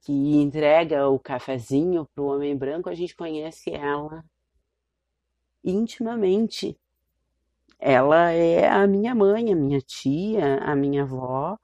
que 0.00 0.12
entrega 0.12 1.08
o 1.08 1.18
cafezinho 1.18 2.06
para 2.14 2.22
o 2.22 2.26
homem 2.26 2.56
branco, 2.56 2.88
a 2.88 2.94
gente 2.94 3.14
conhece 3.14 3.70
ela 3.70 4.24
intimamente 5.64 6.76
ela 7.78 8.30
é 8.32 8.68
a 8.68 8.86
minha 8.86 9.14
mãe, 9.14 9.52
a 9.52 9.56
minha 9.56 9.80
tia, 9.80 10.56
a 10.58 10.74
minha 10.74 11.02
avó, 11.02 11.56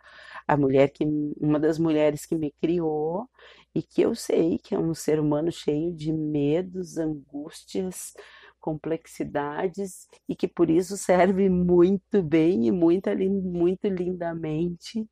a 0.47 0.57
mulher 0.57 0.91
que 0.91 1.05
uma 1.41 1.59
das 1.59 1.79
mulheres 1.79 2.25
que 2.27 2.37
me 2.37 2.53
criou 2.61 3.29
e 3.75 3.83
que 3.83 4.03
eu 4.03 4.15
sei 4.15 4.59
que 4.59 4.75
é 4.75 4.79
um 4.79 4.95
ser 4.95 5.19
humano 5.19 5.51
cheio 5.51 5.93
de 5.93 6.13
medos, 6.13 6.97
angústias, 6.97 8.15
complexidades 8.61 10.09
e 10.29 10.35
que 10.35 10.49
por 10.49 10.71
isso 10.71 10.97
serve 10.97 11.49
muito 11.51 12.23
bem 12.23 12.67
e 12.67 12.73
muito, 12.73 13.11
muito 13.43 13.89
lindamente 13.89 15.07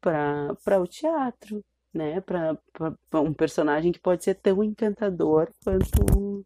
para 0.00 0.80
o 0.80 0.86
teatro, 0.86 1.64
né? 1.92 2.20
Para 2.20 2.58
um 3.20 3.32
personagem 3.32 3.92
que 3.92 4.00
pode 4.00 4.24
ser 4.24 4.34
tão 4.34 4.62
encantador 4.62 5.50
quanto 5.62 6.44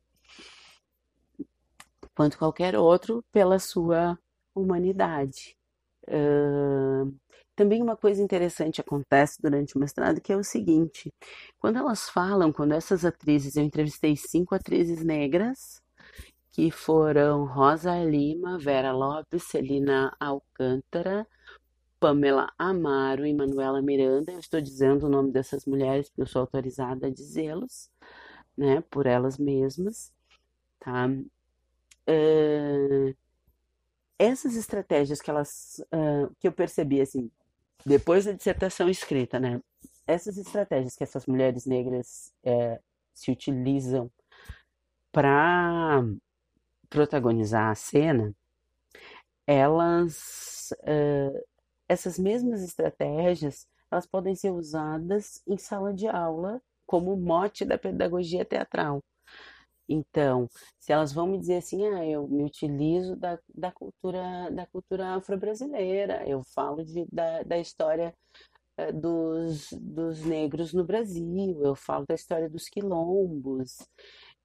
quanto 2.14 2.36
qualquer 2.36 2.76
outro 2.76 3.24
pela 3.32 3.60
sua 3.60 4.18
humanidade. 4.52 5.56
Uh, 6.08 7.14
também 7.58 7.82
uma 7.82 7.96
coisa 7.96 8.22
interessante 8.22 8.80
acontece 8.80 9.42
durante 9.42 9.76
o 9.76 9.80
mestrado 9.80 10.20
que 10.20 10.32
é 10.32 10.36
o 10.36 10.44
seguinte: 10.44 11.12
quando 11.58 11.76
elas 11.76 12.08
falam, 12.08 12.52
quando 12.52 12.72
essas 12.72 13.04
atrizes, 13.04 13.56
eu 13.56 13.64
entrevistei 13.64 14.16
cinco 14.16 14.54
atrizes 14.54 15.02
negras 15.02 15.82
que 16.52 16.70
foram 16.70 17.44
Rosa 17.46 17.96
Lima, 18.04 18.58
Vera 18.60 18.92
Lopes, 18.92 19.42
Celina 19.42 20.14
Alcântara, 20.20 21.26
Pamela 22.00 22.48
Amaro 22.56 23.26
e 23.26 23.34
Manuela 23.34 23.82
Miranda. 23.82 24.32
Eu 24.32 24.38
estou 24.38 24.60
dizendo 24.60 25.06
o 25.06 25.10
nome 25.10 25.32
dessas 25.32 25.66
mulheres 25.66 26.08
porque 26.08 26.22
eu 26.22 26.26
sou 26.26 26.42
autorizada 26.42 27.08
a 27.08 27.10
dizê-los, 27.10 27.90
né, 28.56 28.82
por 28.90 29.06
elas 29.06 29.36
mesmas, 29.38 30.12
tá? 30.80 31.08
uh, 32.08 33.14
essas 34.18 34.56
estratégias 34.56 35.20
que 35.20 35.30
elas 35.30 35.82
uh, 35.92 36.34
que 36.40 36.48
eu 36.48 36.52
percebi 36.52 37.00
assim 37.00 37.30
depois 37.88 38.24
da 38.24 38.32
dissertação 38.32 38.88
escrita, 38.88 39.40
né? 39.40 39.60
Essas 40.06 40.36
estratégias 40.38 40.94
que 40.94 41.04
essas 41.04 41.26
mulheres 41.26 41.66
negras 41.66 42.32
uh, 42.44 42.80
se 43.14 43.30
utilizam 43.30 44.10
para 45.10 46.04
protagonizar 46.88 47.70
a 47.70 47.74
cena, 47.74 48.34
elas 49.46 50.72
essas 51.88 52.18
mesmas 52.18 52.62
estratégias 52.62 53.66
elas 53.90 54.06
podem 54.06 54.34
ser 54.34 54.50
usadas 54.50 55.42
em 55.46 55.56
sala 55.56 55.94
de 55.94 56.06
aula 56.06 56.60
como 56.86 57.16
mote 57.16 57.64
da 57.64 57.78
pedagogia 57.78 58.44
teatral. 58.44 59.02
Então, 59.88 60.48
se 60.78 60.92
elas 60.92 61.12
vão 61.12 61.26
me 61.26 61.38
dizer 61.38 61.56
assim, 61.56 61.86
ah, 61.86 62.04
eu 62.06 62.28
me 62.28 62.44
utilizo 62.44 63.16
da, 63.16 63.38
da 63.54 63.72
cultura 63.72 64.50
da 64.52 64.66
cultura 64.66 65.14
afro-brasileira, 65.14 66.28
eu 66.28 66.42
falo 66.54 66.84
de, 66.84 67.06
da, 67.12 67.42
da 67.42 67.58
história 67.58 68.14
uh, 68.78 68.92
dos, 68.92 69.72
dos 69.72 70.24
negros 70.24 70.72
no 70.72 70.84
Brasil, 70.84 71.60
eu 71.64 71.74
falo 71.74 72.06
da 72.06 72.14
história 72.14 72.48
dos 72.50 72.68
quilombos, 72.68 73.78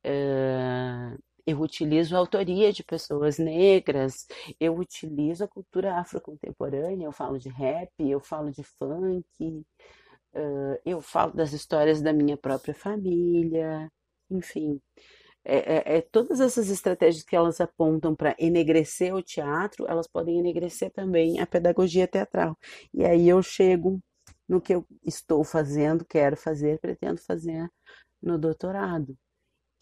uh, 0.05 1.17
eu 1.45 1.59
utilizo 1.61 2.15
a 2.15 2.19
autoria 2.19 2.71
de 2.71 2.83
pessoas 2.83 3.37
negras, 3.37 4.25
eu 4.59 4.75
utilizo 4.77 5.43
a 5.43 5.47
cultura 5.47 5.95
afro-contemporânea, 5.99 7.05
eu 7.05 7.11
falo 7.11 7.37
de 7.37 7.49
rap, 7.49 7.91
eu 7.99 8.19
falo 8.21 8.51
de 8.51 8.63
funk, 8.63 9.25
uh, 10.35 10.79
eu 10.85 11.01
falo 11.01 11.33
das 11.33 11.53
histórias 11.53 12.01
da 12.01 12.13
minha 12.13 12.37
própria 12.37 12.73
família, 12.73 13.91
enfim. 14.29 14.79
É, 15.45 15.95
é, 15.95 15.97
é, 15.97 16.01
todas 16.01 16.39
essas 16.39 16.69
estratégias 16.69 17.23
que 17.23 17.35
elas 17.35 17.59
apontam 17.59 18.15
para 18.15 18.35
enegrecer 18.39 19.13
o 19.13 19.21
teatro, 19.21 19.85
elas 19.89 20.07
podem 20.07 20.39
enegrecer 20.39 20.91
também 20.91 21.39
a 21.39 21.45
pedagogia 21.47 22.07
teatral. 22.07 22.57
E 22.93 23.03
aí 23.03 23.27
eu 23.27 23.41
chego 23.43 23.99
no 24.47 24.61
que 24.61 24.73
eu 24.73 24.85
estou 25.05 25.43
fazendo, 25.43 26.05
quero 26.05 26.37
fazer, 26.37 26.79
pretendo 26.79 27.19
fazer 27.21 27.69
no 28.21 28.37
doutorado, 28.39 29.17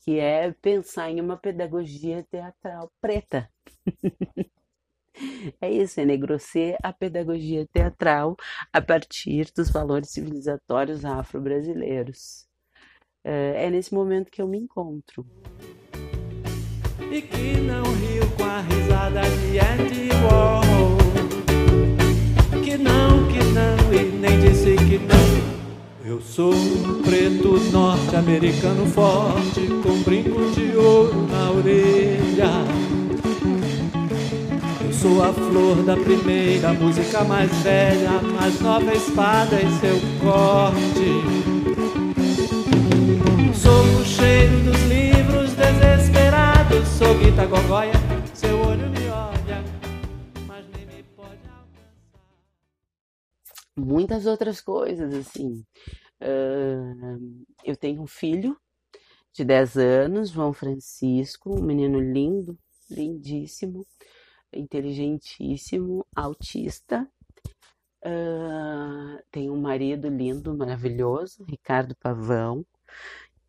que 0.01 0.19
é 0.19 0.51
pensar 0.61 1.11
em 1.11 1.21
uma 1.21 1.37
pedagogia 1.37 2.25
teatral 2.31 2.91
preta. 3.01 3.49
É 5.61 5.69
isso, 5.69 5.99
é 5.99 6.03
enegrecer 6.03 6.77
a 6.83 6.91
pedagogia 6.93 7.67
teatral 7.71 8.35
a 8.71 8.81
partir 8.81 9.51
dos 9.55 9.69
valores 9.69 10.09
civilizatórios 10.09 11.05
afro-brasileiros. 11.05 12.47
É, 13.23 13.65
é 13.65 13.69
nesse 13.69 13.93
momento 13.93 14.31
que 14.31 14.41
eu 14.41 14.47
me 14.47 14.57
encontro. 14.57 15.25
E 17.11 17.21
que 17.21 17.57
não 17.59 17.83
riu 17.83 18.25
com 18.37 18.43
a 18.43 18.61
risada 18.61 19.21
de 19.21 19.59
Andy 19.59 20.09
Warhol. 20.23 20.97
Que 22.63 22.77
não, 22.77 23.27
que 23.27 23.43
não, 23.43 23.93
e 23.93 24.11
nem 24.17 24.39
disse 24.39 24.75
que 24.75 24.97
não. 24.97 25.21
Eu 26.03 26.19
sou 26.19 26.53
um 26.53 27.01
preto 27.03 27.59
norte-americano 27.71 28.87
forte, 28.87 29.67
com 29.83 30.01
brinco 30.01 30.51
de 30.51 30.75
ouro 30.75 31.27
na 31.27 31.51
orelha. 31.51 32.49
Eu 34.83 34.93
sou 34.93 35.23
a 35.23 35.31
flor 35.31 35.83
da 35.83 35.95
primeira 35.95 36.73
música 36.73 37.23
mais 37.23 37.51
velha, 37.61 38.19
mais 38.33 38.59
nova 38.61 38.93
espada 38.93 39.61
em 39.61 39.69
seu 39.79 39.99
corte. 40.21 41.40
Cheiro 44.41 44.63
dos 44.63 44.81
livros 44.83 45.53
desesperados. 45.53 46.87
Sou 46.97 47.15
Guita 47.19 47.43
seu 48.33 48.59
olho 48.59 48.89
me 48.89 49.07
olha, 49.07 49.63
mas 50.47 50.65
nem 50.69 50.85
me 50.87 51.03
pode 51.15 51.37
alcançar. 51.47 51.93
Muitas 53.77 54.25
outras 54.25 54.59
coisas, 54.59 55.13
assim. 55.13 55.63
Uh, 56.19 57.45
eu 57.63 57.77
tenho 57.77 58.01
um 58.01 58.07
filho 58.07 58.57
de 59.31 59.45
10 59.45 59.77
anos, 59.77 60.29
João 60.31 60.53
Francisco, 60.53 61.53
um 61.53 61.61
menino 61.61 61.99
lindo, 61.99 62.57
lindíssimo, 62.89 63.85
inteligentíssimo, 64.51 66.03
autista. 66.15 67.07
Uh, 68.03 69.21
um 69.51 69.61
marido 69.61 70.07
lindo, 70.09 70.57
maravilhoso, 70.57 71.43
Ricardo 71.43 71.95
Pavão, 71.95 72.65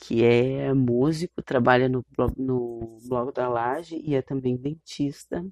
que 0.03 0.25
é 0.25 0.75
músico, 0.75 1.41
trabalha 1.41 1.89
no, 1.89 2.05
no 2.37 2.99
blog 3.09 3.33
da 3.33 3.49
Laje 3.49 4.03
e 4.05 4.17
é 4.17 4.21
também 4.21 4.57
dentista. 4.57 5.47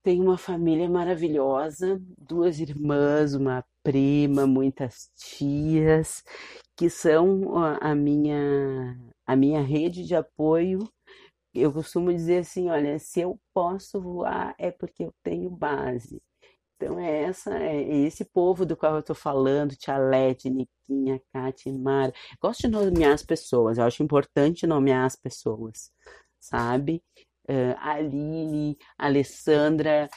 Tenho 0.00 0.22
uma 0.22 0.38
família 0.38 0.88
maravilhosa, 0.88 2.00
duas 2.16 2.60
irmãs, 2.60 3.34
uma 3.34 3.64
prima, 3.82 4.46
muitas 4.46 5.10
tias, 5.16 6.22
que 6.76 6.88
são 6.88 7.56
a 7.56 7.94
minha, 7.96 8.96
a 9.26 9.34
minha 9.34 9.60
rede 9.60 10.06
de 10.06 10.14
apoio. 10.14 10.88
Eu 11.52 11.72
costumo 11.72 12.12
dizer 12.12 12.38
assim, 12.38 12.70
olha, 12.70 12.96
se 13.00 13.20
eu 13.20 13.40
posso 13.52 14.00
voar 14.00 14.54
é 14.56 14.70
porque 14.70 15.02
eu 15.02 15.12
tenho 15.24 15.50
base. 15.50 16.22
Então 16.80 16.98
é 17.00 17.22
essa, 17.24 17.58
é 17.58 17.82
esse 17.82 18.24
povo 18.24 18.64
do 18.64 18.76
qual 18.76 18.94
eu 18.94 19.00
estou 19.00 19.16
falando, 19.16 19.74
Tia 19.74 19.98
Lete, 19.98 20.48
Niquinha, 20.48 21.20
Kátia, 21.32 21.72
Mara. 21.72 22.12
Gosto 22.40 22.62
de 22.62 22.68
nomear 22.68 23.14
as 23.14 23.22
pessoas, 23.24 23.78
eu 23.78 23.84
acho 23.84 24.00
importante 24.02 24.64
nomear 24.64 25.04
as 25.04 25.16
pessoas, 25.16 25.90
sabe? 26.38 27.02
Uh, 27.50 27.74
Aline, 27.80 28.78
Alessandra, 28.96 30.08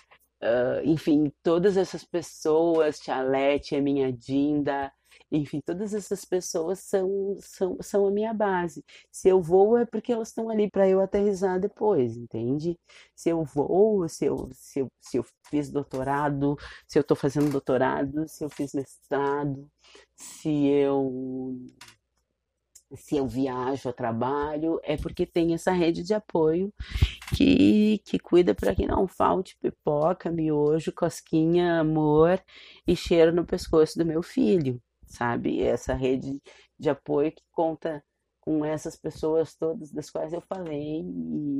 uh, 0.43 0.85
enfim, 0.85 1.31
todas 1.41 1.77
essas 1.77 2.03
pessoas, 2.05 2.99
Tia 2.99 3.23
Lete, 3.23 3.75
a 3.75 3.81
minha 3.81 4.13
Dinda, 4.13 4.91
enfim, 5.31 5.61
todas 5.65 5.93
essas 5.93 6.25
pessoas 6.25 6.79
são, 6.79 7.37
são, 7.39 7.77
são 7.81 8.07
a 8.07 8.11
minha 8.11 8.33
base. 8.33 8.83
Se 9.11 9.29
eu 9.29 9.41
vou 9.41 9.77
é 9.77 9.85
porque 9.85 10.11
elas 10.11 10.29
estão 10.29 10.49
ali 10.49 10.69
para 10.69 10.89
eu 10.89 10.99
aterrizar 10.99 11.59
depois, 11.59 12.17
entende? 12.17 12.77
Se 13.15 13.29
eu 13.29 13.43
vou, 13.45 14.07
se 14.09 14.25
eu, 14.25 14.49
se 14.53 14.79
eu, 14.81 14.91
se 14.99 15.17
eu 15.17 15.25
fiz 15.49 15.71
doutorado, 15.71 16.57
se 16.87 16.99
eu 16.99 17.01
estou 17.01 17.15
fazendo 17.15 17.49
doutorado, 17.51 18.27
se 18.27 18.43
eu 18.43 18.49
fiz 18.49 18.73
mestrado, 18.73 19.69
se 20.15 20.49
eu 20.67 21.55
se 22.95 23.15
eu 23.15 23.25
viajo 23.27 23.87
a 23.89 23.93
trabalho, 23.93 24.79
é 24.83 24.97
porque 24.97 25.25
tem 25.25 25.53
essa 25.53 25.71
rede 25.71 26.03
de 26.03 26.13
apoio 26.13 26.73
que, 27.35 27.99
que 28.05 28.19
cuida 28.19 28.53
para 28.53 28.75
que 28.75 28.85
não 28.85 29.07
falte 29.07 29.57
pipoca, 29.61 30.29
miojo, 30.29 30.91
cosquinha, 30.91 31.79
amor 31.79 32.41
e 32.85 32.95
cheiro 32.95 33.33
no 33.33 33.45
pescoço 33.45 33.97
do 33.97 34.05
meu 34.05 34.21
filho 34.21 34.81
sabe? 35.11 35.61
Essa 35.61 35.93
rede 35.93 36.41
de 36.79 36.89
apoio 36.89 37.31
que 37.31 37.43
conta 37.51 38.03
com 38.39 38.65
essas 38.65 38.95
pessoas 38.95 39.55
todas 39.55 39.91
das 39.91 40.09
quais 40.09 40.33
eu 40.33 40.41
falei 40.41 41.01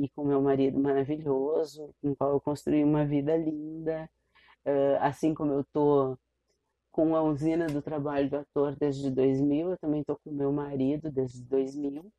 e 0.02 0.08
com 0.16 0.24
meu 0.24 0.42
marido 0.42 0.80
maravilhoso, 0.80 1.94
com 2.00 2.10
o 2.10 2.16
qual 2.16 2.32
eu 2.32 2.40
construí 2.40 2.82
uma 2.82 3.06
vida 3.06 3.36
linda, 3.36 4.10
assim 5.00 5.32
como 5.32 5.52
eu 5.52 5.64
tô 5.72 6.18
com 6.90 7.14
a 7.14 7.22
usina 7.22 7.68
do 7.68 7.80
trabalho 7.80 8.28
do 8.28 8.36
ator 8.36 8.76
desde 8.76 9.10
2000, 9.10 9.70
eu 9.70 9.78
também 9.78 10.02
tô 10.02 10.18
com 10.18 10.32
meu 10.32 10.52
marido 10.52 11.10
desde 11.10 11.42
2000. 11.44 12.12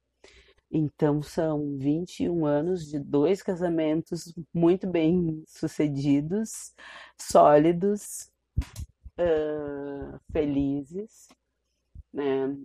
Então 0.71 1.21
são 1.21 1.77
21 1.77 2.45
anos 2.45 2.87
de 2.87 2.97
dois 2.97 3.43
casamentos 3.43 4.33
muito 4.51 4.89
bem 4.89 5.43
sucedidos, 5.45 6.73
sólidos, 7.19 8.31
uh, 9.19 10.19
felizes, 10.31 11.27
né? 12.13 12.55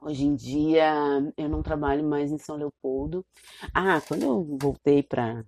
Hoje 0.00 0.24
em 0.24 0.34
dia 0.34 0.92
eu 1.36 1.48
não 1.48 1.62
trabalho 1.62 2.04
mais 2.04 2.30
em 2.30 2.38
São 2.38 2.56
Leopoldo. 2.56 3.24
Ah, 3.72 4.00
quando 4.06 4.22
eu 4.22 4.58
voltei 4.60 5.02
para 5.02 5.44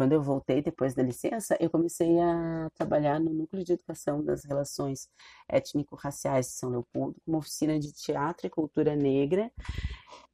quando 0.00 0.12
eu 0.12 0.22
voltei 0.22 0.62
depois 0.62 0.94
da 0.94 1.02
licença, 1.02 1.58
eu 1.60 1.68
comecei 1.68 2.18
a 2.18 2.70
trabalhar 2.74 3.20
no 3.20 3.34
Núcleo 3.34 3.62
de 3.62 3.74
Educação 3.74 4.24
das 4.24 4.44
Relações 4.44 5.10
Étnico-Raciais 5.46 6.46
de 6.46 6.52
São 6.52 6.70
Leopoldo, 6.70 7.20
como 7.22 7.36
oficina 7.36 7.78
de 7.78 7.92
teatro 7.92 8.46
e 8.46 8.50
cultura 8.50 8.96
negra, 8.96 9.52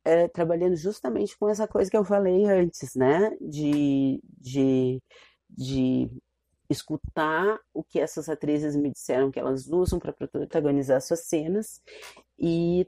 é, 0.04 0.28
trabalhando 0.28 0.76
justamente 0.76 1.36
com 1.36 1.48
essa 1.48 1.66
coisa 1.66 1.90
que 1.90 1.96
eu 1.96 2.04
falei 2.04 2.44
antes, 2.44 2.94
né? 2.94 3.36
De, 3.40 4.20
de, 4.38 5.02
de 5.50 6.10
escutar 6.68 7.58
o 7.72 7.82
que 7.82 8.00
essas 8.00 8.28
atrizes 8.28 8.76
me 8.76 8.90
disseram 8.90 9.30
que 9.30 9.38
elas 9.38 9.66
usam 9.68 9.98
para 9.98 10.12
protagonizar 10.12 11.00
suas 11.00 11.26
cenas 11.26 11.82
e 12.38 12.86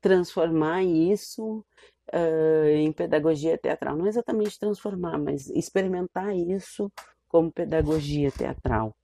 transformar 0.00 0.82
isso 0.84 1.64
uh, 2.12 2.68
em 2.68 2.92
pedagogia 2.92 3.58
teatral. 3.58 3.96
Não 3.96 4.06
exatamente 4.06 4.58
transformar, 4.58 5.18
mas 5.18 5.48
experimentar 5.50 6.34
isso 6.36 6.90
como 7.28 7.52
pedagogia 7.52 8.30
teatral. 8.30 8.96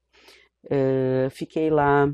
Uh, 0.64 1.28
fiquei 1.30 1.70
lá 1.70 2.12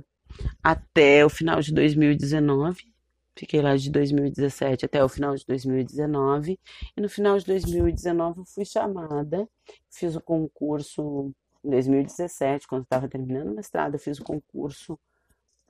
até 0.63 1.25
o 1.25 1.29
final 1.29 1.61
de 1.61 1.73
2019. 1.73 2.91
Fiquei 3.37 3.63
lá 3.63 3.77
de 3.77 3.91
2017 3.91 4.85
até 4.85 5.03
o 5.03 5.09
final 5.09 5.35
de 5.35 5.47
2019. 5.47 6.59
E 6.97 7.01
no 7.01 7.09
final 7.09 7.39
de 7.39 7.47
2019 7.47 8.43
fui 8.47 8.65
chamada, 8.65 9.49
fiz 9.89 10.15
o 10.17 10.21
concurso 10.21 11.33
em 11.65 11.71
2017, 11.71 12.67
quando 12.67 12.85
estava 12.85 13.09
terminando 13.09 13.49
o 13.49 13.55
mestrado, 13.55 13.95
eu 13.95 13.99
fiz 13.99 14.19
o 14.19 14.25
concurso 14.25 14.99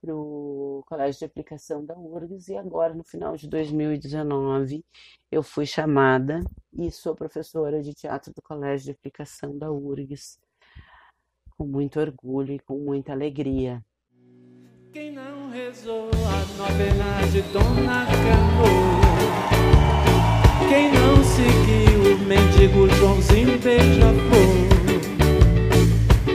para 0.01 0.15
o 0.15 0.83
Colégio 0.87 1.19
de 1.19 1.25
Aplicação 1.27 1.85
da 1.85 1.97
URGS 1.97 2.49
e 2.49 2.57
agora, 2.57 2.95
no 2.95 3.05
final 3.05 3.37
de 3.37 3.47
2019, 3.49 4.85
eu 5.31 5.43
fui 5.43 5.67
chamada 5.67 6.41
e 6.73 6.91
sou 6.91 7.15
professora 7.15 7.83
de 7.83 7.93
teatro 7.93 8.33
do 8.33 8.41
Colégio 8.41 8.87
de 8.87 8.91
Aplicação 8.93 9.59
da 9.59 9.71
URGS, 9.71 10.39
com 11.57 11.67
muito 11.67 12.01
orgulho 12.01 12.55
e 12.55 12.59
com 12.59 12.79
muita 12.79 13.13
alegria. 13.13 13.85
Quem 14.93 15.13
não 15.13 15.51
rezou 15.51 16.09
a 16.09 16.57
novena 16.57 17.27
de 17.31 17.43
Dona 17.53 18.07
Cano? 18.07 19.11
Quem 20.69 20.91
não 20.93 21.23
seguiu 21.23 22.15
o 22.15 22.19
mendigo 22.27 22.89
Joãozinho 22.89 23.59
beija-flor? 23.59 24.70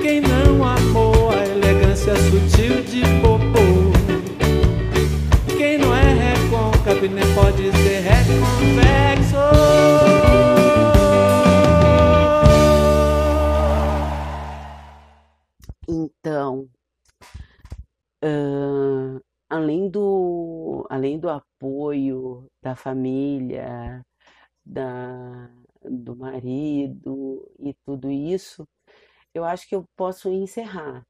Quem 0.05 0.21
não 0.21 0.63
amou 0.63 1.31
a 1.31 1.43
elegância 1.47 2.13
sutil 2.15 2.83
de 2.83 3.01
popô. 3.23 3.65
Quem 5.57 5.79
não 5.79 5.95
é 5.95 6.13
recôncavo 6.13 7.07
nem 7.07 7.25
pode 7.33 7.71
ser 7.71 8.01
reconvexo. 8.01 9.35
Então, 15.89 16.69
uh, 18.23 19.19
além 19.49 19.89
do 19.89 20.85
além 20.87 21.17
do 21.17 21.29
apoio 21.29 22.45
da 22.61 22.75
família, 22.75 24.05
da, 24.63 25.49
do 25.83 26.15
marido 26.15 27.51
e 27.59 27.73
tudo 27.83 28.11
isso, 28.11 28.67
eu 29.35 29.43
acho 29.43 29.67
que 29.67 29.75
eu 29.75 29.85
posso 29.97 30.29
encerrar 30.29 31.05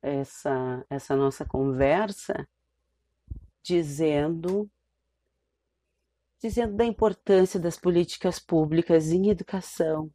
essa, 0.00 0.86
essa 0.88 1.16
nossa 1.16 1.44
conversa 1.44 2.48
dizendo 3.62 4.70
dizendo 6.40 6.76
da 6.76 6.84
importância 6.84 7.58
das 7.58 7.76
políticas 7.76 8.38
públicas 8.38 9.10
em 9.10 9.28
educação 9.28 10.08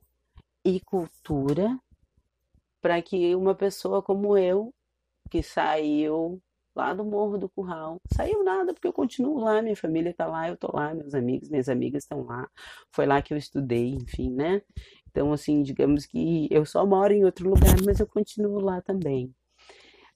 e 0.63 0.79
cultura 0.79 1.77
para 2.81 3.01
que 3.01 3.35
uma 3.35 3.53
pessoa 3.53 4.01
como 4.01 4.37
eu, 4.37 4.73
que 5.29 5.43
saiu 5.43 6.41
lá 6.73 6.93
do 6.93 7.03
Morro 7.03 7.37
do 7.37 7.49
Curral, 7.49 7.99
saiu 8.15 8.41
nada 8.41 8.73
porque 8.73 8.87
eu 8.87 8.93
continuo 8.93 9.37
lá, 9.39 9.61
minha 9.61 9.75
família 9.75 10.11
está 10.11 10.25
lá, 10.25 10.47
eu 10.47 10.53
estou 10.53 10.71
lá, 10.73 10.93
meus 10.93 11.13
amigos, 11.13 11.49
minhas 11.49 11.67
amigas 11.67 12.03
estão 12.03 12.23
lá, 12.23 12.49
foi 12.89 13.05
lá 13.05 13.21
que 13.21 13.33
eu 13.33 13.37
estudei, 13.37 13.89
enfim, 13.89 14.31
né? 14.31 14.61
Então, 15.13 15.31
assim, 15.31 15.61
digamos 15.61 16.07
que 16.07 16.47
eu 16.49 16.65
só 16.65 16.83
moro 16.87 17.13
em 17.13 17.23
outro 17.23 17.47
lugar, 17.47 17.75
mas 17.85 17.99
eu 17.99 18.07
continuo 18.07 18.59
lá 18.59 18.81
também. 18.81 19.27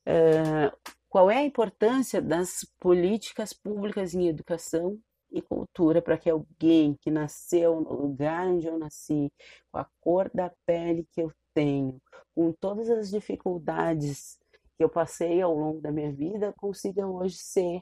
Uh, 0.08 0.76
qual 1.08 1.30
é 1.30 1.38
a 1.38 1.46
importância 1.46 2.20
das 2.20 2.66
políticas 2.80 3.54
públicas 3.54 4.16
em 4.16 4.28
educação 4.28 5.00
e 5.32 5.40
cultura 5.40 6.02
para 6.02 6.18
que 6.18 6.32
alguém 6.32 6.96
que 7.00 7.12
nasceu 7.12 7.80
no 7.80 7.94
lugar 7.94 8.48
onde 8.48 8.66
eu 8.66 8.80
nasci, 8.80 9.32
com 9.72 9.78
a 9.78 9.86
cor 10.02 10.32
da 10.34 10.52
pele 10.66 11.08
que 11.12 11.22
eu 11.22 11.32
tenho, 11.54 12.02
com 12.34 12.52
todas 12.52 12.90
as 12.90 13.12
dificuldades 13.12 14.40
que 14.76 14.84
eu 14.84 14.90
passei 14.90 15.42
ao 15.42 15.56
longo 15.56 15.80
da 15.80 15.92
minha 15.92 16.12
vida, 16.12 16.56
consiga 16.58 17.06
hoje 17.06 17.38
ser 17.38 17.82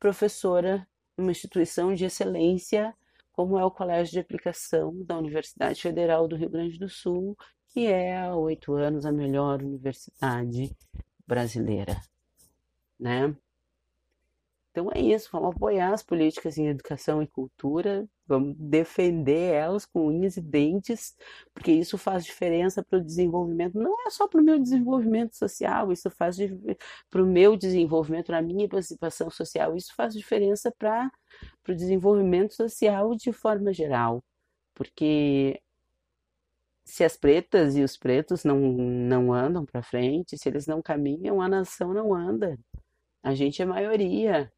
professora 0.00 0.84
numa 1.16 1.30
instituição 1.30 1.94
de 1.94 2.04
excelência 2.04 2.92
como 3.38 3.56
é 3.56 3.64
o 3.64 3.70
Colégio 3.70 4.14
de 4.14 4.18
Aplicação 4.18 4.92
da 5.04 5.16
Universidade 5.16 5.80
Federal 5.80 6.26
do 6.26 6.34
Rio 6.34 6.50
Grande 6.50 6.76
do 6.76 6.88
Sul, 6.88 7.36
que 7.68 7.86
é 7.86 8.18
há 8.18 8.34
oito 8.34 8.72
anos 8.74 9.06
a 9.06 9.12
melhor 9.12 9.62
universidade 9.62 10.76
brasileira, 11.24 12.00
né? 12.98 13.32
Então 14.70 14.90
é 14.94 15.00
isso, 15.00 15.28
vamos 15.32 15.54
apoiar 15.56 15.92
as 15.92 16.02
políticas 16.02 16.58
em 16.58 16.68
educação 16.68 17.22
e 17.22 17.26
cultura, 17.26 18.08
vamos 18.26 18.54
defender 18.58 19.52
elas 19.54 19.86
com 19.86 20.06
unhas 20.08 20.36
e 20.36 20.40
dentes, 20.42 21.16
porque 21.52 21.72
isso 21.72 21.96
faz 21.98 22.24
diferença 22.24 22.84
para 22.84 22.98
o 22.98 23.04
desenvolvimento, 23.04 23.78
não 23.78 23.94
é 24.06 24.10
só 24.10 24.28
para 24.28 24.40
o 24.40 24.44
meu 24.44 24.58
desenvolvimento 24.58 25.34
social, 25.36 25.90
isso 25.90 26.10
faz 26.10 26.36
para 27.10 27.22
o 27.22 27.26
meu 27.26 27.56
desenvolvimento, 27.56 28.30
na 28.30 28.42
minha 28.42 28.68
participação 28.68 29.30
social, 29.30 29.74
isso 29.76 29.94
faz 29.96 30.14
diferença 30.14 30.70
para 30.78 31.10
o 31.68 31.74
desenvolvimento 31.74 32.54
social 32.54 33.14
de 33.16 33.32
forma 33.32 33.72
geral, 33.72 34.22
porque 34.74 35.60
se 36.84 37.04
as 37.04 37.16
pretas 37.16 37.76
e 37.76 37.82
os 37.82 37.96
pretos 37.96 38.44
não, 38.44 38.58
não 38.58 39.32
andam 39.32 39.64
para 39.64 39.82
frente, 39.82 40.38
se 40.38 40.48
eles 40.48 40.66
não 40.66 40.80
caminham, 40.80 41.40
a 41.40 41.48
nação 41.48 41.92
não 41.92 42.14
anda. 42.14 42.58
A 43.22 43.34
gente 43.34 43.60
é 43.60 43.64
maioria. 43.66 44.50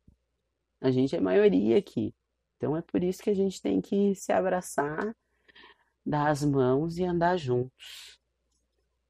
A 0.80 0.90
gente 0.90 1.14
é 1.14 1.20
maioria 1.20 1.78
aqui. 1.78 2.14
Então 2.56 2.76
é 2.76 2.82
por 2.82 3.02
isso 3.02 3.22
que 3.22 3.30
a 3.30 3.34
gente 3.34 3.60
tem 3.60 3.80
que 3.80 4.14
se 4.14 4.32
abraçar, 4.32 5.14
dar 6.04 6.28
as 6.28 6.44
mãos 6.44 6.98
e 6.98 7.04
andar 7.04 7.36
juntos. 7.36 8.18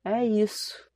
É 0.05 0.25
isso. 0.25 0.90